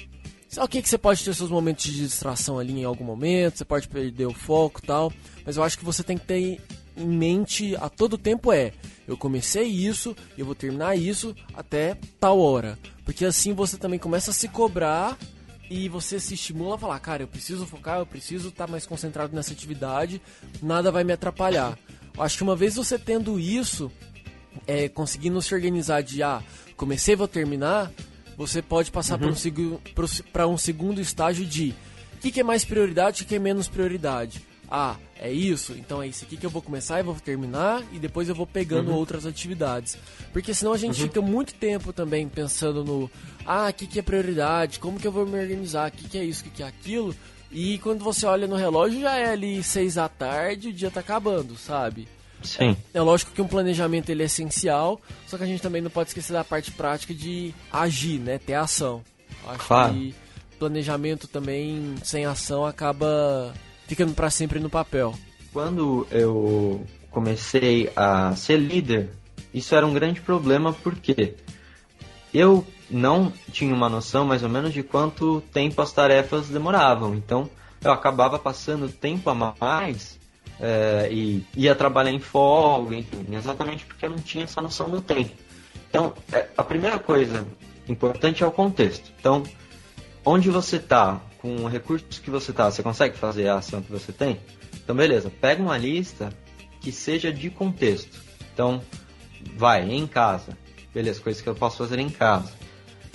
Ok 0.58 0.82
que 0.82 0.88
você 0.88 0.98
pode 0.98 1.24
ter 1.24 1.34
seus 1.34 1.50
momentos 1.50 1.84
de 1.86 1.98
distração 1.98 2.58
ali 2.58 2.80
em 2.80 2.84
algum 2.86 3.04
momento, 3.04 3.58
você 3.58 3.66
pode 3.66 3.90
perder 3.90 4.26
o 4.26 4.34
foco 4.34 4.82
tal, 4.82 5.12
mas 5.46 5.58
eu 5.58 5.64
acho 5.64 5.78
que 5.78 5.84
você 5.84 6.02
tem 6.02 6.18
que 6.18 6.26
ter 6.26 6.62
em 6.96 7.08
mente 7.08 7.76
a 7.76 7.90
todo 7.90 8.18
tempo 8.18 8.54
é, 8.54 8.72
eu 9.06 9.18
comecei 9.18 9.68
isso 9.68 10.16
eu 10.38 10.46
vou 10.46 10.56
terminar 10.56 10.96
isso 10.98 11.36
até 11.54 11.98
tal 12.20 12.40
hora. 12.40 12.78
Porque 13.04 13.26
assim 13.26 13.54
você 13.54 13.78
também 13.78 14.00
começa 14.00 14.32
a 14.32 14.34
se 14.34 14.48
cobrar 14.48 15.18
e 15.70 15.90
você 15.90 16.20
se 16.20 16.34
estimula 16.34 16.76
a 16.76 16.78
falar, 16.78 17.00
cara, 17.00 17.24
eu 17.24 17.28
preciso 17.28 17.66
focar, 17.66 18.00
eu 18.00 18.06
preciso 18.06 18.50
estar 18.50 18.68
mais 18.68 18.86
concentrado 18.86 19.36
nessa 19.36 19.54
atividade, 19.54 20.22
nada 20.62 20.92
vai 20.92 21.04
me 21.04 21.14
atrapalhar. 21.14 21.78
Eu 22.16 22.24
acho 22.24 22.38
que 22.38 22.44
uma 22.44 22.56
vez 22.56 22.76
você 22.76 22.98
tendo 22.98 23.40
isso, 23.40 23.92
é, 24.68 24.88
conseguindo 24.88 25.42
se 25.42 25.54
organizar 25.54 26.02
de, 26.02 26.22
ah, 26.24 26.42
comecei, 26.78 27.16
vou 27.16 27.28
terminar, 27.28 27.92
você 28.38 28.62
pode 28.62 28.92
passar 28.92 29.18
para 29.18 29.28
um, 30.48 30.54
um 30.54 30.58
segundo 30.58 31.02
estágio 31.02 31.46
de 31.46 31.74
o 32.14 32.18
que, 32.20 32.32
que 32.32 32.40
é 32.40 32.44
mais 32.44 32.64
prioridade 32.66 33.22
e 33.22 33.26
o 33.26 33.28
que 33.28 33.36
é 33.36 33.40
menos 33.40 33.68
prioridade. 33.68 34.42
Ah, 34.70 34.96
é 35.20 35.32
isso? 35.32 35.74
Então 35.74 36.02
é 36.02 36.08
isso 36.08 36.26
aqui 36.26 36.36
que 36.38 36.46
eu 36.46 36.50
vou 36.50 36.62
começar 36.62 37.00
e 37.00 37.04
vou 37.04 37.16
terminar 37.16 37.82
e 37.92 38.00
depois 38.00 38.28
eu 38.30 38.36
vou 38.36 38.46
pegando 38.46 38.92
Uhum. 38.92 38.98
outras 38.98 39.26
atividades. 39.26 39.98
Porque 40.34 40.54
senão 40.54 40.74
a 40.74 40.78
gente 40.78 41.02
fica 41.02 41.22
muito 41.22 41.54
tempo 41.54 41.94
também 41.94 42.28
pensando 42.28 42.84
no 42.84 43.10
ah, 43.46 43.68
o 43.70 43.74
que, 43.74 43.88
que 43.88 44.00
é 44.00 44.02
prioridade, 44.02 44.80
como 44.80 45.00
que 45.00 45.08
eu 45.08 45.12
vou 45.12 45.26
me 45.26 45.40
organizar, 45.40 45.90
o 45.90 45.92
que, 45.92 46.10
que 46.10 46.18
é 46.18 46.24
isso, 46.24 46.42
o 46.42 46.44
que, 46.46 46.50
que 46.50 46.64
é 46.64 46.68
aquilo. 46.68 47.16
E 47.52 47.78
quando 47.80 48.04
você 48.04 48.26
olha 48.26 48.48
no 48.48 48.56
relógio 48.56 49.00
já 49.00 49.16
é 49.16 49.30
ali 49.32 49.64
seis 49.64 49.96
da 49.96 50.10
tarde, 50.10 50.70
o 50.70 50.74
dia 50.74 50.92
tá 50.92 51.00
acabando, 51.00 51.56
sabe? 51.56 52.08
Sim. 52.44 52.76
É 52.94 53.02
lógico 53.02 53.32
que 53.32 53.42
um 53.42 53.48
planejamento 53.48 54.10
ele 54.10 54.22
é 54.22 54.26
essencial, 54.26 55.00
só 55.26 55.38
que 55.38 55.44
a 55.44 55.48
gente 55.48 55.62
também 55.62 55.82
não 55.82 55.90
pode 55.90 56.10
esquecer 56.10 56.34
da 56.34 56.44
parte 56.44 56.72
prática 56.72 57.14
de 57.14 57.54
agir, 57.72 58.20
né? 58.20 58.38
Ter 58.38 58.54
ação. 58.56 59.02
Acho 59.48 59.66
Claro. 59.68 59.94
que 59.94 60.14
planejamento 60.60 61.28
também 61.28 61.96
sem 62.04 62.26
ação 62.26 62.66
acaba 62.66 63.54
ficando 63.88 64.14
para 64.14 64.30
sempre 64.30 64.60
no 64.60 64.70
papel. 64.70 65.14
Quando 65.52 66.08
eu 66.12 66.86
comecei 67.12 67.92
a 67.96 68.36
ser 68.36 68.58
líder, 68.58 69.10
isso 69.54 69.76
era 69.76 69.86
um 69.86 69.94
grande 69.94 70.22
problema 70.22 70.74
porque 70.74 71.36
eu 72.34 72.66
não 72.90 73.32
tinha 73.52 73.74
uma 73.74 73.90
noção 73.90 74.26
mais 74.26 74.44
ou 74.44 74.50
menos 74.50 74.74
de 74.74 74.84
quanto 74.84 75.42
tempo 75.54 75.82
as 75.82 75.92
tarefas 75.92 76.50
demoravam. 76.50 77.16
Então 77.16 77.50
eu 77.82 77.92
acabava 77.92 78.38
passando 78.38 78.90
tempo 78.90 79.30
a 79.30 79.56
mais 79.60 80.20
é, 80.60 81.10
e 81.12 81.46
ia 81.56 81.76
trabalhar 81.76 82.12
em 82.12 82.20
folga, 82.20 82.96
enfim, 82.96 83.26
exatamente 83.32 83.86
porque 83.86 84.06
eu 84.06 84.10
não 84.10 84.18
tinha 84.18 84.44
essa 84.44 84.62
noção 84.62 84.90
do 84.90 85.02
tempo. 85.02 85.32
Então, 85.90 86.14
é, 86.32 86.48
a 86.58 86.64
primeira 86.64 87.00
coisa 87.00 87.46
importante 87.88 88.44
é 88.44 88.48
o 88.48 88.52
contexto. 88.52 89.12
Então, 89.20 89.44
onde 90.26 90.50
você 90.50 90.78
está, 90.78 91.22
com 91.46 91.58
o 91.58 91.68
recurso 91.68 92.20
que 92.24 92.32
você 92.32 92.50
está, 92.50 92.72
você 92.72 92.82
consegue 92.82 93.16
fazer 93.16 93.48
a 93.48 93.58
ação 93.58 93.80
que 93.80 93.92
você 93.92 94.12
tem? 94.12 94.40
Então, 94.84 94.96
beleza, 94.96 95.30
pega 95.30 95.62
uma 95.62 95.78
lista 95.78 96.30
que 96.82 96.92
seja 96.92 97.32
de 97.32 97.52
contexto. 97.52 98.20
Então, 98.52 98.82
vai, 99.56 99.88
em 99.88 100.08
casa. 100.08 100.58
Beleza, 100.92 101.22
coisas 101.22 101.44
que 101.44 101.48
eu 101.48 101.54
posso 101.54 101.78
fazer 101.78 102.00
em 102.00 102.10
casa. 102.10 102.52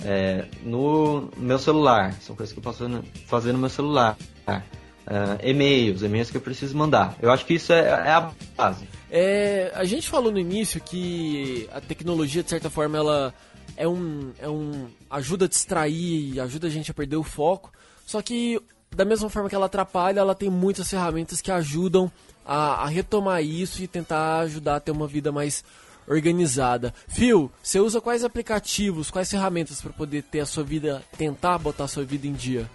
É, 0.05 0.45
no 0.63 1.29
meu 1.35 1.59
celular, 1.59 2.13
são 2.21 2.33
coisas 2.33 2.53
que 2.53 2.59
eu 2.59 2.63
posso 2.63 2.79
fazer 2.79 2.89
no, 2.89 3.03
fazer 3.27 3.51
no 3.51 3.59
meu 3.59 3.69
celular. 3.69 4.17
É, 4.47 5.49
e-mails, 5.49 6.01
e-mails 6.01 6.31
que 6.31 6.37
eu 6.37 6.41
preciso 6.41 6.77
mandar. 6.77 7.17
Eu 7.21 7.31
acho 7.31 7.45
que 7.45 7.55
isso 7.55 7.73
é, 7.73 7.81
é 7.81 8.11
a 8.11 8.31
base. 8.55 8.87
É, 9.09 9.73
a 9.75 9.83
gente 9.83 10.07
falou 10.09 10.31
no 10.31 10.39
início 10.39 10.79
que 10.79 11.67
a 11.73 11.81
tecnologia, 11.81 12.41
de 12.41 12.49
certa 12.49 12.69
forma, 12.69 12.97
ela 12.97 13.33
é 13.75 13.85
um, 13.85 14.31
é 14.39 14.47
um 14.47 14.87
ajuda 15.09 15.45
a 15.45 15.49
distrair, 15.49 16.39
ajuda 16.39 16.67
a 16.67 16.69
gente 16.69 16.91
a 16.91 16.93
perder 16.93 17.17
o 17.17 17.23
foco. 17.23 17.73
Só 18.11 18.21
que 18.21 18.61
da 18.93 19.05
mesma 19.05 19.29
forma 19.29 19.47
que 19.47 19.55
ela 19.55 19.67
atrapalha, 19.67 20.19
ela 20.19 20.35
tem 20.35 20.49
muitas 20.49 20.89
ferramentas 20.89 21.39
que 21.39 21.49
ajudam 21.49 22.11
a, 22.45 22.83
a 22.83 22.87
retomar 22.87 23.41
isso 23.41 23.81
e 23.81 23.87
tentar 23.87 24.39
ajudar 24.39 24.75
a 24.75 24.79
ter 24.81 24.91
uma 24.91 25.07
vida 25.07 25.31
mais 25.31 25.63
organizada. 26.05 26.93
Phil, 27.07 27.49
você 27.63 27.79
usa 27.79 28.01
quais 28.01 28.25
aplicativos, 28.25 29.09
quais 29.09 29.31
ferramentas 29.31 29.81
para 29.81 29.93
poder 29.93 30.23
ter 30.23 30.41
a 30.41 30.45
sua 30.45 30.61
vida, 30.61 31.01
tentar 31.17 31.57
botar 31.57 31.85
a 31.85 31.87
sua 31.87 32.03
vida 32.03 32.27
em 32.27 32.33
dia? 32.33 32.69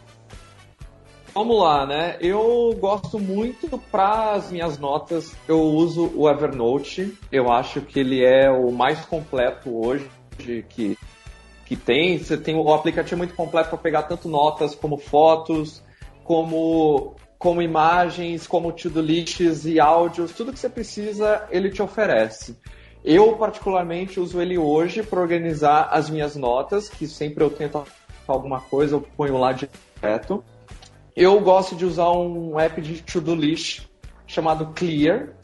Vamos 1.34 1.62
lá, 1.62 1.84
né? 1.84 2.16
Eu 2.18 2.74
gosto 2.80 3.18
muito 3.18 3.76
para 3.92 4.32
as 4.32 4.50
minhas 4.50 4.78
notas. 4.78 5.36
Eu 5.46 5.60
uso 5.60 6.10
o 6.16 6.30
Evernote. 6.30 7.12
Eu 7.30 7.52
acho 7.52 7.82
que 7.82 8.00
ele 8.00 8.24
é 8.24 8.50
o 8.50 8.72
mais 8.72 9.04
completo 9.04 9.86
hoje 9.86 10.08
que, 10.38 10.62
que 11.66 11.76
tem. 11.76 12.18
Você 12.18 12.38
tem 12.38 12.54
o 12.54 12.72
aplicativo 12.72 13.18
muito 13.18 13.34
completo 13.34 13.68
para 13.68 13.78
pegar 13.78 14.04
tanto 14.04 14.28
notas 14.28 14.74
como 14.74 14.96
fotos, 14.96 15.82
como 16.24 17.14
como 17.38 17.60
imagens, 17.60 18.46
como 18.46 18.72
to-do 18.72 19.02
lists 19.02 19.66
e 19.66 19.78
áudios, 19.78 20.32
tudo 20.32 20.54
que 20.54 20.58
você 20.58 20.70
precisa 20.70 21.46
ele 21.50 21.68
te 21.70 21.82
oferece. 21.82 22.56
Eu 23.04 23.36
particularmente 23.36 24.18
uso 24.18 24.40
ele 24.40 24.56
hoje 24.56 25.02
para 25.02 25.20
organizar 25.20 25.90
as 25.92 26.08
minhas 26.08 26.34
notas, 26.34 26.88
que 26.88 27.06
sempre 27.06 27.44
eu 27.44 27.50
tento 27.50 27.84
alguma 28.26 28.60
coisa, 28.62 28.96
eu 28.96 29.02
ponho 29.02 29.38
lá 29.38 29.52
direto. 29.52 30.42
Eu 31.14 31.38
gosto 31.40 31.76
de 31.76 31.84
usar 31.84 32.10
um 32.10 32.58
app 32.58 32.80
de 32.80 33.02
to-do 33.02 33.34
list 33.34 33.86
chamado 34.26 34.72
Clear, 34.74 35.34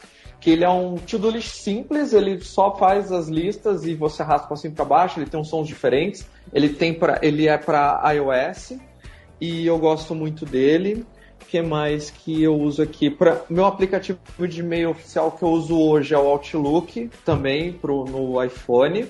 que 0.42 0.50
ele 0.50 0.64
é 0.64 0.68
um 0.68 0.96
to-do 0.96 1.30
list 1.30 1.54
simples, 1.54 2.12
ele 2.12 2.40
só 2.40 2.76
faz 2.76 3.12
as 3.12 3.28
listas 3.28 3.86
e 3.86 3.94
você 3.94 4.24
para 4.24 4.56
cima 4.56 4.72
e 4.72 4.76
para 4.76 4.84
baixo, 4.84 5.20
ele 5.20 5.30
tem 5.30 5.38
uns 5.38 5.48
sons 5.48 5.68
diferentes, 5.68 6.28
ele 6.52 6.68
tem 6.68 6.92
para 6.92 7.20
ele 7.22 7.46
é 7.46 7.56
para 7.56 8.02
iOS 8.12 8.72
e 9.40 9.64
eu 9.64 9.78
gosto 9.78 10.16
muito 10.16 10.44
dele. 10.44 11.06
Que 11.48 11.62
mais 11.62 12.10
que 12.10 12.42
eu 12.42 12.56
uso 12.58 12.82
aqui? 12.82 13.08
Pra, 13.08 13.42
meu 13.48 13.66
aplicativo 13.66 14.18
de 14.48 14.60
e-mail 14.60 14.90
oficial 14.90 15.30
que 15.30 15.44
eu 15.44 15.48
uso 15.48 15.78
hoje 15.78 16.14
é 16.14 16.18
o 16.18 16.26
Outlook, 16.26 17.10
também 17.24 17.72
pro, 17.72 18.04
no 18.04 18.42
iPhone. 18.42 19.06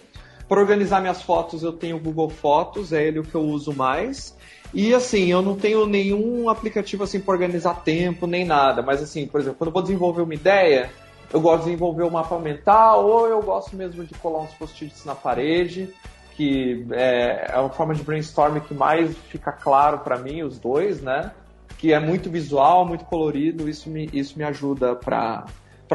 Para 0.46 0.60
organizar 0.60 1.00
minhas 1.00 1.22
fotos 1.22 1.62
eu 1.62 1.72
tenho 1.72 1.96
o 1.96 2.00
Google 2.00 2.28
Fotos, 2.28 2.92
é 2.92 3.06
ele 3.06 3.20
o 3.20 3.22
que 3.22 3.34
eu 3.34 3.42
uso 3.42 3.72
mais. 3.72 4.36
E 4.74 4.92
assim, 4.92 5.30
eu 5.30 5.40
não 5.40 5.56
tenho 5.56 5.86
nenhum 5.86 6.50
aplicativo 6.50 7.04
assim 7.04 7.20
para 7.20 7.32
organizar 7.32 7.82
tempo 7.82 8.26
nem 8.26 8.44
nada, 8.44 8.82
mas 8.82 9.02
assim, 9.02 9.26
por 9.26 9.40
exemplo, 9.40 9.58
quando 9.58 9.68
eu 9.68 9.74
vou 9.74 9.82
desenvolver 9.82 10.22
uma 10.22 10.34
ideia, 10.34 10.90
eu 11.32 11.40
gosto 11.40 11.60
de 11.60 11.70
desenvolver 11.70 12.02
o 12.02 12.10
mapa 12.10 12.38
mental 12.38 13.06
ou 13.06 13.26
eu 13.26 13.40
gosto 13.42 13.74
mesmo 13.74 14.04
de 14.04 14.14
colar 14.14 14.40
uns 14.40 14.52
post-its 14.54 15.04
na 15.04 15.14
parede, 15.14 15.92
que 16.36 16.86
é, 16.92 17.52
é 17.52 17.58
uma 17.58 17.70
forma 17.70 17.94
de 17.94 18.02
brainstorming 18.02 18.60
que 18.60 18.74
mais 18.74 19.16
fica 19.28 19.50
claro 19.50 20.00
para 20.00 20.18
mim, 20.18 20.42
os 20.42 20.58
dois, 20.58 21.00
né? 21.00 21.32
Que 21.78 21.92
é 21.92 21.98
muito 21.98 22.30
visual, 22.30 22.84
muito 22.86 23.04
colorido, 23.06 23.68
isso 23.68 23.88
me, 23.88 24.08
isso 24.12 24.38
me 24.38 24.44
ajuda 24.44 24.94
para 24.94 25.46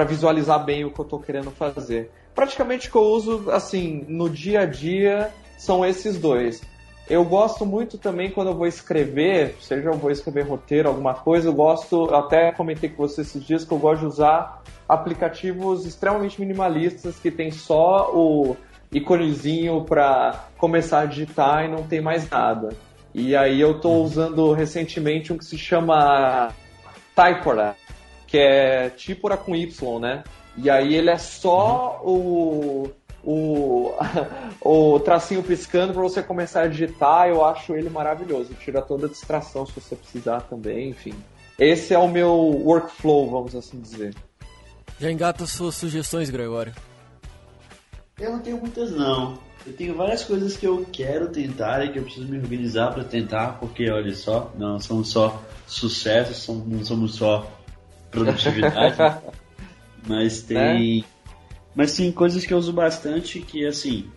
visualizar 0.06 0.64
bem 0.64 0.84
o 0.86 0.92
que 0.92 1.00
eu 1.00 1.06
estou 1.06 1.20
querendo 1.20 1.52
fazer. 1.52 2.12
Praticamente 2.34 2.88
o 2.88 2.92
que 2.92 2.98
eu 2.98 3.04
uso 3.04 3.52
assim 3.52 4.06
no 4.08 4.30
dia 4.30 4.62
a 4.62 4.66
dia 4.66 5.32
são 5.58 5.86
esses 5.86 6.20
dois. 6.20 6.62
Eu 7.10 7.24
gosto 7.24 7.66
muito 7.66 7.98
também 7.98 8.32
quando 8.32 8.50
eu 8.50 8.56
vou 8.56 8.68
escrever, 8.68 9.56
seja 9.62 9.90
eu 9.90 9.94
vou 9.94 10.12
escrever 10.12 10.46
roteiro, 10.46 10.90
alguma 10.90 11.14
coisa, 11.14 11.48
eu 11.48 11.54
gosto, 11.54 12.14
até 12.14 12.52
comentei 12.52 12.90
com 12.90 13.08
você 13.08 13.22
esses 13.22 13.46
dias 13.46 13.64
que 13.64 13.72
eu 13.72 13.78
gosto 13.78 14.02
de 14.02 14.08
usar 14.08 14.62
aplicativos 14.90 15.86
extremamente 15.86 16.40
minimalistas 16.40 17.18
que 17.18 17.32
tem 17.32 17.50
só 17.50 18.12
o 18.14 18.58
iconezinho 18.92 19.86
para 19.86 20.48
começar 20.58 21.02
a 21.02 21.06
digitar 21.06 21.66
e 21.66 21.70
não 21.70 21.84
tem 21.84 22.02
mais 22.02 22.30
nada. 22.30 22.70
E 23.14 23.36
aí 23.36 23.60
eu 23.60 23.78
estou 23.78 24.04
usando 24.04 24.52
recentemente 24.52 25.32
um 25.32 25.38
que 25.38 25.46
se 25.46 25.58
chama 25.58 26.50
Typora, 27.16 27.76
que 28.28 28.38
é 28.38 28.90
Típora 28.90 29.38
com 29.38 29.56
Y, 29.56 30.00
né? 30.00 30.24
E 30.58 30.70
aí 30.70 30.94
ele 30.94 31.10
é 31.10 31.18
só 31.18 32.02
o 32.04 32.90
o, 33.24 33.94
o 34.62 35.00
tracinho 35.00 35.44
piscando 35.44 35.94
para 35.94 36.02
você 36.02 36.22
começar 36.24 36.64
a 36.64 36.68
digitar, 36.68 37.28
eu 37.28 37.44
acho 37.46 37.76
ele 37.76 37.90
maravilhoso. 37.90 38.54
Tira 38.54 38.82
toda 38.82 39.08
a 39.08 39.10
distração 39.10 39.66
se 39.66 39.74
você 39.74 39.96
precisar 39.96 40.42
também, 40.42 40.90
enfim. 40.90 41.14
Esse 41.58 41.94
é 41.94 41.98
o 41.98 42.08
meu 42.08 42.34
workflow, 42.34 43.30
vamos 43.30 43.56
assim 43.56 43.80
dizer. 43.80 44.14
Já 45.00 45.12
engata 45.12 45.46
suas 45.46 45.76
sugestões, 45.76 46.30
Gregório. 46.30 46.74
Eu 48.20 48.32
não 48.32 48.40
tenho 48.40 48.58
muitas 48.58 48.92
não. 48.92 49.38
Eu 49.66 49.74
tenho 49.74 49.96
várias 49.96 50.24
coisas 50.24 50.56
que 50.56 50.66
eu 50.66 50.86
quero 50.92 51.28
tentar 51.30 51.84
e 51.84 51.92
que 51.92 52.00
eu 52.00 52.04
preciso 52.04 52.28
me 52.28 52.38
organizar 52.38 52.94
para 52.94 53.04
tentar, 53.04 53.60
porque 53.60 53.90
olha 53.90 54.16
só, 54.16 54.52
não 54.58 54.80
somos 54.80 55.10
só 55.10 55.44
sucessos, 55.68 56.48
não 56.66 56.86
somos 56.86 57.16
só 57.16 57.46
produtividade, 58.10 58.96
mas 60.08 60.42
tem 60.42 61.02
é? 61.02 61.17
Mas 61.78 61.92
sim, 61.92 62.12
coisas 62.12 62.44
que 62.44 62.52
eu 62.52 62.58
uso 62.58 62.74
bastante, 62.74 63.40
que 63.40 63.64
assim, 63.64 64.08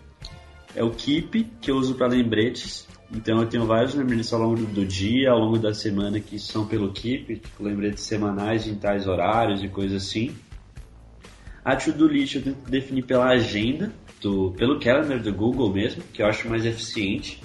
é 0.75 0.83
o 0.83 0.93
Keep, 0.93 1.45
que 1.61 1.71
eu 1.71 1.77
uso 1.77 1.95
para 1.95 2.07
lembretes. 2.07 2.89
Então 3.13 3.39
eu 3.39 3.47
tenho 3.47 3.67
vários 3.67 3.95
lembretes 3.95 4.33
ao 4.33 4.41
longo 4.41 4.65
do 4.65 4.83
dia, 4.87 5.31
ao 5.31 5.39
longo 5.39 5.59
da 5.59 5.75
semana 5.75 6.19
que 6.19 6.39
são 6.39 6.67
pelo 6.67 6.91
Keep, 6.91 7.37
tipo 7.37 7.63
lembretes 7.63 8.05
semanais 8.05 8.67
em 8.67 8.77
tais 8.77 9.07
horários 9.07 9.63
e 9.63 9.69
coisas 9.69 10.05
assim. 10.05 10.35
A 11.63 11.77
To-Do 11.77 12.09
List 12.09 12.37
eu 12.37 12.43
tento 12.43 12.71
definir 12.71 13.05
pela 13.05 13.27
agenda, 13.27 13.93
do, 14.23 14.53
pelo 14.53 14.81
calendar 14.81 15.23
do 15.23 15.35
Google 15.35 15.71
mesmo, 15.71 16.03
que 16.15 16.23
eu 16.23 16.27
acho 16.27 16.49
mais 16.49 16.65
eficiente. 16.65 17.43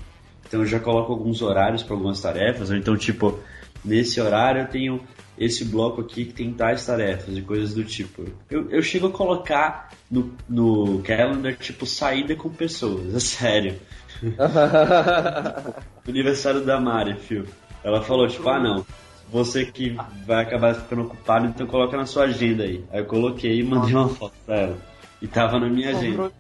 Então 0.48 0.62
eu 0.62 0.66
já 0.66 0.80
coloco 0.80 1.12
alguns 1.12 1.42
horários 1.42 1.84
para 1.84 1.94
algumas 1.94 2.22
tarefas, 2.22 2.70
ou 2.70 2.78
então 2.78 2.96
tipo, 2.96 3.38
nesse 3.84 4.22
horário 4.22 4.62
eu 4.62 4.68
tenho 4.68 5.02
esse 5.38 5.66
bloco 5.66 6.02
aqui 6.02 6.26
que 6.26 6.34
tem 6.34 6.54
tais 6.54 6.86
tarefas 6.86 7.36
e 7.38 7.42
coisas 7.42 7.74
do 7.74 7.84
tipo. 7.84 8.26
Eu, 8.50 8.70
eu 8.70 8.82
chego 8.82 9.08
a 9.08 9.12
colocar 9.12 9.90
no, 10.10 10.34
no 10.48 11.02
calendar, 11.02 11.56
tipo, 11.58 11.86
saída 11.86 12.36
com 12.36 12.50
pessoas, 12.50 13.14
é 13.14 13.20
sério. 13.20 13.80
Aniversário 16.08 16.64
da 16.64 16.80
Mari, 16.80 17.16
fio. 17.16 17.46
Ela 17.84 18.02
falou, 18.02 18.28
tipo, 18.28 18.48
ah 18.50 18.60
não, 18.60 18.86
você 19.30 19.66
que 19.66 19.96
vai 20.26 20.44
acabar 20.44 20.74
ficando 20.76 21.04
ocupado, 21.04 21.48
então 21.48 21.68
coloca 21.68 21.98
na 21.98 22.06
sua 22.06 22.24
agenda 22.24 22.64
aí. 22.64 22.84
Aí 22.92 23.00
eu 23.00 23.06
coloquei 23.06 23.60
e 23.60 23.64
mandei 23.64 23.94
uma 23.94 24.10
foto 24.10 24.34
pra 24.46 24.56
ela. 24.56 24.78
E 25.22 25.28
tava 25.28 25.60
na 25.60 25.70
minha 25.70 25.92
controle, 25.92 26.08
agenda. 26.08 26.32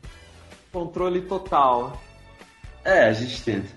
Controle 0.71 1.21
total. 1.21 2.01
É, 2.83 3.05
a 3.05 3.13
gente 3.13 3.41
tenta. 3.43 3.67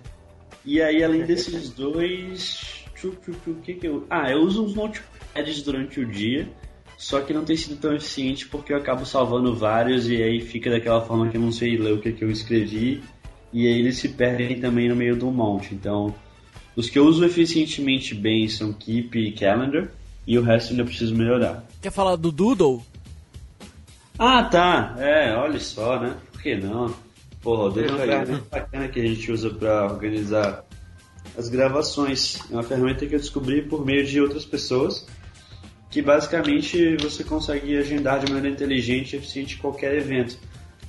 E 0.65 0.83
aí, 0.83 1.03
além 1.03 1.25
desses 1.25 1.71
dois, 1.71 2.85
o 3.07 3.55
que 3.63 3.75
que 3.75 3.87
eu... 3.87 4.07
Ah, 4.11 4.31
eu 4.31 4.41
uso 4.41 4.65
uns 4.65 4.75
notepads 4.75 5.63
durante 5.63 6.01
o 6.01 6.07
dia, 6.07 6.49
só 6.97 7.21
que 7.21 7.33
não 7.33 7.45
tem 7.45 7.57
sido 7.57 7.77
tão 7.77 7.95
eficiente 7.95 8.49
porque 8.49 8.73
eu 8.73 8.77
acabo 8.77 9.07
salvando 9.07 9.55
vários 9.55 10.09
e 10.09 10.23
aí 10.23 10.41
fica 10.41 10.71
daquela 10.71 11.01
forma 11.01 11.29
que 11.29 11.37
eu 11.37 11.41
não 11.41 11.53
sei 11.53 11.77
ler 11.77 11.93
o 11.93 12.01
que, 12.01 12.13
que 12.13 12.25
eu 12.25 12.31
escrevi 12.31 13.03
e 13.53 13.67
aí 13.67 13.79
eles 13.79 13.99
se 13.99 14.09
perdem 14.09 14.61
também 14.61 14.89
no 14.89 14.97
meio 14.97 15.17
do 15.17 15.31
monte. 15.31 15.75
Então, 15.75 16.15
os 16.77 16.91
que 16.91 16.99
eu 16.99 17.07
uso 17.07 17.25
eficientemente 17.25 18.15
bem 18.15 18.49
são 18.49 18.73
Keep 18.73 19.19
e 19.19 19.33
Calendar 19.33 19.89
e 20.27 20.39
o 20.39 20.43
resto 20.43 20.73
ainda 20.73 20.85
preciso 20.85 21.15
melhorar. 21.15 21.65
Quer 21.81 21.91
falar 21.91 22.17
do 22.17 22.31
Doodle? 22.31 22.83
Ah, 24.19 24.43
tá. 24.45 24.97
É, 24.99 25.35
olha 25.35 25.61
só, 25.61 25.99
né? 26.01 26.17
Por 26.33 26.43
que 26.43 26.57
não? 26.57 26.95
Porra, 27.41 27.65
o 27.65 27.71
Doodle 27.71 27.91
é 27.91 27.93
uma 27.93 28.07
ferramenta 28.07 28.45
bacana 28.51 28.89
que 28.89 29.01
a 29.01 29.07
gente 29.07 29.33
usa 29.33 29.51
para 29.51 29.87
organizar 29.87 30.65
as 31.39 31.49
gravações. 31.49 32.41
É 32.51 32.55
uma 32.55 32.65
ferramenta 32.65 33.07
que 33.07 33.15
eu 33.15 33.19
descobri 33.21 33.63
por 33.63 33.87
meio 33.87 34.05
de 34.05 34.21
outras 34.21 34.45
pessoas, 34.45 35.07
que 35.89 36.03
basicamente 36.03 36.97
você 36.97 37.23
consegue 37.23 37.79
agendar 37.79 38.19
de 38.19 38.31
maneira 38.31 38.55
inteligente 38.55 39.13
e 39.13 39.17
eficiente 39.17 39.57
qualquer 39.57 39.95
evento. 39.95 40.37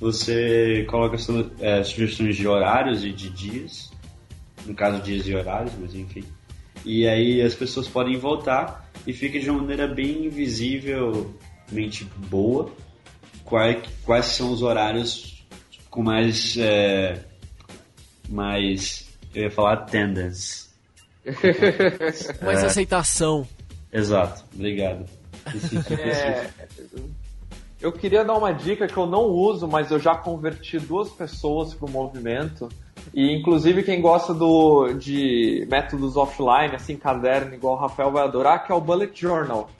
Você 0.00 0.84
coloca 0.90 1.16
é, 1.60 1.84
sugestões 1.84 2.34
de 2.34 2.48
horários 2.48 3.04
e 3.04 3.12
de 3.12 3.30
dias, 3.30 3.92
no 4.66 4.74
caso 4.74 5.00
dias 5.00 5.26
e 5.26 5.34
horários, 5.34 5.72
mas 5.78 5.94
enfim. 5.94 6.24
E 6.84 7.06
aí 7.06 7.40
as 7.40 7.54
pessoas 7.54 7.86
podem 7.86 8.16
votar 8.18 8.90
e 9.06 9.12
fica 9.12 9.38
de 9.38 9.48
uma 9.48 9.60
maneira 9.60 9.86
bem 9.86 10.28
visivelmente 10.28 12.04
boa 12.28 12.72
quais, 13.44 13.82
quais 14.04 14.26
são 14.26 14.50
os 14.50 14.62
horários 14.62 15.44
com 15.90 16.02
mais 16.02 16.56
é, 16.56 17.22
mais 18.28 19.09
eu 19.34 19.44
ia 19.44 19.50
falar 19.50 19.74
attendance 19.74 20.70
mais 22.42 22.62
é, 22.62 22.66
aceitação. 22.66 23.46
Exato. 23.92 24.44
Obrigado. 24.54 25.06
É, 25.98 26.50
eu 27.80 27.92
queria 27.92 28.24
dar 28.24 28.36
uma 28.36 28.52
dica 28.52 28.86
que 28.86 28.96
eu 28.96 29.06
não 29.06 29.24
uso 29.24 29.66
mas 29.66 29.90
eu 29.90 29.98
já 29.98 30.14
converti 30.14 30.78
duas 30.78 31.08
pessoas 31.10 31.74
para 31.74 31.86
o 31.86 31.90
movimento. 31.90 32.68
E 33.14 33.32
inclusive 33.32 33.82
quem 33.82 34.00
gosta 34.00 34.34
do, 34.34 34.92
de 34.92 35.66
métodos 35.70 36.16
offline, 36.16 36.74
assim, 36.74 36.96
caderno, 36.96 37.54
igual 37.54 37.74
o 37.74 37.80
Rafael 37.80 38.10
vai 38.10 38.22
adorar, 38.22 38.64
que 38.64 38.72
é 38.72 38.74
o 38.74 38.80
Bullet 38.80 39.18
Journal. 39.18 39.70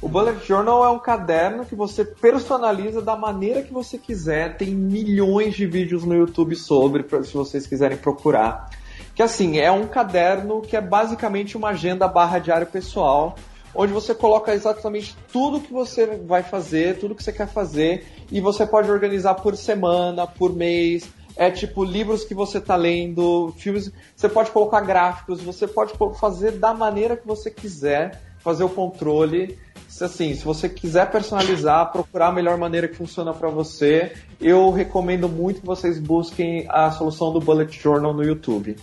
O 0.00 0.08
Bullet 0.08 0.44
Journal 0.46 0.84
é 0.84 0.88
um 0.90 0.98
caderno 0.98 1.64
que 1.64 1.74
você 1.74 2.04
personaliza 2.04 3.00
da 3.00 3.16
maneira 3.16 3.62
que 3.62 3.72
você 3.72 3.96
quiser. 3.96 4.56
Tem 4.56 4.70
milhões 4.70 5.54
de 5.54 5.66
vídeos 5.66 6.04
no 6.04 6.14
YouTube 6.14 6.56
sobre, 6.56 7.04
se 7.24 7.32
vocês 7.32 7.66
quiserem 7.66 7.96
procurar. 7.96 8.68
Que 9.14 9.22
assim, 9.22 9.58
é 9.58 9.70
um 9.70 9.86
caderno 9.86 10.60
que 10.60 10.76
é 10.76 10.80
basicamente 10.80 11.56
uma 11.56 11.68
agenda 11.70 12.08
barra 12.08 12.38
diário 12.38 12.66
pessoal, 12.66 13.36
onde 13.74 13.92
você 13.92 14.14
coloca 14.14 14.52
exatamente 14.54 15.16
tudo 15.32 15.60
que 15.60 15.72
você 15.72 16.06
vai 16.06 16.42
fazer, 16.42 16.98
tudo 16.98 17.14
que 17.14 17.22
você 17.22 17.32
quer 17.32 17.48
fazer, 17.48 18.06
e 18.30 18.40
você 18.40 18.66
pode 18.66 18.90
organizar 18.90 19.34
por 19.34 19.56
semana, 19.56 20.26
por 20.26 20.54
mês, 20.54 21.08
é 21.36 21.50
tipo 21.50 21.84
livros 21.84 22.24
que 22.24 22.34
você 22.34 22.58
está 22.58 22.76
lendo, 22.76 23.52
filmes. 23.56 23.90
Você 24.14 24.28
pode 24.28 24.50
colocar 24.50 24.80
gráficos, 24.80 25.42
você 25.42 25.66
pode 25.66 25.92
fazer 26.18 26.52
da 26.52 26.72
maneira 26.72 27.16
que 27.16 27.26
você 27.26 27.50
quiser, 27.50 28.20
fazer 28.38 28.64
o 28.64 28.68
controle. 28.68 29.58
Assim, 30.00 30.34
se 30.34 30.44
você 30.44 30.68
quiser 30.68 31.10
personalizar, 31.10 31.92
procurar 31.92 32.28
a 32.28 32.32
melhor 32.32 32.56
maneira 32.58 32.88
que 32.88 32.96
funciona 32.96 33.32
para 33.32 33.48
você, 33.48 34.12
eu 34.40 34.70
recomendo 34.70 35.28
muito 35.28 35.60
que 35.60 35.66
vocês 35.66 36.00
busquem 36.00 36.66
a 36.68 36.90
solução 36.90 37.32
do 37.32 37.40
Bullet 37.40 37.80
Journal 37.80 38.12
no 38.12 38.24
YouTube. 38.24 38.76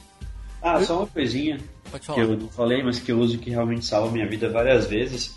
Ah, 0.61 0.81
só 0.83 0.99
uma 0.99 1.07
coisinha 1.07 1.57
que 1.99 2.19
eu 2.19 2.37
não 2.37 2.47
falei, 2.47 2.83
mas 2.83 2.99
que 2.99 3.11
eu 3.11 3.19
uso 3.19 3.37
que 3.37 3.49
realmente 3.49 3.85
salva 3.85 4.11
minha 4.11 4.27
vida 4.27 4.47
várias 4.49 4.87
vezes, 4.87 5.35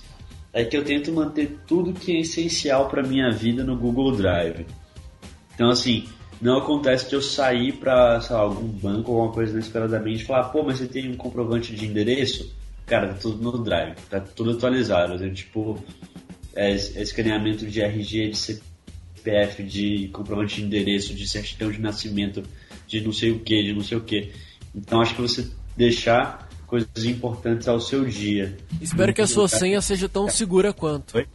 é 0.52 0.64
que 0.64 0.76
eu 0.76 0.84
tento 0.84 1.12
manter 1.12 1.58
tudo 1.66 1.92
que 1.92 2.16
é 2.16 2.20
essencial 2.20 2.88
para 2.88 3.02
minha 3.02 3.30
vida 3.30 3.64
no 3.64 3.76
Google 3.76 4.12
Drive. 4.12 4.66
Então, 5.54 5.70
assim, 5.70 6.06
não 6.40 6.58
acontece 6.58 7.08
de 7.08 7.14
eu 7.14 7.22
sair 7.22 7.72
para 7.72 8.20
algum 8.30 8.68
banco 8.68 9.12
ou 9.12 9.18
alguma 9.18 9.34
coisa 9.34 9.52
inesperadamente 9.52 10.22
e 10.22 10.26
falar, 10.26 10.44
pô, 10.44 10.62
mas 10.62 10.78
você 10.78 10.86
tem 10.86 11.10
um 11.10 11.16
comprovante 11.16 11.74
de 11.74 11.86
endereço? 11.86 12.54
Cara, 12.86 13.08
tá 13.08 13.14
tudo 13.14 13.42
no 13.42 13.64
Drive, 13.64 13.96
tá 14.10 14.20
tudo 14.20 14.50
atualizado. 14.52 15.18
Né? 15.18 15.30
Tipo, 15.30 15.82
é, 16.54 16.70
é 16.70 16.74
escaneamento 16.74 17.66
de 17.66 17.80
RG, 17.80 18.28
de 18.28 18.36
CPF, 18.36 19.62
de 19.62 20.08
comprovante 20.12 20.56
de 20.56 20.66
endereço, 20.66 21.14
de 21.14 21.26
certidão 21.26 21.70
de 21.70 21.80
nascimento, 21.80 22.42
de 22.86 23.00
não 23.00 23.12
sei 23.12 23.30
o 23.30 23.38
que, 23.40 23.62
de 23.62 23.72
não 23.72 23.82
sei 23.82 23.96
o 23.96 24.02
que. 24.02 24.30
Então 24.74 25.00
acho 25.00 25.14
que 25.14 25.22
você 25.22 25.48
deixar 25.76 26.48
coisas 26.66 27.04
importantes 27.04 27.68
ao 27.68 27.80
seu 27.80 28.04
dia. 28.04 28.56
Espero 28.80 29.14
que 29.14 29.22
a 29.22 29.26
sua 29.26 29.48
senha 29.48 29.80
seja 29.80 30.08
tão 30.08 30.28
segura 30.28 30.72
quanto. 30.72 31.16
Oi? 31.16 31.26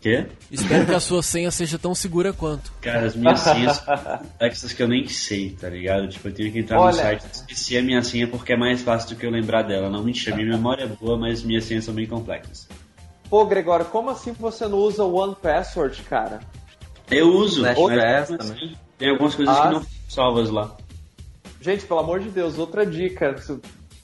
Quê? 0.00 0.26
Espero 0.50 0.86
que 0.86 0.94
a 0.94 1.00
sua 1.00 1.22
senha 1.22 1.50
seja 1.50 1.78
tão 1.78 1.94
segura 1.94 2.32
quanto. 2.32 2.72
Cara, 2.80 3.06
as 3.06 3.14
minhas 3.14 3.40
senhas 3.40 3.76
são 3.76 3.98
complexas 3.98 4.72
que 4.72 4.82
eu 4.82 4.88
nem 4.88 5.06
sei, 5.06 5.50
tá 5.50 5.68
ligado? 5.68 6.08
Tipo, 6.08 6.28
eu 6.28 6.32
tenho 6.32 6.50
que 6.50 6.58
entrar 6.60 6.80
Olha... 6.80 6.90
no 6.90 6.98
site 6.98 7.22
e 7.22 7.30
esquecer 7.32 7.78
a 7.78 7.82
minha 7.82 8.02
senha 8.02 8.26
porque 8.26 8.54
é 8.54 8.56
mais 8.56 8.80
fácil 8.80 9.10
do 9.10 9.16
que 9.16 9.26
eu 9.26 9.30
lembrar 9.30 9.62
dela. 9.62 9.90
Não 9.90 10.02
me 10.02 10.14
chame, 10.14 10.42
minha 10.42 10.56
memória 10.56 10.84
é 10.84 10.86
boa, 10.86 11.18
mas 11.18 11.42
minhas 11.42 11.64
senhas 11.64 11.84
são 11.84 11.92
bem 11.92 12.06
complexas. 12.06 12.66
Pô, 13.28 13.44
Gregório, 13.44 13.84
como 13.86 14.08
assim 14.08 14.32
você 14.32 14.66
não 14.66 14.78
usa 14.78 15.04
o 15.04 15.14
One 15.14 15.36
Password, 15.40 16.02
cara? 16.02 16.40
Eu 17.10 17.28
uso, 17.34 17.60
mas 17.60 17.78
assim, 18.40 18.74
tem 18.96 19.10
algumas 19.10 19.34
coisas 19.34 19.54
ah, 19.54 19.62
que 19.62 19.74
não 19.74 19.86
salvas 20.08 20.48
lá. 20.48 20.76
Gente, 21.60 21.84
pelo 21.84 22.00
amor 22.00 22.20
de 22.20 22.30
Deus, 22.30 22.58
outra 22.58 22.86
dica 22.86 23.36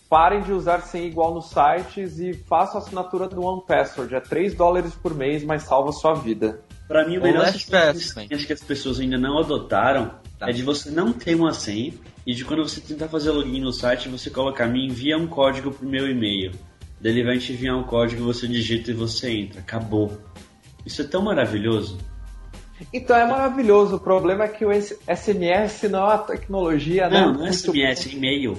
parem 0.09 0.43
de 0.43 0.53
usar 0.53 0.83
senha 0.83 1.07
igual 1.07 1.35
nos 1.35 1.51
sites 1.51 2.19
e 2.19 2.33
façam 2.33 2.81
a 2.81 2.85
assinatura 2.85 3.29
do 3.29 3.43
One 3.43 3.63
Password. 3.67 4.15
É 4.15 4.21
3 4.21 4.55
dólares 4.55 4.95
por 4.95 5.15
mês, 5.15 5.43
mas 5.43 5.63
salva 5.63 5.91
a 5.91 5.93
sua 5.93 6.15
vida. 6.15 6.61
Para 6.87 7.07
mim, 7.09 7.19
o 7.19 7.23
melhor 7.23 7.49
sistema 7.49 7.93
que 8.47 8.53
as 8.53 8.63
pessoas 8.63 9.01
ainda 9.01 9.19
não 9.19 9.39
adotaram 9.39 10.15
tá. 10.39 10.49
é 10.49 10.53
de 10.53 10.63
você 10.63 10.91
não 10.91 11.13
ter 11.13 11.35
uma 11.35 11.53
senha 11.53 11.93
e 12.25 12.35
de 12.35 12.45
quando 12.45 12.63
você 12.63 12.81
tentar 12.81 13.09
fazer 13.09 13.31
login 13.31 13.61
no 13.61 13.73
site, 13.73 14.09
você 14.09 14.31
colocar 14.31 14.67
me 14.67 14.87
envia 14.87 15.17
um 15.17 15.27
código 15.27 15.73
pro 15.73 15.89
meu 15.89 16.09
e-mail. 16.09 16.53
Daí 17.01 17.13
ele 17.13 17.25
vai 17.25 17.39
te 17.39 17.53
enviar 17.53 17.77
um 17.77 17.83
código, 17.83 18.23
você 18.25 18.47
digita 18.47 18.91
e 18.91 18.95
você 18.95 19.31
entra. 19.31 19.61
Acabou. 19.61 20.17
Isso 20.85 21.03
é 21.03 21.05
tão 21.05 21.23
maravilhoso. 21.23 21.99
Então 22.93 23.17
é 23.17 23.27
maravilhoso. 23.27 23.97
O 23.97 24.01
problema 24.01 24.45
é 24.45 24.49
que 24.49 24.65
o 24.65 24.71
SMS 24.73 25.83
não 25.89 26.01
é 26.01 26.15
uma 26.15 26.19
tecnologia, 26.19 27.09
não, 27.09 27.11
né? 27.11 27.27
Não, 27.27 27.33
não 27.35 27.47
é 27.47 27.53
SMS, 27.53 28.07
é 28.07 28.13
e-mail. 28.13 28.59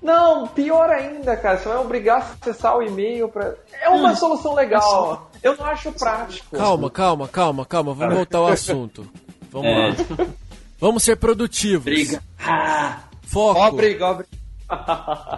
Não, 0.00 0.46
pior 0.46 0.90
ainda, 0.90 1.36
cara. 1.36 1.58
Você 1.58 1.68
vai 1.68 1.78
obrigar 1.78 2.20
a 2.20 2.50
acessar 2.50 2.76
o 2.76 2.82
e-mail 2.82 3.28
para. 3.28 3.56
É 3.82 3.88
uma 3.88 4.12
hum, 4.12 4.16
solução 4.16 4.54
legal. 4.54 5.30
Eu 5.42 5.56
não 5.56 5.66
acho 5.66 5.92
prático. 5.92 6.56
Calma, 6.56 6.90
calma, 6.90 7.28
calma, 7.28 7.66
calma. 7.66 7.94
Vamos 7.94 8.14
voltar 8.14 8.38
ao 8.38 8.48
assunto. 8.48 9.08
Vamos 9.50 9.68
é. 9.68 9.74
lá. 9.74 10.26
Vamos 10.78 11.02
ser 11.02 11.16
produtivos. 11.16 11.84
Briga. 11.84 12.22
Ah. 12.38 13.00
Foco. 13.22 13.60
Ó, 13.60 13.70
briga, 13.72 14.06
ó, 14.06 14.14
briga. 14.14 14.30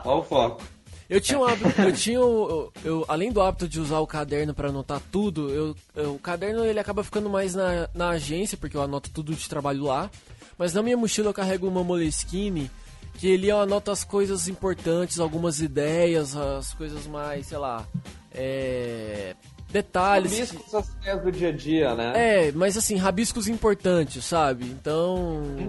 Ó 0.05 0.19
o 0.19 0.23
foco. 0.23 0.63
Eu 1.11 1.21
tinha 1.21 1.41
um 1.41 1.45
hábito, 1.45 1.81
eu 1.83 1.93
tinha, 1.93 2.19
eu, 2.19 2.73
eu, 2.85 3.05
além 3.09 3.33
do 3.33 3.43
hábito 3.43 3.69
de 3.69 3.81
usar 3.81 3.99
o 3.99 4.07
caderno 4.07 4.55
para 4.55 4.69
anotar 4.69 5.03
tudo, 5.11 5.51
eu, 5.51 5.77
eu, 5.97 6.15
o 6.15 6.19
caderno 6.21 6.65
ele 6.65 6.79
acaba 6.79 7.03
ficando 7.03 7.29
mais 7.29 7.53
na, 7.53 7.89
na 7.93 8.11
agência, 8.11 8.57
porque 8.57 8.77
eu 8.77 8.83
anoto 8.83 9.11
tudo 9.11 9.35
de 9.35 9.49
trabalho 9.49 9.83
lá. 9.83 10.09
Mas 10.57 10.73
na 10.73 10.85
minha 10.85 10.97
mochila 10.97 11.31
eu 11.31 11.35
carrego 11.35 11.67
uma 11.67 11.83
Moleskine 11.83 12.71
que 13.15 13.27
ele 13.27 13.51
anota 13.51 13.91
as 13.91 14.05
coisas 14.05 14.47
importantes, 14.47 15.19
algumas 15.19 15.61
ideias, 15.61 16.37
as 16.37 16.75
coisas 16.75 17.09
mais, 17.09 17.47
sei 17.47 17.59
lá, 17.59 17.85
é, 18.33 19.35
detalhes. 19.69 20.33
Rabiscos 20.33 20.75
as 20.75 20.89
ideias 20.91 21.23
do 21.23 21.33
dia 21.33 21.49
a 21.49 21.53
dia, 21.53 21.95
né? 21.97 22.13
É, 22.15 22.53
mas 22.53 22.77
assim, 22.77 22.97
rabiscos 22.97 23.49
importantes, 23.49 24.25
sabe? 24.25 24.65
Então, 24.65 25.43
hum. 25.43 25.69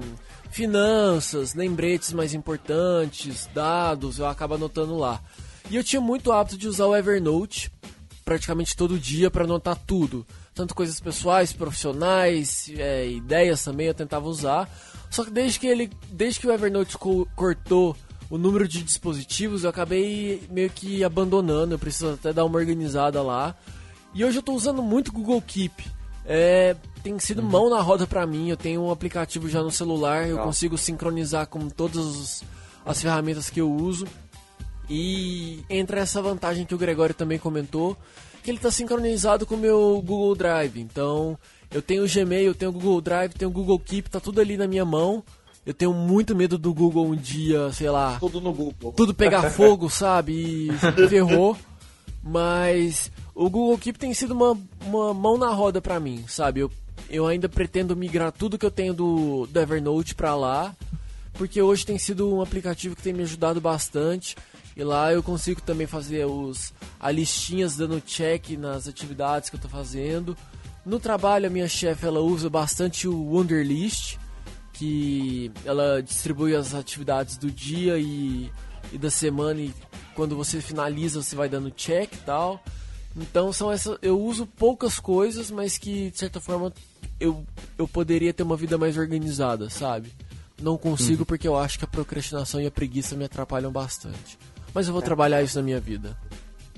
Finanças, 0.51 1.53
lembretes 1.53 2.13
mais 2.13 2.33
importantes, 2.33 3.49
dados, 3.53 4.19
eu 4.19 4.25
acabo 4.27 4.55
anotando 4.55 4.97
lá. 4.97 5.21
E 5.69 5.75
eu 5.75 5.83
tinha 5.83 6.01
muito 6.01 6.31
hábito 6.31 6.57
de 6.57 6.67
usar 6.67 6.85
o 6.85 6.95
Evernote 6.95 7.71
praticamente 8.23 8.75
todo 8.75 8.99
dia 8.99 9.31
para 9.31 9.45
anotar 9.45 9.77
tudo. 9.87 10.25
Tanto 10.53 10.75
coisas 10.75 10.99
pessoais, 10.99 11.53
profissionais, 11.53 12.71
é, 12.77 13.09
ideias 13.09 13.63
também 13.63 13.87
eu 13.87 13.93
tentava 13.93 14.27
usar. 14.27 14.69
Só 15.09 15.23
que 15.23 15.31
desde 15.31 15.59
que 15.59 15.67
ele, 15.67 15.89
desde 16.09 16.39
que 16.39 16.47
o 16.47 16.51
Evernote 16.51 16.97
co 16.97 17.27
cortou 17.35 17.95
o 18.29 18.37
número 18.37 18.67
de 18.67 18.81
dispositivos, 18.81 19.63
eu 19.63 19.69
acabei 19.69 20.43
meio 20.49 20.69
que 20.69 21.03
abandonando. 21.03 21.73
Eu 21.73 21.79
preciso 21.79 22.13
até 22.13 22.31
dar 22.31 22.45
uma 22.45 22.57
organizada 22.57 23.21
lá. 23.21 23.55
E 24.13 24.23
hoje 24.23 24.37
eu 24.37 24.41
estou 24.41 24.55
usando 24.55 24.81
muito 24.81 25.09
o 25.09 25.13
Google 25.13 25.41
Keep. 25.41 25.85
É, 26.25 26.75
tem 27.03 27.17
sido 27.19 27.41
mão 27.41 27.69
na 27.69 27.81
roda 27.81 28.05
para 28.05 28.25
mim. 28.25 28.49
Eu 28.49 28.57
tenho 28.57 28.81
um 28.81 28.91
aplicativo 28.91 29.49
já 29.49 29.61
no 29.61 29.71
celular, 29.71 30.27
eu 30.27 30.37
consigo 30.39 30.77
sincronizar 30.77 31.47
com 31.47 31.69
todas 31.69 32.43
as 32.85 33.01
ferramentas 33.01 33.49
que 33.49 33.61
eu 33.61 33.71
uso. 33.71 34.07
E 34.89 35.63
entra 35.69 36.01
essa 36.01 36.21
vantagem 36.21 36.65
que 36.65 36.75
o 36.75 36.77
Gregório 36.77 37.15
também 37.15 37.39
comentou, 37.39 37.95
que 38.43 38.51
ele 38.51 38.57
está 38.57 38.69
sincronizado 38.69 39.45
com 39.45 39.55
o 39.55 39.59
meu 39.59 40.01
Google 40.05 40.35
Drive. 40.35 40.77
Então, 40.77 41.37
eu 41.71 41.81
tenho 41.81 42.03
o 42.03 42.07
Gmail, 42.07 42.47
eu 42.47 42.55
tenho 42.55 42.71
o 42.71 42.73
Google 42.73 43.01
Drive, 43.01 43.33
tenho 43.33 43.49
o 43.49 43.53
Google 43.53 43.79
Keep, 43.79 44.09
tá 44.09 44.19
tudo 44.19 44.41
ali 44.41 44.57
na 44.57 44.67
minha 44.67 44.83
mão. 44.83 45.23
Eu 45.65 45.73
tenho 45.73 45.93
muito 45.93 46.35
medo 46.35 46.57
do 46.57 46.73
Google 46.73 47.05
um 47.05 47.15
dia, 47.15 47.71
sei 47.71 47.89
lá. 47.89 48.17
Tudo 48.19 48.41
no 48.41 48.51
Google. 48.51 48.93
Tudo 48.93 49.13
pegar 49.13 49.49
fogo, 49.51 49.89
sabe? 49.89 50.69
E 50.69 51.07
ferrou. 51.07 51.55
Mas 52.23 53.11
o 53.33 53.49
Google 53.49 53.77
Keep 53.77 53.97
tem 53.97 54.13
sido 54.13 54.31
uma, 54.31 54.57
uma 54.85 55.13
mão 55.13 55.37
na 55.37 55.49
roda 55.49 55.81
pra 55.81 55.99
mim, 55.99 56.23
sabe? 56.27 56.59
Eu, 56.59 56.71
eu 57.09 57.27
ainda 57.27 57.49
pretendo 57.49 57.95
migrar 57.95 58.31
tudo 58.31 58.57
que 58.57 58.65
eu 58.65 58.71
tenho 58.71 58.93
do, 58.93 59.47
do 59.47 59.59
Evernote 59.59 60.15
pra 60.15 60.35
lá. 60.35 60.75
Porque 61.33 61.61
hoje 61.61 61.85
tem 61.85 61.97
sido 61.97 62.33
um 62.33 62.41
aplicativo 62.41 62.95
que 62.95 63.01
tem 63.01 63.13
me 63.13 63.23
ajudado 63.23 63.59
bastante. 63.61 64.35
E 64.75 64.83
lá 64.83 65.11
eu 65.11 65.21
consigo 65.21 65.61
também 65.61 65.87
fazer 65.87 66.25
os, 66.25 66.73
a 66.99 67.11
listinhas 67.11 67.75
dando 67.75 67.99
check 68.01 68.51
nas 68.51 68.87
atividades 68.87 69.49
que 69.49 69.57
eu 69.57 69.59
tô 69.59 69.67
fazendo 69.67 70.35
No 70.85 70.99
trabalho, 70.99 71.47
a 71.47 71.49
minha 71.49 71.67
chefe 71.67 72.05
ela 72.05 72.21
usa 72.21 72.49
bastante 72.49 73.07
o 73.07 73.13
Wunderlist, 73.13 74.17
que 74.73 75.51
ela 75.65 76.01
distribui 76.01 76.55
as 76.55 76.73
atividades 76.73 77.37
do 77.37 77.51
dia 77.51 77.97
e, 77.99 78.49
e 78.93 78.97
da 78.97 79.11
semana 79.11 79.59
e 79.59 79.73
quando 80.15 80.35
você 80.35 80.61
finaliza 80.61 81.21
você 81.21 81.35
vai 81.35 81.49
dando 81.49 81.69
check 81.71 82.13
e 82.13 82.17
tal. 82.19 82.63
Então 83.15 83.51
são 83.51 83.71
essas, 83.71 83.97
eu 84.01 84.19
uso 84.19 84.45
poucas 84.45 84.99
coisas, 84.99 85.51
mas 85.51 85.77
que 85.77 86.11
de 86.11 86.17
certa 86.17 86.39
forma 86.39 86.71
eu, 87.19 87.45
eu 87.77 87.87
poderia 87.87 88.33
ter 88.33 88.43
uma 88.43 88.55
vida 88.55 88.77
mais 88.77 88.97
organizada, 88.97 89.69
sabe? 89.69 90.11
Não 90.61 90.77
consigo 90.77 91.21
uhum. 91.21 91.25
porque 91.25 91.47
eu 91.47 91.57
acho 91.57 91.77
que 91.77 91.85
a 91.85 91.87
procrastinação 91.87 92.61
e 92.61 92.67
a 92.67 92.71
preguiça 92.71 93.15
me 93.15 93.25
atrapalham 93.25 93.71
bastante. 93.71 94.37
Mas 94.73 94.87
eu 94.87 94.93
vou 94.93 95.01
é. 95.01 95.05
trabalhar 95.05 95.41
isso 95.41 95.57
na 95.57 95.63
minha 95.63 95.79
vida. 95.79 96.17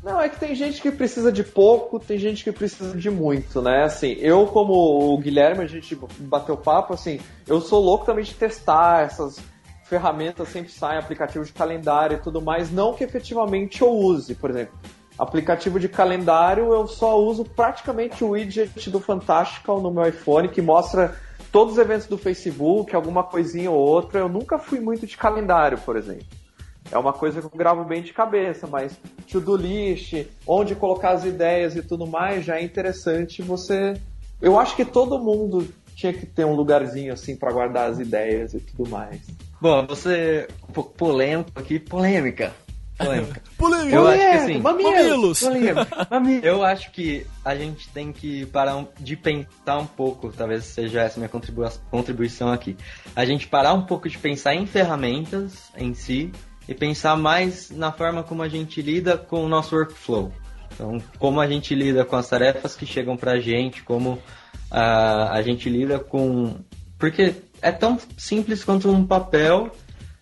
Não, 0.04 0.20
é 0.20 0.28
que 0.28 0.38
tem 0.38 0.54
gente 0.54 0.82
que 0.82 0.92
precisa 0.92 1.32
de 1.32 1.44
pouco, 1.44 1.98
tem 1.98 2.18
gente 2.18 2.44
que 2.44 2.52
precisa 2.52 2.98
de 2.98 3.10
muito, 3.10 3.62
né? 3.62 3.84
Assim, 3.84 4.12
eu 4.20 4.46
como 4.48 4.74
o 4.74 5.18
Guilherme, 5.18 5.64
a 5.64 5.68
gente 5.68 5.98
bateu 6.20 6.58
papo, 6.58 6.94
assim, 6.94 7.22
eu 7.48 7.62
sou 7.62 7.82
louco 7.82 8.06
também 8.06 8.26
de 8.26 8.34
testar 8.34 9.06
essas 9.06 9.40
ferramentas, 9.86 10.50
sempre 10.50 10.72
saem 10.72 11.00
aplicativos 11.00 11.48
de 11.48 11.54
calendário 11.54 12.18
e 12.18 12.22
tudo 12.22 12.42
mais, 12.42 12.70
não 12.70 12.94
que 12.94 13.04
efetivamente 13.04 13.82
eu 13.82 13.92
use, 13.92 14.36
por 14.36 14.50
exemplo. 14.50 14.78
Aplicativo 15.18 15.80
de 15.80 15.88
calendário, 15.88 16.74
eu 16.74 16.88
só 16.88 17.20
uso 17.20 17.46
praticamente 17.46 18.24
o 18.24 18.30
widget 18.30 18.90
do 18.90 19.00
Fantastical 19.00 19.80
no 19.80 19.92
meu 19.92 20.08
iPhone, 20.08 20.50
que 20.50 20.62
mostra 20.62 21.16
todos 21.52 21.74
os 21.74 21.80
eventos 21.80 22.08
do 22.08 22.18
Facebook, 22.18 22.96
alguma 22.96 23.24
coisinha 23.24 23.70
ou 23.70 23.78
outra. 23.78 24.20
Eu 24.20 24.30
nunca 24.30 24.58
fui 24.58 24.80
muito 24.80 25.06
de 25.06 25.16
calendário, 25.16 25.78
por 25.78 25.96
exemplo. 25.96 26.26
É 26.92 26.98
uma 26.98 27.14
coisa 27.14 27.40
que 27.40 27.46
eu 27.46 27.52
gravo 27.58 27.84
bem 27.84 28.02
de 28.02 28.12
cabeça, 28.12 28.68
mas 28.68 29.00
to-do 29.32 29.56
list, 29.56 30.26
onde 30.46 30.76
colocar 30.76 31.12
as 31.12 31.26
ideias 31.26 31.76
e 31.76 31.82
tudo 31.82 32.06
mais, 32.08 32.44
já 32.44 32.58
é 32.58 32.64
interessante 32.64 33.42
você. 33.42 33.94
Eu 34.42 34.60
acho 34.60 34.76
que 34.76 34.84
todo 34.84 35.20
mundo 35.20 35.68
tinha 35.96 36.12
que 36.12 36.26
ter 36.26 36.46
um 36.46 36.56
lugarzinho 36.56 37.14
assim 37.14 37.36
para 37.36 37.52
guardar 37.52 37.90
as 37.90 38.00
ideias 38.00 38.54
e 38.54 38.60
tudo 38.60 38.90
mais. 38.90 39.22
Bom, 39.62 39.86
você 39.88 40.48
um 40.68 40.74
pouco 40.74 40.92
polêmico 40.92 41.52
aqui, 41.56 41.80
polêmica. 41.80 42.52
Polêmica. 43.06 43.42
polêmica. 43.58 43.96
Eu 43.96 44.08
acho 44.08 44.20
que 44.20 44.26
assim, 44.26 44.58
mamilos. 44.60 45.42
Mamilos. 45.42 46.44
Eu 46.44 46.64
acho 46.64 46.92
que 46.92 47.28
a 47.44 47.56
gente 47.56 47.90
tem 47.90 48.12
que 48.12 48.46
parar 48.48 48.86
de 49.00 49.16
pensar 49.16 49.78
um 49.78 49.86
pouco, 49.86 50.32
talvez 50.32 50.66
seja 50.66 51.02
essa 51.02 51.20
minha 51.20 51.30
contribuição 51.90 52.52
aqui. 52.52 52.78
A 53.16 53.26
gente 53.26 53.48
parar 53.48 53.74
um 53.74 53.84
pouco 53.84 54.10
de 54.10 54.18
pensar 54.18 54.56
em 54.56 54.66
ferramentas 54.66 55.72
em 55.78 55.94
si 55.94 56.32
e 56.68 56.74
pensar 56.74 57.18
mais 57.18 57.70
na 57.70 57.92
forma 57.92 58.24
como 58.24 58.42
a 58.42 58.48
gente 58.48 58.82
lida 58.82 59.18
com 59.18 59.44
o 59.44 59.50
nosso 59.50 59.76
workflow. 59.76 60.32
Então, 60.74 61.02
como 61.20 61.40
a 61.40 61.48
gente 61.48 61.76
lida 61.76 62.04
com 62.04 62.16
as 62.16 62.28
tarefas 62.28 62.76
que 62.76 62.86
chegam 62.86 63.16
pra 63.16 63.40
gente, 63.40 63.84
como 63.84 64.14
uh, 64.14 65.30
a 65.32 65.42
gente 65.42 65.70
lida 65.70 66.00
com. 66.00 66.56
Porque 66.98 67.36
é 67.62 67.72
tão 67.72 68.00
simples 68.18 68.64
quanto 68.64 68.90
um 68.90 69.06
papel 69.06 69.72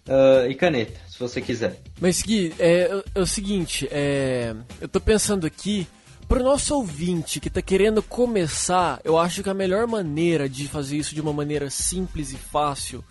uh, 0.08 0.50
e 0.50 0.56
caneta, 0.56 1.00
você 1.22 1.42
quiser. 1.42 1.80
Mas, 2.00 2.22
Gui, 2.22 2.54
é, 2.60 3.04
é 3.14 3.20
o 3.20 3.26
seguinte: 3.26 3.88
é, 3.92 4.56
eu 4.80 4.88
tô 4.88 5.00
pensando 5.00 5.46
aqui. 5.46 5.88
Para 6.28 6.40
o 6.40 6.44
nosso 6.46 6.74
ouvinte 6.76 7.42
que 7.42 7.50
está 7.50 7.62
querendo 7.62 8.02
começar, 8.02 9.02
eu 9.04 9.18
acho 9.18 9.44
que 9.44 9.50
a 9.50 9.54
melhor 9.54 9.86
maneira 9.86 10.48
de 10.48 10.66
fazer 10.66 10.96
isso 10.96 11.14
de 11.14 11.20
uma 11.20 11.34
maneira 11.34 11.70
simples 11.70 12.32
e 12.32 12.38
fácil 12.38 13.04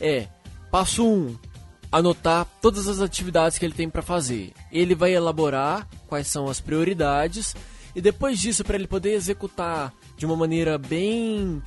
é: 0.00 0.28
passo 0.70 1.04
1, 1.04 1.08
um, 1.08 1.36
anotar 1.90 2.46
todas 2.62 2.86
as 2.86 3.00
atividades 3.00 3.58
que 3.58 3.64
ele 3.64 3.74
tem 3.74 3.90
para 3.90 4.00
fazer. 4.00 4.52
Ele 4.70 4.94
vai 4.94 5.12
elaborar 5.12 5.88
quais 6.06 6.28
são 6.28 6.48
as 6.48 6.60
prioridades 6.60 7.56
e 7.98 8.00
depois 8.00 8.38
disso, 8.38 8.62
para 8.62 8.76
ele 8.76 8.86
poder 8.86 9.12
executar 9.14 9.92
de 10.16 10.24
uma 10.24 10.36
maneira 10.36 10.78
bem 10.78 11.60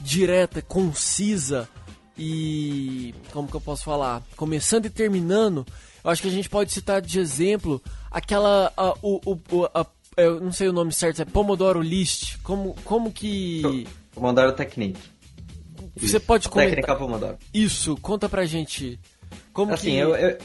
direta, 0.00 0.62
concisa 0.62 1.68
e 2.16 3.14
como 3.32 3.48
que 3.48 3.54
eu 3.54 3.60
posso 3.60 3.84
falar, 3.84 4.22
começando 4.36 4.86
e 4.86 4.90
terminando, 4.90 5.66
eu 6.02 6.10
acho 6.10 6.22
que 6.22 6.28
a 6.28 6.30
gente 6.32 6.48
pode 6.48 6.72
citar 6.72 7.00
de 7.00 7.18
exemplo 7.18 7.82
aquela 8.10 8.72
a, 8.76 8.94
o, 9.02 9.20
o, 9.50 9.64
a, 9.74 9.86
eu 10.16 10.40
não 10.40 10.52
sei 10.52 10.68
o 10.68 10.72
nome 10.72 10.92
certo, 10.92 11.22
é 11.22 11.24
Pomodoro 11.24 11.80
List. 11.80 12.38
Como 12.42 12.74
como 12.84 13.12
que 13.12 13.86
Pomodoro 14.14 14.52
Technique. 14.52 15.00
Você 15.96 16.18
pode 16.18 16.48
comentar. 16.48 16.76
Técnica 16.76 16.96
Pomodoro. 16.96 17.38
Isso, 17.52 17.96
conta 17.96 18.28
pra 18.28 18.44
gente 18.44 18.98
como 19.52 19.72
assim, 19.72 19.92
que... 19.92 19.96
eu, 19.96 20.16
eu, 20.16 20.38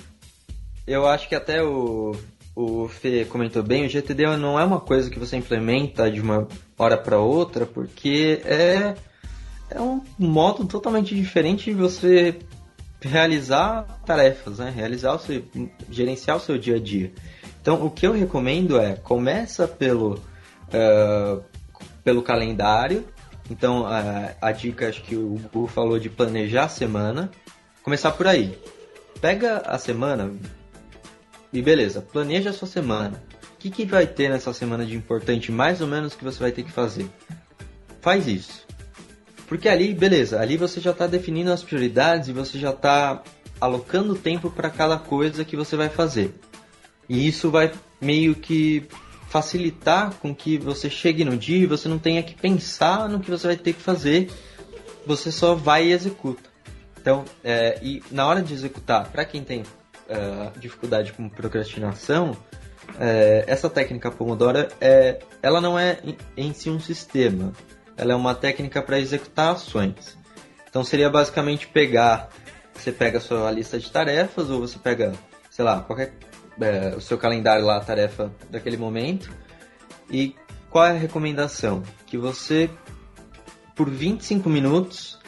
eu 0.88 1.08
acho 1.08 1.28
que 1.28 1.36
até 1.36 1.64
o, 1.64 2.16
o 2.56 2.88
Fê 2.88 3.26
comentou 3.26 3.64
bem, 3.64 3.86
o 3.86 3.90
GTD 3.90 4.38
não 4.38 4.60
é 4.60 4.64
uma 4.64 4.80
coisa 4.80 5.10
que 5.10 5.20
você 5.20 5.38
implementa 5.38 6.10
de 6.10 6.22
uma 6.22 6.48
hora 6.78 6.98
para 6.98 7.20
outra, 7.20 7.66
porque 7.66 8.42
é, 8.46 8.96
é 9.70 9.82
um 9.82 10.02
modo 10.18 10.66
totalmente 10.66 11.16
diferente 11.16 11.66
de 11.66 11.74
você 11.74 12.40
realizar 13.02 13.84
tarefas, 14.06 14.60
né? 14.60 14.74
Realizar 14.76 15.14
o 15.14 15.20
seu, 15.20 15.44
gerenciar 15.90 16.38
o 16.38 16.40
seu 16.40 16.58
dia 16.58 16.76
a 16.76 16.80
dia. 16.80 17.12
Então, 17.62 17.86
o 17.86 17.90
que 17.90 18.06
eu 18.08 18.14
recomendo 18.14 18.80
é 18.80 18.96
começa 18.96 19.68
pelo 19.68 20.14
uh, 20.14 21.44
pelo 22.04 22.22
calendário. 22.22 23.06
Então, 23.50 23.84
uh, 23.84 24.36
a 24.42 24.52
dica 24.52 24.90
acho 24.90 25.02
que 25.04 25.16
o 25.16 25.40
Gu 25.54 25.68
falou 25.68 26.00
de 26.00 26.10
planejar 26.10 26.66
a 26.66 26.70
semana, 26.70 27.32
começar 27.84 28.12
por 28.12 28.28
aí 28.28 28.58
pega 29.22 29.58
a 29.60 29.78
semana 29.78 30.34
e 31.52 31.62
beleza, 31.62 32.02
planeja 32.02 32.52
a 32.52 32.54
sua 32.54 32.68
semana. 32.68 33.22
O 33.54 33.58
que, 33.60 33.70
que 33.70 33.86
vai 33.86 34.08
ter 34.08 34.30
nessa 34.30 34.54
semana 34.54 34.86
de 34.86 34.96
importante, 34.96 35.52
mais 35.52 35.82
ou 35.82 35.88
menos, 35.88 36.16
que 36.16 36.24
você 36.24 36.40
vai 36.40 36.52
ter 36.52 36.64
que 36.64 36.72
fazer? 36.72 37.10
Faz 38.02 38.28
isso. 38.28 38.66
Porque 39.50 39.68
ali, 39.68 39.96
beleza, 39.96 40.40
ali 40.40 40.56
você 40.56 40.80
já 40.80 40.92
está 40.92 41.08
definindo 41.08 41.52
as 41.52 41.64
prioridades 41.64 42.30
e 42.30 42.34
você 42.34 42.60
já 42.60 42.70
está 42.70 43.24
alocando 43.60 44.14
tempo 44.14 44.52
para 44.52 44.70
cada 44.70 44.98
coisa 45.00 45.44
que 45.44 45.58
você 45.58 45.76
vai 45.76 45.90
fazer. 45.90 46.36
E 47.10 47.28
isso 47.28 47.50
vai 47.50 47.72
meio 48.00 48.36
que 48.36 48.88
facilitar 49.28 50.14
com 50.22 50.36
que 50.36 50.60
você 50.60 50.88
chegue 50.88 51.26
no 51.26 51.36
dia 51.36 51.58
e 51.58 51.66
você 51.66 51.90
não 51.90 51.98
tenha 51.98 52.22
que 52.22 52.36
pensar 52.36 53.10
no 53.10 53.20
que 53.20 53.32
você 53.32 53.48
vai 53.48 53.58
ter 53.58 53.74
que 53.74 53.82
fazer. 53.82 54.30
Você 55.08 55.32
só 55.32 55.56
vai 55.56 55.88
e 55.88 55.94
executa. 55.94 56.48
Então, 57.02 57.26
é, 57.44 57.80
e 57.82 58.04
na 58.12 58.28
hora 58.28 58.44
de 58.44 58.54
executar, 58.54 59.10
para 59.10 59.26
quem 59.26 59.44
tem 59.44 59.62
uh, 59.62 60.60
dificuldade 60.60 61.12
com 61.14 61.28
procrastinação, 61.28 62.38
é, 63.00 63.46
essa 63.48 63.68
técnica 63.68 64.12
Pomodoro, 64.12 64.68
é, 64.80 65.20
ela 65.42 65.60
não 65.60 65.78
é 65.78 66.00
em, 66.04 66.18
em 66.38 66.54
si 66.54 66.70
um 66.70 66.80
sistema, 66.80 67.52
ela 68.00 68.14
é 68.14 68.16
uma 68.16 68.34
técnica 68.34 68.82
para 68.82 68.98
executar 68.98 69.54
ações. 69.54 70.18
Então 70.70 70.84
seria 70.84 71.10
basicamente 71.10 71.68
pegar, 71.68 72.30
você 72.74 72.94
pega 72.94 73.18
a 73.18 73.22
sua 73.22 73.52
lista 73.52 73.78
de 73.78 73.92
tarefas 73.92 74.50
ou 74.50 74.62
você 74.62 74.80
pega, 74.80 75.14
sei 75.52 75.66
lá, 75.66 75.82
qualquer 75.82 76.14
é, 76.62 76.96
o 76.96 77.02
seu 77.02 77.18
calendário 77.18 77.66
lá, 77.66 77.78
a 77.78 77.82
tarefa 77.82 78.32
daquele 78.50 78.78
momento. 78.78 79.30
E 80.10 80.34
qual 80.70 80.86
é 80.86 80.92
a 80.92 80.94
recomendação? 80.94 81.84
Que 82.06 82.18
você 82.18 82.70
por 83.76 83.90
25 83.90 84.50
minutos 84.50 85.20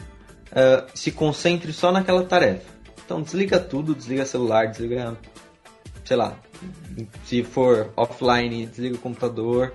uh, 0.50 0.86
se 0.94 1.12
concentre 1.12 1.72
só 1.72 1.92
naquela 1.92 2.24
tarefa. 2.24 2.70
Então 3.04 3.20
desliga 3.20 3.58
tudo, 3.58 3.94
desliga 3.94 4.24
celular, 4.24 4.66
desliga, 4.68 5.16
sei 6.04 6.16
lá, 6.16 6.36
se 7.24 7.42
for 7.42 7.92
offline, 7.96 8.66
desliga 8.66 8.96
o 8.96 8.98
computador 8.98 9.74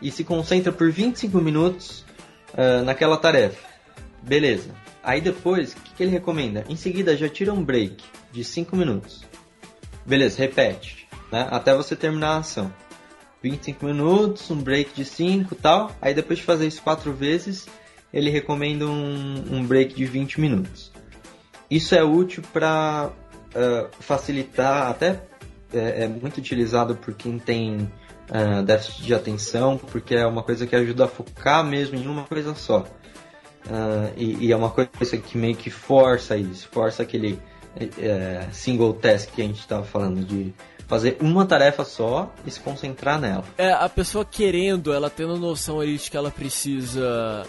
e 0.00 0.10
se 0.10 0.24
concentra 0.24 0.72
por 0.72 0.90
25 0.90 1.38
minutos 1.38 2.04
uh, 2.54 2.84
naquela 2.84 3.16
tarefa. 3.16 3.68
Beleza. 4.22 4.70
Aí 5.02 5.20
depois, 5.20 5.72
o 5.72 5.76
que, 5.76 5.94
que 5.94 6.02
ele 6.02 6.12
recomenda? 6.12 6.64
Em 6.68 6.76
seguida 6.76 7.16
já 7.16 7.28
tira 7.28 7.52
um 7.52 7.64
break 7.64 8.02
de 8.32 8.44
5 8.44 8.76
minutos. 8.76 9.24
Beleza, 10.04 10.38
repete, 10.38 11.08
né? 11.32 11.48
Até 11.50 11.74
você 11.74 11.96
terminar 11.96 12.34
a 12.34 12.38
ação. 12.38 12.72
25 13.42 13.86
minutos, 13.86 14.50
um 14.50 14.56
break 14.56 14.92
de 14.94 15.04
5 15.04 15.54
tal. 15.54 15.90
Aí 16.00 16.12
depois 16.12 16.38
de 16.38 16.44
fazer 16.44 16.66
isso 16.66 16.82
4 16.82 17.12
vezes, 17.12 17.66
ele 18.12 18.30
recomenda 18.30 18.86
um, 18.86 19.44
um 19.50 19.64
break 19.64 19.94
de 19.94 20.04
20 20.04 20.40
minutos. 20.40 20.92
Isso 21.70 21.94
é 21.94 22.02
útil 22.02 22.42
para 22.52 23.10
uh, 23.54 23.88
facilitar, 24.00 24.88
até 24.88 25.22
é, 25.72 26.04
é, 26.04 26.08
muito 26.08 26.38
utilizado 26.38 26.96
por 26.96 27.14
quem 27.14 27.38
tem 27.38 27.90
uh, 28.30 28.62
déficit 28.62 29.02
de 29.02 29.14
atenção, 29.14 29.76
porque 29.76 30.14
é 30.14 30.26
uma 30.26 30.42
coisa 30.42 30.66
que 30.66 30.74
ajuda 30.74 31.04
a 31.04 31.08
focar 31.08 31.64
mesmo 31.64 31.96
em 31.96 32.06
uma 32.06 32.24
coisa 32.24 32.54
só. 32.54 32.80
Uh, 33.66 34.12
e, 34.16 34.46
e, 34.46 34.52
é 34.52 34.56
uma 34.56 34.70
coisa 34.70 35.18
que 35.18 35.36
meio 35.36 35.54
que 35.54 35.68
força 35.68 36.36
isso, 36.36 36.66
força 36.70 37.02
aquele 37.02 37.38
é, 37.98 38.48
single 38.52 38.94
task 38.94 39.30
que 39.32 39.42
a 39.42 39.44
gente 39.44 39.60
estava 39.60 39.84
falando 39.84 40.24
de 40.24 40.52
fazer 40.88 41.16
uma 41.20 41.46
tarefa 41.46 41.84
só 41.84 42.32
e 42.44 42.50
se 42.50 42.58
concentrar 42.58 43.20
nela. 43.20 43.44
É, 43.56 43.70
a 43.70 43.88
pessoa 43.88 44.24
querendo, 44.24 44.92
ela 44.92 45.08
tendo 45.08 45.36
noção 45.36 45.78
aí 45.78 45.96
de 45.96 46.10
que 46.10 46.16
ela 46.16 46.30
precisa 46.30 47.46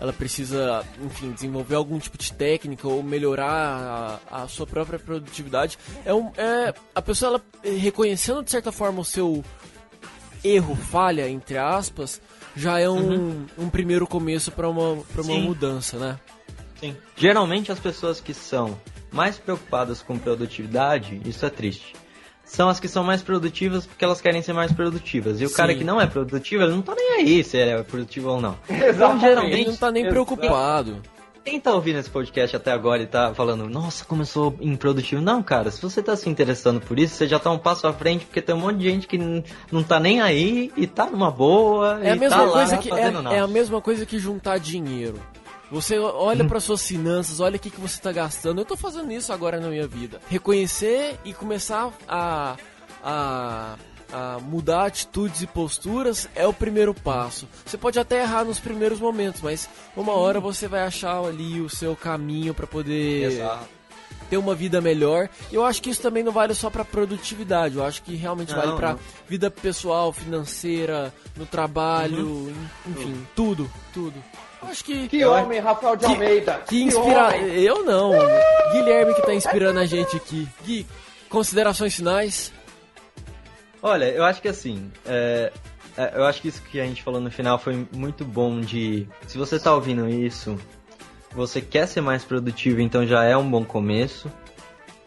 ela 0.00 0.12
precisa, 0.12 0.84
enfim, 1.02 1.32
desenvolver 1.32 1.74
algum 1.74 1.98
tipo 1.98 2.16
de 2.16 2.32
técnica 2.32 2.86
ou 2.86 3.02
melhorar 3.02 4.20
a, 4.30 4.42
a 4.42 4.48
sua 4.48 4.64
própria 4.64 4.96
produtividade. 4.96 5.76
É, 6.04 6.14
um, 6.14 6.30
é 6.36 6.72
a 6.94 7.02
pessoa 7.02 7.42
ela, 7.64 7.74
reconhecendo 7.80 8.44
de 8.44 8.50
certa 8.50 8.70
forma 8.70 9.00
o 9.00 9.04
seu 9.04 9.42
erro, 10.44 10.76
falha, 10.76 11.28
entre 11.28 11.58
aspas, 11.58 12.20
já 12.56 12.78
é 12.78 12.88
um, 12.88 12.96
uhum. 12.96 13.46
um 13.58 13.70
primeiro 13.70 14.06
começo 14.06 14.50
para 14.50 14.68
uma, 14.68 15.02
pra 15.12 15.22
uma 15.22 15.38
mudança, 15.38 15.98
né? 15.98 16.18
Sim. 16.80 16.96
Geralmente 17.16 17.72
as 17.72 17.78
pessoas 17.78 18.20
que 18.20 18.32
são 18.32 18.78
mais 19.10 19.38
preocupadas 19.38 20.02
com 20.02 20.18
produtividade, 20.18 21.20
isso 21.24 21.44
é 21.44 21.50
triste. 21.50 21.94
São 22.44 22.68
as 22.68 22.80
que 22.80 22.88
são 22.88 23.04
mais 23.04 23.22
produtivas 23.22 23.84
porque 23.84 24.04
elas 24.04 24.20
querem 24.20 24.40
ser 24.40 24.54
mais 24.54 24.72
produtivas. 24.72 25.40
E 25.40 25.44
o 25.44 25.48
Sim. 25.48 25.54
cara 25.54 25.74
que 25.74 25.84
não 25.84 26.00
é 26.00 26.06
produtivo, 26.06 26.62
ele 26.62 26.72
não 26.72 26.82
tá 26.82 26.94
nem 26.94 27.16
aí 27.16 27.44
se 27.44 27.58
ele 27.58 27.72
é 27.72 27.82
produtivo 27.82 28.30
ou 28.30 28.40
não. 28.40 28.56
Exatamente. 28.68 28.94
Então, 28.94 29.20
geralmente 29.20 29.54
ele 29.54 29.70
não 29.70 29.76
tá 29.76 29.90
nem 29.90 30.08
preocupado 30.08 31.02
quem 31.48 31.60
tá 31.60 31.72
ouvindo 31.72 31.98
esse 31.98 32.10
podcast 32.10 32.54
até 32.54 32.70
agora 32.70 33.02
e 33.02 33.06
tá 33.06 33.32
falando, 33.34 33.68
nossa, 33.68 34.04
começou 34.04 34.54
improdutivo. 34.60 35.22
Não, 35.22 35.42
cara, 35.42 35.70
se 35.70 35.80
você 35.80 36.02
tá 36.02 36.14
se 36.14 36.28
interessando 36.28 36.80
por 36.80 36.98
isso, 36.98 37.14
você 37.14 37.26
já 37.26 37.38
tá 37.38 37.50
um 37.50 37.58
passo 37.58 37.86
à 37.86 37.92
frente, 37.92 38.26
porque 38.26 38.42
tem 38.42 38.54
um 38.54 38.58
monte 38.58 38.78
de 38.78 38.84
gente 38.84 39.06
que 39.06 39.18
não 39.72 39.82
tá 39.82 39.98
nem 39.98 40.20
aí 40.20 40.70
e 40.76 40.86
tá 40.86 41.06
numa 41.06 41.30
boa. 41.30 42.00
É 42.02 42.10
a 42.10 42.16
mesma 42.16 42.44
tá 42.44 42.52
coisa 42.52 42.78
que 42.78 42.92
é, 42.92 43.36
é, 43.36 43.38
a 43.38 43.46
mesma 43.46 43.80
coisa 43.80 44.04
que 44.04 44.18
juntar 44.18 44.58
dinheiro. 44.58 45.18
Você 45.70 45.98
olha 45.98 46.46
para 46.46 46.60
suas 46.60 46.86
finanças, 46.86 47.40
olha 47.40 47.56
o 47.56 47.58
que, 47.58 47.70
que 47.70 47.80
você 47.80 48.00
tá 48.00 48.10
gastando. 48.10 48.60
Eu 48.60 48.64
tô 48.64 48.76
fazendo 48.76 49.10
isso 49.12 49.32
agora 49.32 49.60
na 49.60 49.68
minha 49.68 49.86
vida. 49.86 50.18
Reconhecer 50.28 51.18
e 51.24 51.34
começar 51.34 51.92
a, 52.08 52.56
a 53.02 53.76
a 54.12 54.38
mudar 54.40 54.86
atitudes 54.86 55.42
e 55.42 55.46
posturas 55.46 56.28
é 56.34 56.46
o 56.46 56.52
primeiro 56.52 56.94
passo. 56.94 57.48
Você 57.64 57.76
pode 57.76 57.98
até 57.98 58.22
errar 58.22 58.44
nos 58.44 58.58
primeiros 58.58 59.00
momentos, 59.00 59.40
mas 59.40 59.68
uma 59.96 60.12
hora 60.12 60.40
você 60.40 60.66
vai 60.66 60.82
achar 60.82 61.22
ali 61.24 61.60
o 61.60 61.68
seu 61.68 61.94
caminho 61.94 62.54
para 62.54 62.66
poder 62.66 63.32
Exato. 63.32 63.68
ter 64.30 64.36
uma 64.36 64.54
vida 64.54 64.80
melhor. 64.80 65.28
E 65.50 65.54
eu 65.54 65.64
acho 65.64 65.82
que 65.82 65.90
isso 65.90 66.02
também 66.02 66.22
não 66.22 66.32
vale 66.32 66.54
só 66.54 66.70
para 66.70 66.84
produtividade, 66.84 67.76
eu 67.76 67.84
acho 67.84 68.02
que 68.02 68.14
realmente 68.14 68.52
não, 68.52 68.60
vale 68.60 68.76
para 68.76 68.96
vida 69.28 69.50
pessoal, 69.50 70.12
financeira, 70.12 71.12
no 71.36 71.46
trabalho, 71.46 72.26
uhum. 72.26 72.66
enfim, 72.86 73.12
uhum. 73.12 73.26
tudo, 73.34 73.70
tudo. 73.92 74.22
Acho 74.62 74.84
que. 74.84 75.08
Que 75.08 75.24
homem, 75.24 75.60
Rafael 75.60 75.94
de 75.94 76.04
Almeida! 76.04 76.62
Que, 76.66 76.78
que 76.78 76.82
inspira. 76.82 77.36
Eu 77.38 77.84
não. 77.84 78.10
Guilherme 78.72 79.14
que 79.14 79.22
tá 79.22 79.32
inspirando 79.32 79.78
a 79.78 79.86
gente 79.86 80.16
aqui. 80.16 80.48
Gui, 80.64 80.86
considerações 81.28 81.94
finais? 81.94 82.52
Olha, 83.82 84.06
eu 84.06 84.24
acho 84.24 84.42
que 84.42 84.48
assim, 84.48 84.90
é, 85.06 85.52
é, 85.96 86.12
eu 86.14 86.24
acho 86.24 86.42
que 86.42 86.48
isso 86.48 86.62
que 86.62 86.80
a 86.80 86.84
gente 86.84 87.02
falou 87.02 87.20
no 87.20 87.30
final 87.30 87.58
foi 87.58 87.86
muito 87.92 88.24
bom 88.24 88.60
de. 88.60 89.06
Se 89.26 89.38
você 89.38 89.58
tá 89.58 89.74
ouvindo 89.74 90.08
isso, 90.08 90.58
você 91.32 91.60
quer 91.60 91.86
ser 91.86 92.00
mais 92.00 92.24
produtivo, 92.24 92.80
então 92.80 93.06
já 93.06 93.24
é 93.24 93.36
um 93.36 93.48
bom 93.48 93.64
começo. 93.64 94.30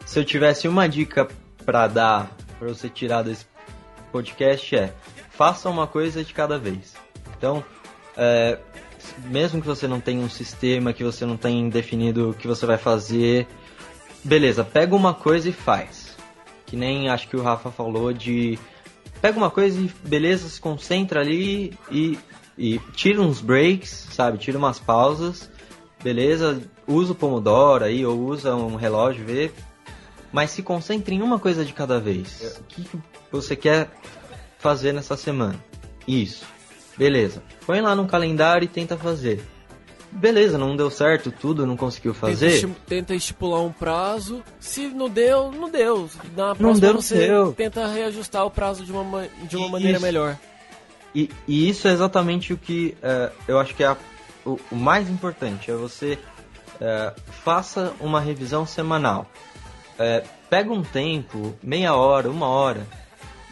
Se 0.06 0.20
eu 0.20 0.26
tivesse 0.26 0.68
uma 0.68 0.88
dica 0.88 1.28
para 1.66 1.88
dar 1.88 2.32
para 2.58 2.68
você 2.68 2.90
tirar 2.90 3.24
desse 3.24 3.46
podcast 4.12 4.76
é 4.76 4.94
faça 5.30 5.70
uma 5.70 5.88
coisa 5.88 6.24
de 6.24 6.34
cada 6.34 6.60
vez. 6.60 6.94
Então, 7.38 7.64
é, 8.16 8.60
mesmo 9.26 9.60
que 9.62 9.68
você 9.68 9.88
não 9.88 10.00
tenha 10.00 10.22
um 10.22 10.30
sistema, 10.30 10.94
que 10.94 11.04
você 11.04 11.26
não 11.26 11.38
tenha 11.38 11.70
definido 11.70 12.30
o 12.30 12.34
que 12.34 12.48
você 12.48 12.66
vai 12.66 12.78
fazer, 12.78 13.48
beleza, 14.24 14.64
pega 14.64 14.96
uma 14.96 15.14
coisa 15.14 15.50
e 15.50 15.52
faz 15.52 16.01
que 16.72 16.78
nem 16.78 17.10
acho 17.10 17.28
que 17.28 17.36
o 17.36 17.42
Rafa 17.42 17.70
falou 17.70 18.14
de 18.14 18.58
pega 19.22 19.38
uma 19.38 19.52
coisa 19.52 19.78
e 19.78 19.92
beleza, 20.08 20.48
se 20.48 20.62
concentra 20.62 21.20
ali 21.20 21.78
e, 21.92 22.18
e 22.58 22.80
tira 22.96 23.22
uns 23.22 23.42
breaks, 23.42 24.08
sabe? 24.10 24.38
Tira 24.38 24.58
umas 24.58 24.80
pausas, 24.80 25.52
beleza? 26.02 26.62
Usa 26.88 27.12
o 27.12 27.16
Pomodoro 27.16 27.84
aí 27.84 28.06
ou 28.06 28.18
usa 28.18 28.56
um 28.56 28.78
relógio, 28.78 29.26
vê. 29.26 29.52
Mas 30.32 30.52
se 30.52 30.64
concentre 30.64 31.14
em 31.14 31.22
uma 31.22 31.38
coisa 31.38 31.66
de 31.66 31.74
cada 31.74 32.00
vez. 32.00 32.42
É. 32.42 32.60
O 32.62 32.64
que 32.64 32.90
você 33.30 33.54
quer 33.54 33.92
fazer 34.58 34.94
nessa 34.94 35.18
semana? 35.18 35.62
Isso. 36.08 36.46
Beleza. 36.98 37.44
Põe 37.66 37.82
lá 37.82 37.94
no 37.94 38.08
calendário 38.08 38.64
e 38.64 38.70
tenta 38.70 38.96
fazer 38.96 39.44
beleza, 40.12 40.58
não 40.58 40.76
deu 40.76 40.90
certo 40.90 41.32
tudo, 41.32 41.66
não 41.66 41.78
conseguiu 41.78 42.14
fazer. 42.14 42.62
Tenta, 42.62 42.80
tenta 42.88 43.16
estipular 43.16 43.62
um 43.62 43.72
prazo, 43.72 44.44
se 44.60 44.88
não 44.88 45.10
deu, 45.10 45.52
não 45.52 45.70
deu. 45.70 46.10
Na 46.36 46.54
não 46.60 46.74
deu, 46.74 46.96
você 46.96 47.28
deu. 47.28 47.54
tenta 47.54 47.88
reajustar 47.88 48.46
o 48.46 48.52
prazo 48.52 48.84
de 48.84 48.92
uma, 48.92 49.28
de 49.44 49.58
uma 49.58 49.70
maneira 49.70 49.98
isso. 49.98 50.06
melhor. 50.06 50.38
E, 51.14 51.30
e, 51.48 51.70
isso 51.70 51.88
é 51.88 51.92
exatamente 51.92 52.54
o 52.54 52.58
que 52.58 52.96
uh, 53.04 53.34
eu 53.48 53.60
acho 53.60 53.76
que 53.76 53.84
é 53.84 53.88
a, 53.88 53.98
o, 54.46 54.60
o, 54.72 54.76
mais 54.76 55.10
importante, 55.10 55.70
é 55.70 55.74
você 55.74 56.18
uh, 56.76 57.20
faça 57.44 57.94
uma 58.00 58.20
revisão 58.20 58.66
semanal. 58.66 59.30
Uh, 59.94 60.26
pega 60.50 60.72
um 60.72 60.82
tempo, 60.82 61.54
meia 61.62 61.96
hora, 61.96 62.30
uma 62.30 62.48
hora, 62.48 62.88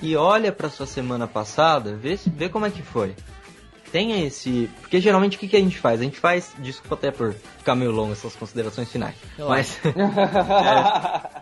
e 0.01 0.15
olha 0.15 0.51
para 0.53 0.69
sua 0.69 0.85
semana 0.85 1.27
passada, 1.27 1.95
vê, 1.95 2.17
vê 2.27 2.47
como 2.47 2.65
é 2.65 2.69
que 2.69 2.81
foi 2.81 3.13
tenha 3.91 4.25
esse. 4.25 4.69
Porque 4.81 4.99
geralmente 5.01 5.37
o 5.37 5.39
que, 5.39 5.47
que 5.47 5.55
a 5.55 5.59
gente 5.59 5.77
faz? 5.77 5.99
A 5.99 6.03
gente 6.03 6.19
faz. 6.19 6.53
Desculpa 6.59 6.95
até 6.95 7.11
por 7.11 7.33
ficar 7.33 7.75
meio 7.75 7.91
longo 7.91 8.13
essas 8.13 8.35
considerações 8.35 8.91
finais. 8.91 9.15
Mas. 9.37 9.79
é, 9.85 11.41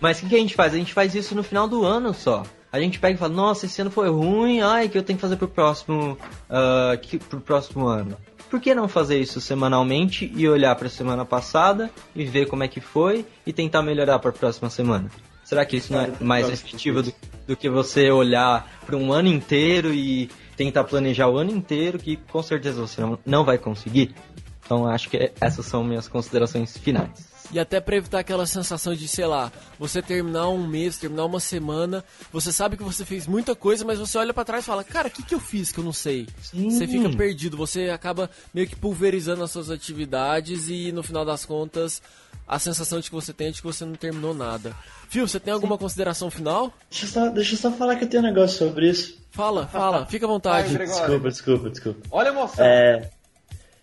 mas 0.00 0.18
o 0.18 0.22
que, 0.22 0.28
que 0.30 0.36
a 0.36 0.38
gente 0.38 0.54
faz? 0.54 0.74
A 0.74 0.76
gente 0.76 0.92
faz 0.92 1.14
isso 1.14 1.34
no 1.34 1.42
final 1.42 1.68
do 1.68 1.84
ano 1.84 2.12
só. 2.12 2.44
A 2.70 2.80
gente 2.80 2.98
pega 2.98 3.14
e 3.14 3.18
fala, 3.18 3.32
nossa, 3.32 3.66
esse 3.66 3.80
ano 3.80 3.90
foi 3.90 4.08
ruim, 4.10 4.60
ai, 4.60 4.88
que 4.88 4.98
eu 4.98 5.02
tenho 5.02 5.16
que 5.16 5.22
fazer 5.22 5.36
pro 5.36 5.46
próximo. 5.46 6.18
Uh, 6.50 6.98
que, 7.00 7.18
pro 7.18 7.40
próximo 7.40 7.86
ano. 7.86 8.16
Por 8.50 8.60
que 8.60 8.74
não 8.74 8.88
fazer 8.88 9.18
isso 9.18 9.40
semanalmente 9.40 10.30
e 10.34 10.48
olhar 10.48 10.74
para 10.76 10.88
a 10.88 10.90
semana 10.90 11.24
passada 11.24 11.90
e 12.14 12.24
ver 12.24 12.46
como 12.46 12.62
é 12.62 12.68
que 12.68 12.80
foi 12.80 13.24
e 13.46 13.52
tentar 13.52 13.82
melhorar 13.82 14.18
para 14.18 14.30
a 14.30 14.32
próxima 14.32 14.70
semana? 14.70 15.10
Será 15.44 15.64
que 15.64 15.76
isso 15.76 15.92
não 15.92 16.00
é 16.00 16.10
mais 16.20 16.48
efetivo 16.48 17.02
do, 17.02 17.12
do 17.46 17.56
que 17.56 17.68
você 17.68 18.10
olhar 18.10 18.68
para 18.86 18.96
um 18.96 19.12
ano 19.12 19.28
inteiro 19.28 19.92
e 19.92 20.30
tentar 20.56 20.84
planejar 20.84 21.28
o 21.28 21.36
ano 21.36 21.50
inteiro, 21.50 21.98
que 21.98 22.16
com 22.16 22.42
certeza 22.42 22.80
você 22.80 23.00
não, 23.00 23.18
não 23.24 23.44
vai 23.44 23.58
conseguir. 23.58 24.14
Então 24.64 24.86
acho 24.86 25.10
que 25.10 25.32
essas 25.40 25.66
são 25.66 25.84
minhas 25.84 26.08
considerações 26.08 26.76
finais. 26.76 27.34
E 27.52 27.58
até 27.58 27.80
para 27.80 27.96
evitar 27.96 28.20
aquela 28.20 28.46
sensação 28.46 28.94
de, 28.94 29.06
sei 29.06 29.26
lá, 29.26 29.52
você 29.78 30.00
terminar 30.00 30.48
um 30.48 30.66
mês, 30.66 30.96
terminar 30.96 31.26
uma 31.26 31.40
semana, 31.40 32.02
você 32.32 32.50
sabe 32.50 32.76
que 32.76 32.82
você 32.82 33.04
fez 33.04 33.26
muita 33.26 33.54
coisa, 33.54 33.84
mas 33.84 33.98
você 33.98 34.16
olha 34.16 34.32
para 34.32 34.44
trás 34.44 34.64
e 34.64 34.66
fala, 34.66 34.82
cara, 34.82 35.08
o 35.08 35.10
que, 35.10 35.22
que 35.22 35.34
eu 35.34 35.40
fiz 35.40 35.70
que 35.70 35.78
eu 35.78 35.84
não 35.84 35.92
sei? 35.92 36.26
Sim. 36.40 36.70
Você 36.70 36.86
fica 36.86 37.10
perdido, 37.10 37.56
você 37.56 37.90
acaba 37.90 38.30
meio 38.52 38.66
que 38.66 38.74
pulverizando 38.74 39.44
as 39.44 39.50
suas 39.50 39.70
atividades 39.70 40.68
e 40.68 40.90
no 40.90 41.02
final 41.02 41.24
das 41.24 41.44
contas 41.44 42.00
a 42.46 42.58
sensação 42.58 43.00
de 43.00 43.08
que 43.08 43.14
você 43.14 43.32
tem 43.32 43.48
é 43.48 43.50
de 43.50 43.60
que 43.60 43.66
você 43.66 43.84
não 43.84 43.94
terminou 43.94 44.34
nada. 44.34 44.74
Fio, 45.08 45.26
você 45.26 45.40
tem 45.40 45.52
alguma 45.52 45.76
Sim. 45.76 45.80
consideração 45.80 46.30
final? 46.30 46.72
Deixa 46.90 47.06
eu, 47.06 47.08
só, 47.08 47.28
deixa 47.30 47.54
eu 47.54 47.58
só 47.58 47.70
falar 47.72 47.96
que 47.96 48.04
eu 48.04 48.08
tenho 48.08 48.22
um 48.22 48.26
negócio 48.26 48.58
sobre 48.58 48.90
isso. 48.90 49.18
Fala, 49.30 49.66
fala, 49.66 50.06
fica 50.06 50.26
à 50.26 50.28
vontade. 50.28 50.76
Ai, 50.76 50.86
desculpa, 50.86 51.28
desculpa, 51.28 51.70
desculpa. 51.70 52.00
Olha 52.10 52.30
a 52.30 52.32
emoção. 52.32 52.64
É, 52.64 53.10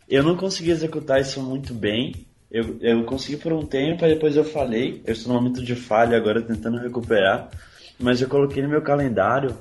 eu 0.07 0.23
não 0.23 0.35
consegui 0.35 0.71
executar 0.71 1.21
isso 1.21 1.41
muito 1.41 1.73
bem. 1.73 2.27
Eu, 2.51 2.77
eu 2.81 3.03
consegui 3.05 3.37
por 3.37 3.53
um 3.53 3.65
tempo, 3.65 4.03
aí 4.03 4.13
depois 4.13 4.35
eu 4.35 4.43
falei. 4.43 5.01
Eu 5.05 5.13
estou 5.13 5.33
no 5.33 5.41
momento 5.41 5.63
de 5.63 5.73
falha 5.73 6.17
agora, 6.17 6.41
tentando 6.41 6.77
recuperar. 6.77 7.49
Mas 7.97 8.21
eu 8.21 8.27
coloquei 8.27 8.61
no 8.61 8.69
meu 8.69 8.81
calendário. 8.81 9.57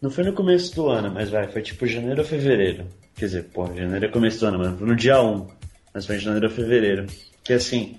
Não 0.00 0.10
foi 0.10 0.24
no 0.24 0.32
começo 0.32 0.74
do 0.74 0.88
ano, 0.88 1.10
mas 1.10 1.30
vai, 1.30 1.48
foi 1.48 1.62
tipo 1.62 1.86
janeiro 1.86 2.20
ou 2.20 2.26
fevereiro. 2.26 2.86
Quer 3.16 3.24
dizer, 3.24 3.44
pô, 3.44 3.66
janeiro 3.66 4.04
é 4.04 4.08
começo 4.08 4.40
do 4.40 4.46
ano, 4.46 4.58
mas 4.58 4.78
no 4.78 4.94
dia 4.94 5.20
1. 5.20 5.46
Mas 5.92 6.06
foi 6.06 6.16
em 6.16 6.20
janeiro 6.20 6.46
ou 6.46 6.52
fevereiro. 6.52 7.06
Que 7.42 7.54
assim, 7.54 7.98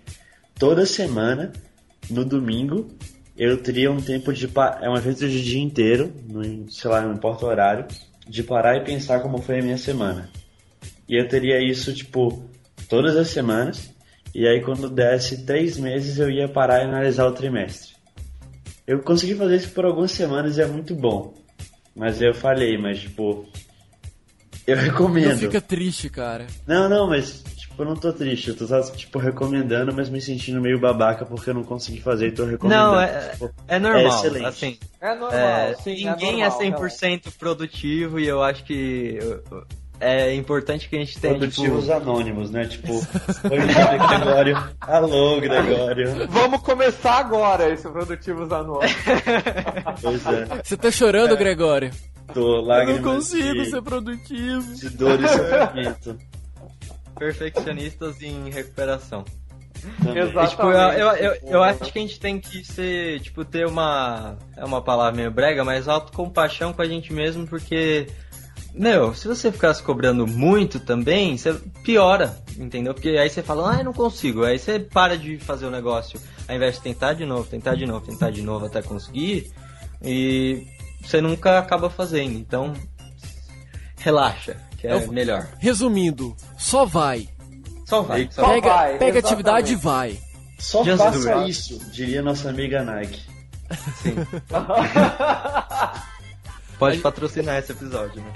toda 0.59 0.85
semana, 0.85 1.51
no 2.09 2.25
domingo, 2.25 2.89
eu 3.35 3.57
teria 3.57 3.89
um 3.89 4.01
tempo 4.01 4.33
de. 4.33 4.47
É 4.81 4.89
um 4.89 4.95
evento 4.95 5.27
de 5.27 5.41
dia 5.41 5.61
inteiro, 5.61 6.13
no, 6.27 6.69
sei 6.69 6.91
lá, 6.91 7.01
não 7.01 7.13
importa 7.13 7.45
o 7.45 7.49
horário, 7.49 7.87
de 8.27 8.43
parar 8.43 8.75
e 8.75 8.83
pensar 8.83 9.21
como 9.21 9.41
foi 9.41 9.59
a 9.59 9.63
minha 9.63 9.77
semana. 9.77 10.29
E 11.07 11.15
eu 11.19 11.27
teria 11.27 11.59
isso, 11.63 11.93
tipo, 11.93 12.43
todas 12.89 13.15
as 13.15 13.29
semanas. 13.29 13.89
E 14.35 14.47
aí, 14.47 14.61
quando 14.61 14.89
desse 14.89 15.43
três 15.45 15.79
meses, 15.79 16.19
eu 16.19 16.29
ia 16.29 16.47
parar 16.47 16.81
e 16.81 16.83
analisar 16.83 17.25
o 17.25 17.31
trimestre. 17.31 17.93
Eu 18.85 18.99
consegui 18.99 19.33
fazer 19.33 19.55
isso 19.55 19.71
por 19.71 19.85
algumas 19.85 20.11
semanas 20.11 20.57
e 20.57 20.61
é 20.61 20.67
muito 20.67 20.93
bom. 20.93 21.33
Mas 21.95 22.21
eu 22.21 22.33
falhei, 22.33 22.77
mas, 22.77 22.99
tipo. 22.99 23.47
Eu 24.67 24.77
recomendo. 24.77 25.29
Não 25.29 25.37
fica 25.37 25.61
triste, 25.61 26.09
cara. 26.09 26.45
Não, 26.67 26.87
não, 26.87 27.07
mas 27.07 27.43
Tipo, 27.79 27.83
eu 27.83 27.85
não 27.85 27.95
tô 27.95 28.11
triste, 28.11 28.49
eu 28.49 28.57
tô 28.57 28.67
só, 28.67 28.81
tipo, 28.91 29.19
recomendando, 29.19 29.93
mas 29.93 30.09
me 30.09 30.19
sentindo 30.19 30.59
meio 30.59 30.77
babaca 30.77 31.25
porque 31.25 31.49
eu 31.49 31.53
não 31.53 31.63
consegui 31.63 32.01
fazer 32.01 32.27
e 32.27 32.31
tô 32.31 32.43
recomendando. 32.43 32.91
Não, 32.91 32.99
é, 32.99 33.29
tipo, 33.29 33.49
é 33.67 33.79
normal. 33.79 34.01
É 34.01 34.07
excelente. 34.07 34.45
Assim, 34.45 34.79
é 34.99 35.15
normal, 35.15 35.31
é, 35.31 35.75
sim, 35.75 36.07
é 36.07 36.11
Ninguém 36.11 36.43
é, 36.43 36.49
normal, 36.49 36.61
é 36.61 36.71
100% 36.71 37.21
não. 37.25 37.31
produtivo 37.33 38.19
e 38.19 38.27
eu 38.27 38.43
acho 38.43 38.65
que 38.65 39.17
é 39.97 40.35
importante 40.35 40.89
que 40.89 40.97
a 40.97 40.99
gente 40.99 41.17
tenha, 41.19 41.37
Produtivos 41.37 41.85
tipo... 41.85 41.95
anônimos, 41.95 42.51
né? 42.51 42.65
Tipo, 42.65 42.95
oi, 42.95 43.59
Gregório. 44.19 44.63
Alô, 44.81 45.39
Gregório. 45.39 46.27
Vamos 46.27 46.61
começar 46.61 47.19
agora 47.19 47.69
esse 47.69 47.87
Produtivos 47.87 48.51
Anônimos. 48.51 48.91
pois 50.01 50.25
é. 50.25 50.45
Você 50.63 50.75
tá 50.75 50.91
chorando, 50.91 51.33
é. 51.33 51.37
Gregório? 51.37 51.91
Tô, 52.33 52.59
lágrimas 52.59 52.97
Eu 52.97 53.05
não 53.05 53.15
consigo 53.15 53.53
de... 53.53 53.69
ser 53.69 53.81
produtivo. 53.81 54.75
De 54.75 54.89
dor 54.89 55.17
e 55.23 55.27
sofrimento 55.29 56.17
perfeccionistas 57.19 58.21
em 58.21 58.49
recuperação. 58.49 59.23
Exatamente. 60.15 60.49
Tipo, 60.49 60.63
eu, 60.63 60.73
eu, 60.73 61.07
eu, 61.15 61.33
eu, 61.43 61.63
acho 61.63 61.91
que 61.91 61.99
a 61.99 62.01
gente 62.01 62.19
tem 62.19 62.39
que 62.39 62.63
ser, 62.63 63.19
tipo, 63.21 63.45
ter 63.45 63.67
uma. 63.67 64.37
É 64.57 64.65
uma 64.65 64.81
palavra 64.81 65.15
meio 65.15 65.31
brega, 65.31 65.63
mas 65.63 65.87
autocompaixão 65.87 66.73
com 66.73 66.81
a 66.81 66.85
gente 66.85 67.13
mesmo, 67.13 67.47
porque 67.47 68.07
meu, 68.73 69.13
se 69.15 69.27
você 69.27 69.51
ficasse 69.51 69.81
cobrando 69.81 70.27
muito 70.27 70.79
também, 70.79 71.37
você 71.37 71.53
piora, 71.83 72.37
entendeu? 72.57 72.93
Porque 72.93 73.09
aí 73.09 73.29
você 73.29 73.41
fala, 73.41 73.75
ah, 73.75 73.79
eu 73.79 73.85
não 73.85 73.93
consigo. 73.93 74.43
Aí 74.43 74.59
você 74.59 74.79
para 74.79 75.17
de 75.17 75.37
fazer 75.37 75.65
o 75.65 75.71
negócio, 75.71 76.19
ao 76.47 76.55
invés 76.55 76.75
de 76.75 76.81
tentar 76.81 77.13
de 77.13 77.25
novo, 77.25 77.49
tentar 77.49 77.75
de 77.75 77.85
novo, 77.85 78.05
tentar 78.05 78.31
de 78.31 78.41
novo 78.41 78.65
até 78.65 78.81
conseguir, 78.81 79.51
e 80.01 80.67
você 81.01 81.19
nunca 81.19 81.57
acaba 81.57 81.89
fazendo. 81.89 82.37
Então, 82.37 82.73
relaxa, 83.97 84.57
que 84.79 84.87
é 84.87 84.93
Eu- 84.93 85.11
melhor. 85.11 85.47
Resumindo, 85.59 86.35
só 86.57 86.85
vai. 86.85 87.27
Só 87.85 88.01
vai. 88.01 88.27
Só 88.31 88.47
pega 88.47 88.69
vai, 88.69 88.97
pega 88.97 89.19
atividade 89.19 89.73
e 89.73 89.75
vai. 89.75 90.19
Só 90.59 90.83
Just 90.83 90.97
faça 90.97 91.47
isso, 91.47 91.79
diria 91.91 92.21
nossa 92.21 92.49
amiga 92.49 92.83
Nike. 92.83 93.21
Sim. 94.01 94.15
Pode 96.77 96.97
patrocinar 96.99 97.57
esse 97.59 97.71
episódio, 97.73 98.21
né? 98.21 98.31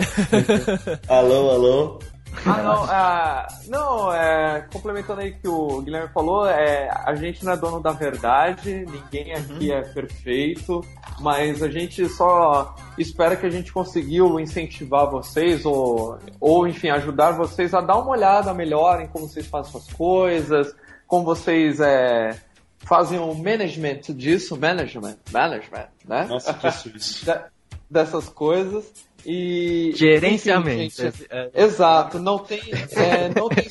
Alô, 1.08 1.50
alô. 1.52 2.00
Ah, 2.46 2.62
não, 2.62 2.84
ah, 2.84 3.48
não, 3.68 4.14
é, 4.14 4.68
complementando 4.72 5.22
aí 5.22 5.32
o 5.32 5.40
que 5.40 5.48
o 5.48 5.82
Guilherme 5.82 6.10
falou, 6.10 6.48
é, 6.48 6.90
a 7.06 7.16
gente 7.16 7.46
não 7.46 7.54
é 7.54 7.58
dono 7.58 7.80
da 7.80 7.92
verdade, 7.92 8.86
ninguém 8.86 9.34
aqui 9.34 9.72
é 9.72 9.82
perfeito, 9.82 10.82
mas 11.20 11.62
a 11.64 11.70
gente 11.70 12.08
só 12.10 12.76
espera 12.98 13.36
que 13.36 13.46
a 13.46 13.50
gente 13.50 13.72
conseguiu 13.72 14.40
incentivar 14.40 15.10
vocês 15.10 15.66
ou, 15.66 16.18
ou 16.40 16.68
enfim, 16.68 16.90
ajudar 16.90 17.32
vocês 17.32 17.74
a 17.74 17.82
dar 17.82 17.98
uma 17.98 18.12
olhada 18.12 18.54
melhor 18.54 19.02
em 19.02 19.08
como 19.08 19.28
vocês 19.28 19.48
fazem 19.48 19.72
suas 19.72 19.88
coisas, 19.94 20.76
como 21.08 21.24
vocês 21.24 21.80
é, 21.80 22.38
fazem 22.80 23.20
o 23.20 23.34
management 23.34 24.02
disso, 24.10 24.58
management, 24.58 25.18
management, 25.32 25.88
né? 26.06 26.26
Nossa, 26.30 26.54
que 26.54 26.68
dessas 27.90 28.28
coisas 28.28 28.92
e 29.26 29.92
Gerenciamento. 29.96 30.82
enfim, 30.82 30.90
gente, 31.04 31.08
Esse- 31.08 31.28
é- 31.30 31.50
Exato, 31.54 32.20
não 32.20 32.40
tem, 32.40 32.60
é, 32.92 33.30
não 33.36 33.50
tem, 33.50 33.68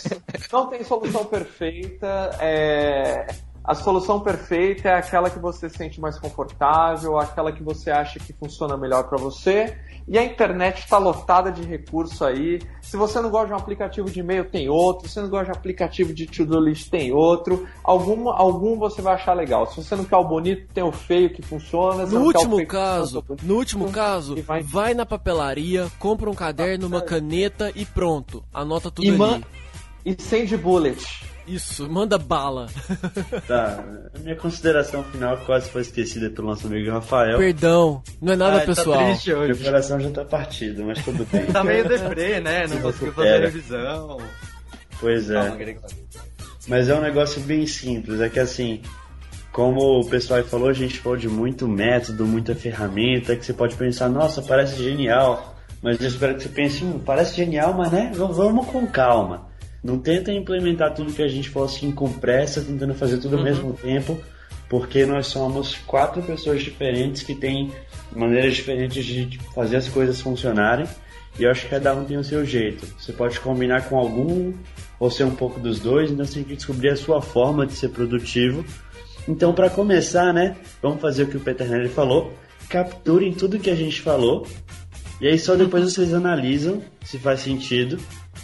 não 0.52 0.66
tem 0.68 0.84
solução 0.84 1.24
perfeita. 1.24 2.30
é, 2.40 3.26
a 3.64 3.74
solução 3.74 4.20
perfeita 4.20 4.88
é 4.88 4.94
aquela 4.94 5.30
que 5.30 5.38
você 5.38 5.68
se 5.70 5.76
sente 5.76 6.00
mais 6.00 6.18
confortável, 6.18 7.18
aquela 7.18 7.52
que 7.52 7.62
você 7.62 7.90
acha 7.90 8.18
que 8.18 8.32
funciona 8.32 8.76
melhor 8.76 9.08
para 9.08 9.18
você. 9.18 9.76
E 10.08 10.18
a 10.18 10.24
internet 10.24 10.78
está 10.80 10.98
lotada 10.98 11.50
de 11.52 11.62
recurso 11.62 12.24
aí. 12.24 12.60
Se 12.80 12.96
você 12.96 13.20
não 13.20 13.30
gosta 13.30 13.46
de 13.48 13.52
um 13.52 13.56
aplicativo 13.56 14.10
de 14.10 14.20
e-mail, 14.20 14.44
tem 14.44 14.68
outro. 14.68 15.06
Se 15.08 15.14
você 15.14 15.20
não 15.22 15.28
gosta 15.28 15.52
de 15.52 15.58
aplicativo 15.58 16.12
de 16.12 16.26
to-do 16.26 16.58
list, 16.60 16.90
tem 16.90 17.12
outro. 17.12 17.66
Algum, 17.84 18.28
algum 18.28 18.76
você 18.78 19.00
vai 19.00 19.14
achar 19.14 19.32
legal. 19.34 19.66
Se 19.66 19.82
você 19.82 19.94
não 19.94 20.04
quer 20.04 20.16
o 20.16 20.24
bonito, 20.24 20.66
tem 20.74 20.82
o 20.82 20.92
feio 20.92 21.30
que 21.32 21.40
funciona. 21.42 22.04
No 22.06 22.20
último 22.22 22.66
caso, 22.66 23.22
funciona, 23.22 23.40
no 23.44 23.54
último 23.56 23.90
caso, 23.92 24.36
E 24.36 24.42
vai- 24.42 24.62
vai 24.62 24.94
na 24.94 25.06
papelaria, 25.06 25.90
compra 25.98 26.28
um 26.28 26.34
caderno, 26.34 26.86
uma 26.88 27.00
caneta 27.00 27.72
e 27.74 27.84
pronto. 27.84 28.42
Anota 28.52 28.90
tudo 28.90 29.04
E, 29.06 29.08
ali. 29.10 29.18
man, 29.18 29.40
e 30.04 30.20
send 30.20 30.56
bullet. 30.56 31.31
Isso, 31.46 31.88
manda 31.90 32.16
bala. 32.18 32.66
Tá, 33.46 33.84
a 34.14 34.18
minha 34.20 34.36
consideração 34.36 35.02
final 35.04 35.36
quase 35.38 35.68
foi 35.68 35.82
esquecida 35.82 36.30
pelo 36.30 36.48
nosso 36.48 36.66
amigo 36.66 36.90
Rafael. 36.90 37.38
Perdão, 37.38 38.02
não 38.20 38.32
é 38.32 38.36
nada 38.36 38.58
Ah, 38.58 38.66
pessoal. 38.66 38.98
Tá 38.98 39.04
triste 39.06 39.28
Meu 39.30 39.38
hoje. 39.40 39.64
coração 39.64 40.00
já 40.00 40.10
tá 40.10 40.24
partido, 40.24 40.84
mas 40.84 41.02
tudo 41.04 41.26
bem. 41.30 41.46
Tá 41.46 41.64
meio 41.64 41.86
deprê, 41.88 42.40
né? 42.40 42.62
Não 42.62 42.76
Se 42.76 42.82
conseguiu 42.82 43.12
fazer 43.12 43.40
revisão. 43.40 44.18
Pois 45.00 45.30
é. 45.30 45.34
Calma. 45.34 45.58
Mas 46.68 46.88
é 46.88 46.94
um 46.94 47.00
negócio 47.00 47.40
bem 47.42 47.66
simples, 47.66 48.20
é 48.20 48.28
que 48.28 48.38
assim, 48.38 48.80
como 49.50 50.00
o 50.00 50.06
pessoal 50.08 50.42
falou, 50.44 50.68
a 50.68 50.72
gente 50.72 51.00
falou 51.00 51.18
de 51.18 51.28
muito 51.28 51.66
método, 51.66 52.24
muita 52.24 52.54
ferramenta, 52.54 53.34
que 53.34 53.44
você 53.44 53.52
pode 53.52 53.74
pensar, 53.74 54.08
nossa, 54.08 54.40
parece 54.42 54.80
genial, 54.82 55.56
mas 55.82 56.00
eu 56.00 56.06
espero 56.06 56.36
que 56.36 56.44
você 56.44 56.48
pense, 56.48 56.84
hum, 56.84 57.00
parece 57.04 57.34
genial, 57.34 57.74
mas 57.74 57.90
né, 57.90 58.12
vamos 58.14 58.66
com 58.68 58.86
calma. 58.86 59.50
Não 59.82 59.98
tenta 59.98 60.32
implementar 60.32 60.94
tudo 60.94 61.12
que 61.12 61.22
a 61.22 61.28
gente 61.28 61.50
falou 61.50 61.68
assim 61.68 61.90
com 61.90 62.12
pressa, 62.12 62.62
tentando 62.62 62.94
fazer 62.94 63.18
tudo 63.18 63.36
ao 63.36 63.42
mesmo 63.42 63.72
tempo, 63.72 64.20
porque 64.68 65.04
nós 65.04 65.26
somos 65.26 65.74
quatro 65.86 66.22
pessoas 66.22 66.62
diferentes 66.62 67.22
que 67.22 67.34
têm 67.34 67.72
maneiras 68.14 68.54
diferentes 68.54 69.04
de 69.04 69.38
fazer 69.54 69.76
as 69.76 69.88
coisas 69.88 70.20
funcionarem. 70.20 70.86
E 71.38 71.44
eu 71.44 71.50
acho 71.50 71.62
que 71.62 71.68
cada 71.68 71.94
um 71.94 72.04
tem 72.04 72.16
o 72.16 72.24
seu 72.24 72.44
jeito. 72.44 72.86
Você 72.98 73.12
pode 73.12 73.40
combinar 73.40 73.88
com 73.88 73.98
algum 73.98 74.52
ou 75.00 75.10
ser 75.10 75.24
um 75.24 75.34
pouco 75.34 75.58
dos 75.58 75.80
dois, 75.80 76.10
então 76.10 76.24
você 76.24 76.34
tem 76.34 76.44
que 76.44 76.56
descobrir 76.56 76.90
a 76.90 76.96
sua 76.96 77.20
forma 77.20 77.66
de 77.66 77.72
ser 77.72 77.88
produtivo. 77.88 78.64
Então, 79.26 79.52
para 79.52 79.70
começar, 79.70 80.32
né, 80.32 80.56
vamos 80.80 81.00
fazer 81.00 81.24
o 81.24 81.26
que 81.26 81.36
o 81.36 81.40
Peternelli 81.40 81.88
falou. 81.88 82.32
Capturem 82.68 83.32
tudo 83.32 83.58
que 83.58 83.70
a 83.70 83.74
gente 83.74 84.00
falou. 84.00 84.46
E 85.20 85.26
aí 85.26 85.38
só 85.38 85.54
depois 85.54 85.84
vocês 85.84 86.12
analisam 86.12 86.82
se 87.04 87.18
faz 87.18 87.40
sentido. 87.40 87.98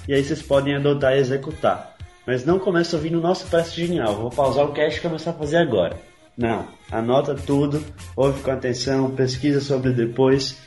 E 0.08 0.14
aí 0.14 0.24
vocês 0.24 0.40
podem 0.40 0.74
adotar 0.74 1.12
e 1.12 1.18
executar. 1.18 1.94
Mas 2.26 2.44
não 2.44 2.58
comece 2.58 2.96
ouvindo, 2.96 3.20
nossa, 3.20 3.46
parece 3.50 3.76
genial, 3.76 4.16
vou 4.16 4.30
pausar 4.30 4.64
o 4.64 4.72
cast 4.72 4.98
e 4.98 5.02
começar 5.02 5.30
a 5.30 5.34
fazer 5.34 5.58
agora. 5.58 5.96
Não, 6.36 6.66
anota 6.90 7.34
tudo, 7.34 7.84
ouve 8.16 8.42
com 8.42 8.50
atenção, 8.50 9.10
pesquisa 9.10 9.60
sobre 9.60 9.92
depois, 9.92 10.58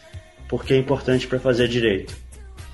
porque 0.48 0.76
é 0.76 0.78
importante 0.78 1.28
para 1.28 1.40
fazer 1.40 1.68
direito. 1.68 2.16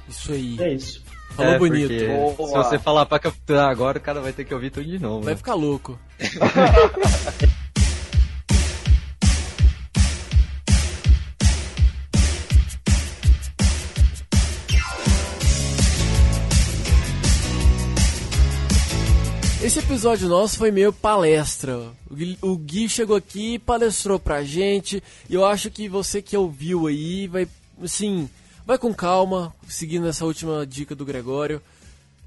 Isso 0.09 0.33
aí. 0.33 0.57
É 0.59 0.73
isso. 0.73 1.03
Falou 1.31 1.53
É, 1.53 1.57
bonito. 1.57 1.93
Se 1.93 2.53
você 2.53 2.79
falar 2.79 3.05
pra 3.05 3.19
capturar 3.19 3.69
agora, 3.69 3.97
o 3.97 4.01
cara 4.01 4.19
vai 4.19 4.33
ter 4.33 4.43
que 4.43 4.53
ouvir 4.53 4.71
tudo 4.71 4.85
de 4.85 4.99
novo. 4.99 5.21
Vai 5.21 5.33
né? 5.33 5.37
ficar 5.37 5.53
louco. 5.53 5.97
Esse 19.67 19.79
episódio 19.79 20.29
nosso 20.29 20.57
foi 20.57 20.71
meio 20.71 20.93
palestra. 20.93 21.91
O 22.41 22.55
Gui, 22.55 22.87
chegou 22.87 23.17
aqui 23.17 23.59
palestrou 23.59 24.17
pra 24.17 24.41
gente. 24.41 25.03
E 25.29 25.33
eu 25.33 25.43
acho 25.43 25.69
que 25.69 25.89
você 25.89 26.21
que 26.21 26.37
ouviu 26.37 26.87
aí 26.87 27.27
vai, 27.27 27.45
assim, 27.83 28.29
vai 28.65 28.77
com 28.77 28.93
calma, 28.93 29.53
seguindo 29.67 30.07
essa 30.07 30.23
última 30.23 30.65
dica 30.65 30.95
do 30.95 31.03
Gregório. 31.03 31.61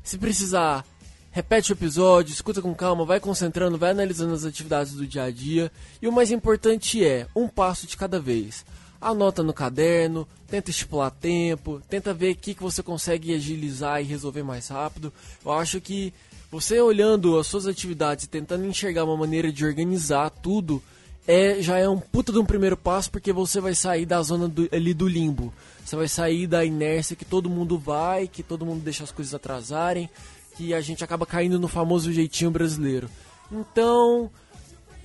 Se 0.05 0.19
precisar, 0.19 0.85
repete 1.31 1.73
o 1.73 1.77
episódio, 1.77 2.31
escuta 2.31 2.61
com 2.61 2.75
calma, 2.75 3.07
vai 3.07 3.19
concentrando, 3.19 3.79
vai 3.79 3.93
analisando 3.93 4.35
as 4.35 4.45
atividades 4.45 4.93
do 4.93 5.07
dia 5.07 5.23
a 5.23 5.31
dia. 5.31 5.73
E 6.03 6.07
o 6.07 6.13
mais 6.13 6.31
importante 6.31 7.03
é, 7.03 7.27
um 7.35 7.49
passo 7.49 7.87
de 7.87 7.97
cada 7.97 8.21
vez. 8.21 8.67
Anota 9.01 9.43
no 9.43 9.55
caderno, 9.55 10.29
tenta 10.47 10.69
estipular 10.69 11.11
tempo, 11.11 11.81
tenta 11.89 12.13
ver 12.13 12.33
o 12.33 12.37
que, 12.37 12.53
que 12.53 12.63
você 12.63 12.83
consegue 12.83 13.35
agilizar 13.35 14.03
e 14.03 14.05
resolver 14.05 14.43
mais 14.43 14.69
rápido. 14.69 15.11
Eu 15.43 15.53
acho 15.53 15.81
que 15.81 16.13
você 16.51 16.81
olhando 16.81 17.39
as 17.39 17.47
suas 17.47 17.67
atividades 17.67 18.25
e 18.25 18.29
tentando 18.29 18.67
enxergar 18.67 19.05
uma 19.05 19.17
maneira 19.17 19.53
de 19.53 19.65
organizar 19.65 20.31
tudo, 20.31 20.83
é, 21.27 21.63
já 21.63 21.79
é 21.79 21.89
um 21.89 21.99
puta 21.99 22.33
de 22.33 22.39
um 22.39 22.45
primeiro 22.45 22.77
passo 22.77 23.11
porque 23.11 23.33
você 23.33 23.61
vai 23.61 23.75
sair 23.75 24.05
da 24.05 24.21
zona 24.21 24.49
do, 24.49 24.69
ali 24.73 24.93
do 24.93 25.07
limbo. 25.07 25.53
Você 25.85 25.95
vai 25.95 26.09
sair 26.09 26.47
da 26.47 26.65
inércia 26.65 27.15
que 27.15 27.25
todo 27.25 27.49
mundo 27.49 27.79
vai, 27.79 28.27
que 28.27 28.43
todo 28.43 28.67
mundo 28.67 28.83
deixa 28.83 29.05
as 29.05 29.13
coisas 29.13 29.33
atrasarem, 29.33 30.11
que 30.57 30.75
a 30.75 30.81
gente 30.81 31.05
acaba 31.05 31.25
caindo 31.25 31.59
no 31.59 31.69
famoso 31.69 32.13
jeitinho 32.13 32.51
brasileiro. 32.51 33.09
Então, 33.51 34.31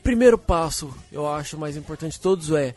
primeiro 0.04 0.38
passo, 0.38 0.94
eu 1.12 1.28
acho 1.28 1.58
mais 1.58 1.78
importante 1.78 2.14
de 2.14 2.22
todos 2.22 2.52
é 2.52 2.76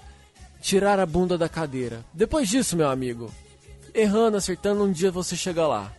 tirar 0.60 0.98
a 1.00 1.06
bunda 1.06 1.38
da 1.38 1.48
cadeira. 1.48 2.04
Depois 2.12 2.48
disso, 2.48 2.76
meu 2.76 2.90
amigo, 2.90 3.32
errando, 3.94 4.36
acertando, 4.36 4.84
um 4.84 4.92
dia 4.92 5.10
você 5.10 5.36
chega 5.36 5.66
lá. 5.66 5.92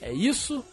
É 0.00 0.12
isso? 0.12 0.64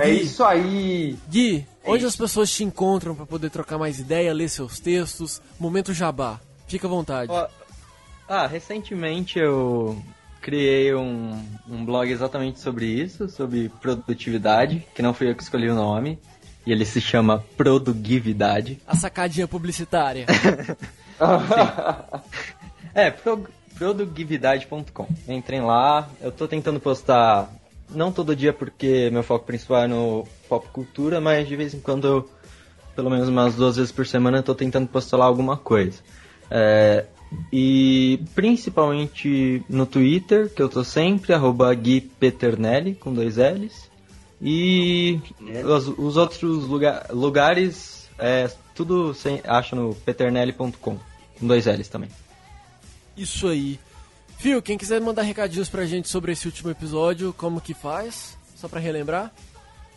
É 0.00 0.10
Gui. 0.10 0.22
isso 0.22 0.42
aí. 0.44 1.16
Gui, 1.28 1.66
É 1.84 1.90
onde 1.90 1.98
isso. 1.98 2.08
as 2.08 2.16
pessoas 2.16 2.50
te 2.50 2.64
encontram 2.64 3.14
para 3.14 3.26
poder 3.26 3.50
trocar 3.50 3.78
mais 3.78 3.98
ideia, 3.98 4.32
ler 4.32 4.48
seus 4.48 4.78
textos? 4.80 5.40
Momento 5.58 5.92
jabá. 5.92 6.40
Fica 6.66 6.86
à 6.86 6.90
vontade. 6.90 7.32
Ah, 8.28 8.46
recentemente 8.46 9.38
eu 9.38 10.00
criei 10.40 10.94
um, 10.94 11.38
um 11.68 11.84
blog 11.84 12.10
exatamente 12.10 12.60
sobre 12.60 12.86
isso, 12.86 13.28
sobre 13.28 13.68
produtividade, 13.80 14.86
que 14.94 15.02
não 15.02 15.12
fui 15.12 15.28
eu 15.28 15.34
que 15.34 15.42
escolhi 15.42 15.68
o 15.68 15.74
nome, 15.74 16.18
e 16.64 16.72
ele 16.72 16.84
se 16.86 17.00
chama 17.00 17.44
Produgividade. 17.56 18.80
A 18.86 18.94
sacadinha 18.96 19.46
publicitária. 19.48 20.26
É, 22.94 23.10
pro, 23.10 23.46
produgividade.com. 23.76 25.06
Entrem 25.28 25.60
lá, 25.60 26.08
eu 26.20 26.32
tô 26.32 26.48
tentando 26.48 26.80
postar, 26.80 27.48
não 27.92 28.12
todo 28.12 28.36
dia 28.36 28.52
porque 28.52 29.10
meu 29.10 29.22
foco 29.22 29.46
principal 29.46 29.84
é 29.84 29.86
no 29.86 30.26
pop 30.48 30.66
cultura, 30.72 31.20
mas 31.20 31.48
de 31.48 31.56
vez 31.56 31.74
em 31.74 31.80
quando 31.80 32.06
eu, 32.06 32.30
pelo 32.94 33.10
menos 33.10 33.28
umas 33.28 33.54
duas 33.54 33.76
vezes 33.76 33.92
por 33.92 34.06
semana, 34.06 34.38
eu 34.38 34.42
tô 34.42 34.54
tentando 34.54 34.88
postar 34.88 35.22
alguma 35.22 35.56
coisa. 35.56 36.00
É, 36.50 37.06
e 37.52 38.20
principalmente 38.34 39.62
no 39.68 39.86
Twitter, 39.86 40.52
que 40.52 40.60
eu 40.60 40.68
tô 40.68 40.82
sempre, 40.82 41.32
arroba 41.32 41.72
Gui 41.74 42.00
Peternelli, 42.00 42.94
com 42.94 43.12
dois 43.12 43.36
L's. 43.36 43.88
E 44.42 45.20
os, 45.64 45.88
os 45.98 46.16
outros 46.16 46.66
lugar, 46.66 47.06
lugares, 47.10 48.08
é, 48.18 48.50
tudo 48.74 49.12
sem, 49.14 49.40
acha 49.44 49.76
no 49.76 49.94
peternelli.com, 49.94 50.72
com 50.72 50.98
dois 51.40 51.66
L's 51.66 51.88
também. 51.88 52.08
Isso 53.16 53.48
aí. 53.48 53.78
Fio, 54.40 54.62
quem 54.62 54.78
quiser 54.78 55.02
mandar 55.02 55.20
recadinhos 55.20 55.68
pra 55.68 55.84
gente 55.84 56.08
sobre 56.08 56.32
esse 56.32 56.46
último 56.46 56.70
episódio, 56.70 57.30
como 57.34 57.60
que 57.60 57.74
faz? 57.74 58.38
Só 58.56 58.68
pra 58.68 58.80
relembrar? 58.80 59.30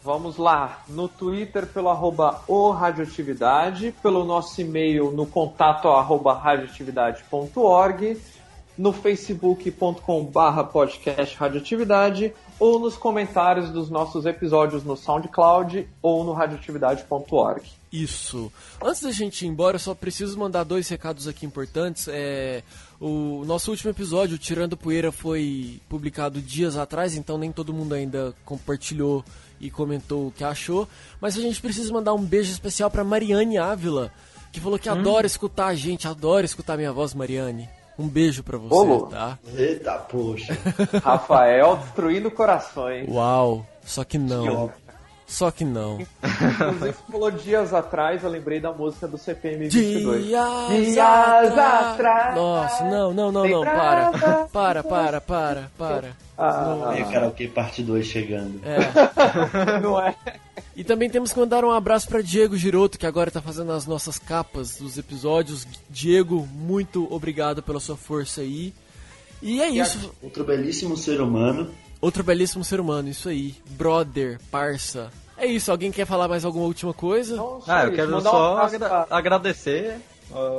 Vamos 0.04 0.36
lá, 0.36 0.84
no 0.89 1.08
Twitter 1.08 1.66
pelo 1.66 1.88
arroba 1.88 2.44
o 2.46 2.70
radioatividade, 2.72 3.96
pelo 4.04 4.26
nosso 4.26 4.60
e-mail 4.60 5.12
no 5.12 5.26
contato 5.26 5.88
arroba 5.88 6.34
radioatividade.org, 6.34 8.20
no 8.78 8.91
facebook.com 8.91 10.26
barra 10.26 10.66
podcast 10.66 11.38
radioatividade 11.38 12.34
ou 12.60 12.80
nos 12.80 12.98
comentários 12.98 13.70
dos 13.70 13.89
nossos 13.89 14.26
episódios 14.26 14.84
no 14.84 14.98
SoundCloud 14.98 15.88
ou 16.02 16.26
no 16.26 16.34
radioatividade.org. 16.34 17.64
Isso. 17.94 18.52
Antes 18.82 19.04
da 19.04 19.12
gente 19.12 19.46
ir 19.46 19.48
embora, 19.50 19.76
eu 19.76 19.80
só 19.80 19.94
preciso 19.94 20.38
mandar 20.39 20.64
dois 20.64 20.89
recados 20.89 21.28
aqui 21.28 21.46
importantes. 21.46 22.08
É, 22.08 22.64
o 23.06 23.43
nosso 23.43 23.70
último 23.70 23.91
episódio, 23.91 24.38
Tirando 24.38 24.78
Poeira, 24.78 25.12
foi 25.12 25.82
publicado 25.89 26.41
dias 26.41 26.78
atrás, 26.78 27.18
então 27.18 27.38
nem 27.38 27.51
todo 27.51 27.74
mundo 27.74 27.93
ainda 27.93 28.34
compartilhou 28.45 29.26
e 29.60 29.70
comentou 29.70 30.28
o 30.28 30.32
que 30.32 30.41
achou. 30.41 30.88
Mas 31.20 31.38
a 31.38 31.41
gente 31.41 31.60
precisa 31.60 31.91
mandar 31.91 32.14
um 32.14 32.24
beijo 32.24 32.49
especial 32.49 32.89
para 32.89 33.04
Mariane 33.04 33.58
Ávila, 33.58 34.10
que 34.54 34.62
falou 34.62 34.80
que 34.80 34.89
hum. 34.89 34.93
adora 34.93 35.28
escutar 35.28 35.68
a 35.68 35.76
gente, 35.76 36.08
adora 36.08 36.45
escutar 36.45 36.78
minha 36.78 36.93
voz, 36.93 37.14
Mariane. 37.14 37.68
Um 37.99 38.08
beijo 38.08 38.41
para 38.41 38.58
você, 38.58 38.74
Ô, 38.74 39.01
tá? 39.08 39.38
Eita, 39.54 39.95
poxa. 39.95 40.58
Rafael 41.04 41.76
destruindo 41.76 42.32
corações. 42.32 43.06
Uau, 43.10 43.68
só 43.86 44.06
que 44.06 44.18
não. 44.18 44.72
Só 45.26 45.49
que 45.49 45.63
não. 45.63 45.99
Inclusive, 46.01 46.97
falou 47.09 47.32
dias 47.32 47.74
atrás, 47.74 48.24
eu 48.24 48.30
lembrei 48.30 48.59
da 48.59 48.71
música 48.71 49.07
do 49.07 49.17
CPM 49.17 49.67
22. 49.69 50.26
Dias, 50.26 50.69
dias 50.69 51.57
atrás. 51.57 52.36
Nossa, 52.36 52.84
não, 52.86 53.13
não, 53.13 53.32
não, 53.32 53.47
não, 53.47 53.63
para. 53.63 54.11
Para, 54.51 54.84
para, 54.84 55.21
para, 55.21 55.71
para. 55.78 56.17
Ah, 56.38 56.93
não. 56.97 57.11
karaokê 57.11 57.47
parte 57.47 57.84
2 57.84 58.05
chegando. 58.05 58.59
É. 58.63 58.80
não 59.82 59.99
é? 60.01 60.15
E 60.76 60.84
também 60.84 61.09
temos 61.09 61.32
que 61.32 61.39
mandar 61.39 61.63
um 61.63 61.71
abraço 61.71 62.07
para 62.07 62.21
Diego 62.21 62.57
Giroto, 62.57 62.97
que 62.97 63.05
agora 63.05 63.30
está 63.30 63.41
fazendo 63.41 63.71
as 63.71 63.86
nossas 63.86 64.17
capas 64.17 64.78
dos 64.78 64.97
episódios. 64.97 65.67
Diego, 65.89 66.47
muito 66.51 67.07
obrigado 67.13 67.61
pela 67.61 67.80
sua 67.80 67.95
força 67.95 68.41
aí. 68.41 68.74
E 69.41 69.61
é 69.61 69.69
isso. 69.69 70.11
Outro 70.21 70.43
belíssimo 70.43 70.97
ser 70.97 71.21
humano. 71.21 71.69
Outro 72.04 72.22
belíssimo 72.22 72.66
ser 72.66 72.82
humano, 72.82 73.08
isso 73.08 73.30
aí. 73.30 73.56
Brother, 73.78 74.38
parça. 74.51 75.10
É 75.38 75.45
isso, 75.45 75.72
alguém 75.72 75.89
quer 75.89 76.06
falar 76.06 76.28
mais 76.28 76.43
alguma 76.43 76.66
última 76.66 76.93
coisa? 76.93 77.41
ah, 77.66 77.86
eu 77.86 77.93
quero 77.93 78.20
só 78.20 78.58
agra 78.58 79.08
agradecer 79.10 80.01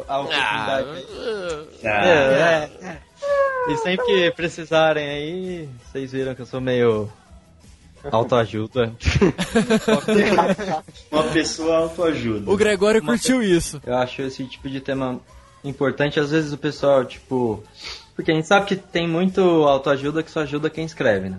a 0.09 0.21
oportunidade. 0.21 1.05
Ah, 1.85 1.85
ah, 1.85 2.07
é, 2.07 2.71
é. 2.81 2.99
E 3.69 3.77
sempre 3.77 4.07
que 4.07 4.31
precisarem 4.31 5.07
aí, 5.07 5.69
vocês 5.85 6.13
viram 6.13 6.35
que 6.35 6.41
eu 6.41 6.47
sou 6.47 6.63
meio 6.63 7.13
autoajuda. 8.11 8.95
Uma 11.13 11.25
pessoa 11.25 11.77
autoajuda. 11.77 12.51
O 12.51 12.57
Gregório 12.57 13.05
curtiu 13.05 13.43
isso. 13.43 13.83
Eu 13.85 13.99
acho 13.99 14.23
esse 14.23 14.47
tipo 14.47 14.71
de 14.71 14.81
tema 14.81 15.21
importante. 15.63 16.19
Às 16.19 16.31
vezes 16.31 16.55
o 16.55 16.59
pessoal, 16.59 17.05
tipo. 17.05 17.63
Porque 18.15 18.31
a 18.31 18.35
gente 18.35 18.47
sabe 18.47 18.67
que 18.67 18.77
tem 18.77 19.09
muito 19.09 19.41
autoajuda 19.41 20.23
que 20.23 20.31
só 20.31 20.41
ajuda 20.41 20.71
quem 20.71 20.85
escreve, 20.85 21.29
né? 21.29 21.39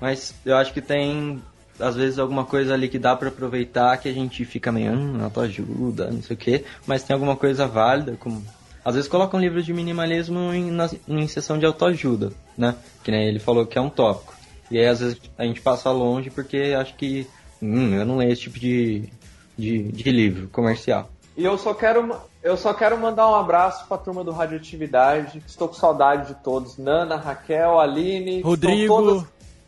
Mas 0.00 0.34
eu 0.44 0.56
acho 0.56 0.72
que 0.72 0.80
tem 0.80 1.42
às 1.78 1.96
vezes 1.96 2.18
alguma 2.18 2.44
coisa 2.44 2.74
ali 2.74 2.88
que 2.88 2.98
dá 2.98 3.16
para 3.16 3.28
aproveitar 3.28 3.96
que 3.98 4.08
a 4.08 4.12
gente 4.12 4.44
fica 4.44 4.70
meio, 4.70 4.92
hum, 4.92 5.22
autoajuda, 5.22 6.10
não 6.10 6.22
sei 6.22 6.34
o 6.34 6.38
quê, 6.38 6.64
mas 6.86 7.02
tem 7.02 7.14
alguma 7.14 7.36
coisa 7.36 7.66
válida, 7.66 8.16
como 8.18 8.44
às 8.84 8.94
vezes 8.94 9.08
colocam 9.08 9.40
um 9.40 9.42
livro 9.42 9.62
de 9.62 9.72
minimalismo 9.72 10.52
em, 10.52 10.70
na, 10.70 10.90
em 11.08 11.26
sessão 11.26 11.58
de 11.58 11.64
autoajuda, 11.64 12.32
né? 12.56 12.74
Que 13.02 13.10
nem 13.10 13.26
ele 13.26 13.38
falou 13.38 13.66
que 13.66 13.78
é 13.78 13.80
um 13.80 13.88
tópico. 13.88 14.34
E 14.70 14.78
aí 14.78 14.86
às 14.86 15.00
vezes 15.00 15.20
a 15.38 15.44
gente 15.44 15.60
passa 15.60 15.90
longe 15.90 16.30
porque 16.30 16.74
acho 16.78 16.94
que 16.94 17.26
hum, 17.60 17.94
eu 17.94 18.04
não 18.04 18.18
leio 18.18 18.32
esse 18.32 18.42
tipo 18.42 18.58
de, 18.58 19.08
de, 19.56 19.90
de 19.90 20.10
livro 20.10 20.48
comercial. 20.48 21.10
E 21.36 21.44
eu 21.44 21.56
só 21.58 21.74
quero 21.74 22.14
eu 22.44 22.58
só 22.58 22.74
quero 22.74 22.98
mandar 22.98 23.28
um 23.28 23.34
abraço 23.34 23.86
para 23.88 23.96
a 23.96 24.00
turma 24.00 24.22
do 24.22 24.30
Radioatividade. 24.30 25.42
Estou 25.46 25.66
com 25.66 25.74
saudade 25.74 26.28
de 26.28 26.34
todos. 26.34 26.76
Nana, 26.76 27.16
Raquel, 27.16 27.80
Aline, 27.80 28.42
Rodrigo, 28.42 28.94
todas... 28.94 29.24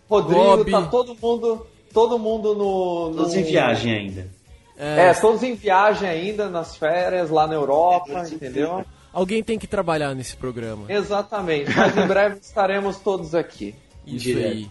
Rodrigo, 0.09 0.70
tá 0.70 0.83
todo 0.83 1.16
mundo 1.20 1.66
todo 1.97 2.18
mundo 2.18 2.55
no, 2.55 3.09
no... 3.09 3.16
Todos 3.16 3.35
em 3.35 3.43
viagem 3.43 3.95
ainda. 3.95 4.29
É... 4.77 5.07
é, 5.07 5.14
todos 5.14 5.43
em 5.43 5.55
viagem 5.55 6.07
ainda, 6.07 6.51
nas 6.51 6.77
férias, 6.77 7.31
lá 7.31 7.47
na 7.47 7.55
Europa, 7.55 8.12
é, 8.12 8.29
entendeu? 8.29 8.85
Alguém 9.11 9.43
tem 9.43 9.59
que 9.59 9.66
trabalhar 9.66 10.14
nesse 10.14 10.37
programa. 10.37 10.85
Exatamente, 10.93 11.74
mas 11.74 11.97
em 11.97 12.07
breve 12.07 12.37
estaremos 12.43 12.99
todos 12.99 13.35
aqui. 13.35 13.74
Isso 14.07 14.29
aí. 14.29 14.68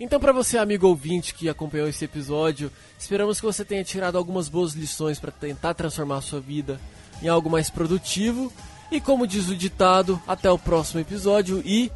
Então, 0.00 0.18
para 0.18 0.32
você, 0.32 0.56
amigo 0.56 0.88
ouvinte 0.88 1.34
que 1.34 1.50
acompanhou 1.50 1.86
esse 1.86 2.06
episódio, 2.06 2.72
esperamos 2.98 3.38
que 3.38 3.46
você 3.46 3.62
tenha 3.62 3.84
tirado 3.84 4.16
algumas 4.16 4.48
boas 4.48 4.72
lições 4.72 5.20
para 5.20 5.30
tentar 5.30 5.74
transformar 5.74 6.16
a 6.16 6.22
sua 6.22 6.40
vida 6.40 6.80
em 7.24 7.28
algo 7.28 7.50
mais 7.50 7.70
produtivo. 7.70 8.52
E 8.90 9.00
como 9.00 9.26
diz 9.26 9.48
o 9.48 9.56
ditado, 9.56 10.20
até 10.28 10.50
o 10.50 10.58
próximo 10.58 11.00
episódio 11.00 11.62
e 11.64 11.90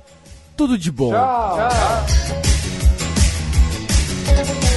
tudo 0.57 0.77
de 0.77 0.91
bom. 0.91 1.13
Tchau. 1.13 1.59
Tchau. 4.27 4.68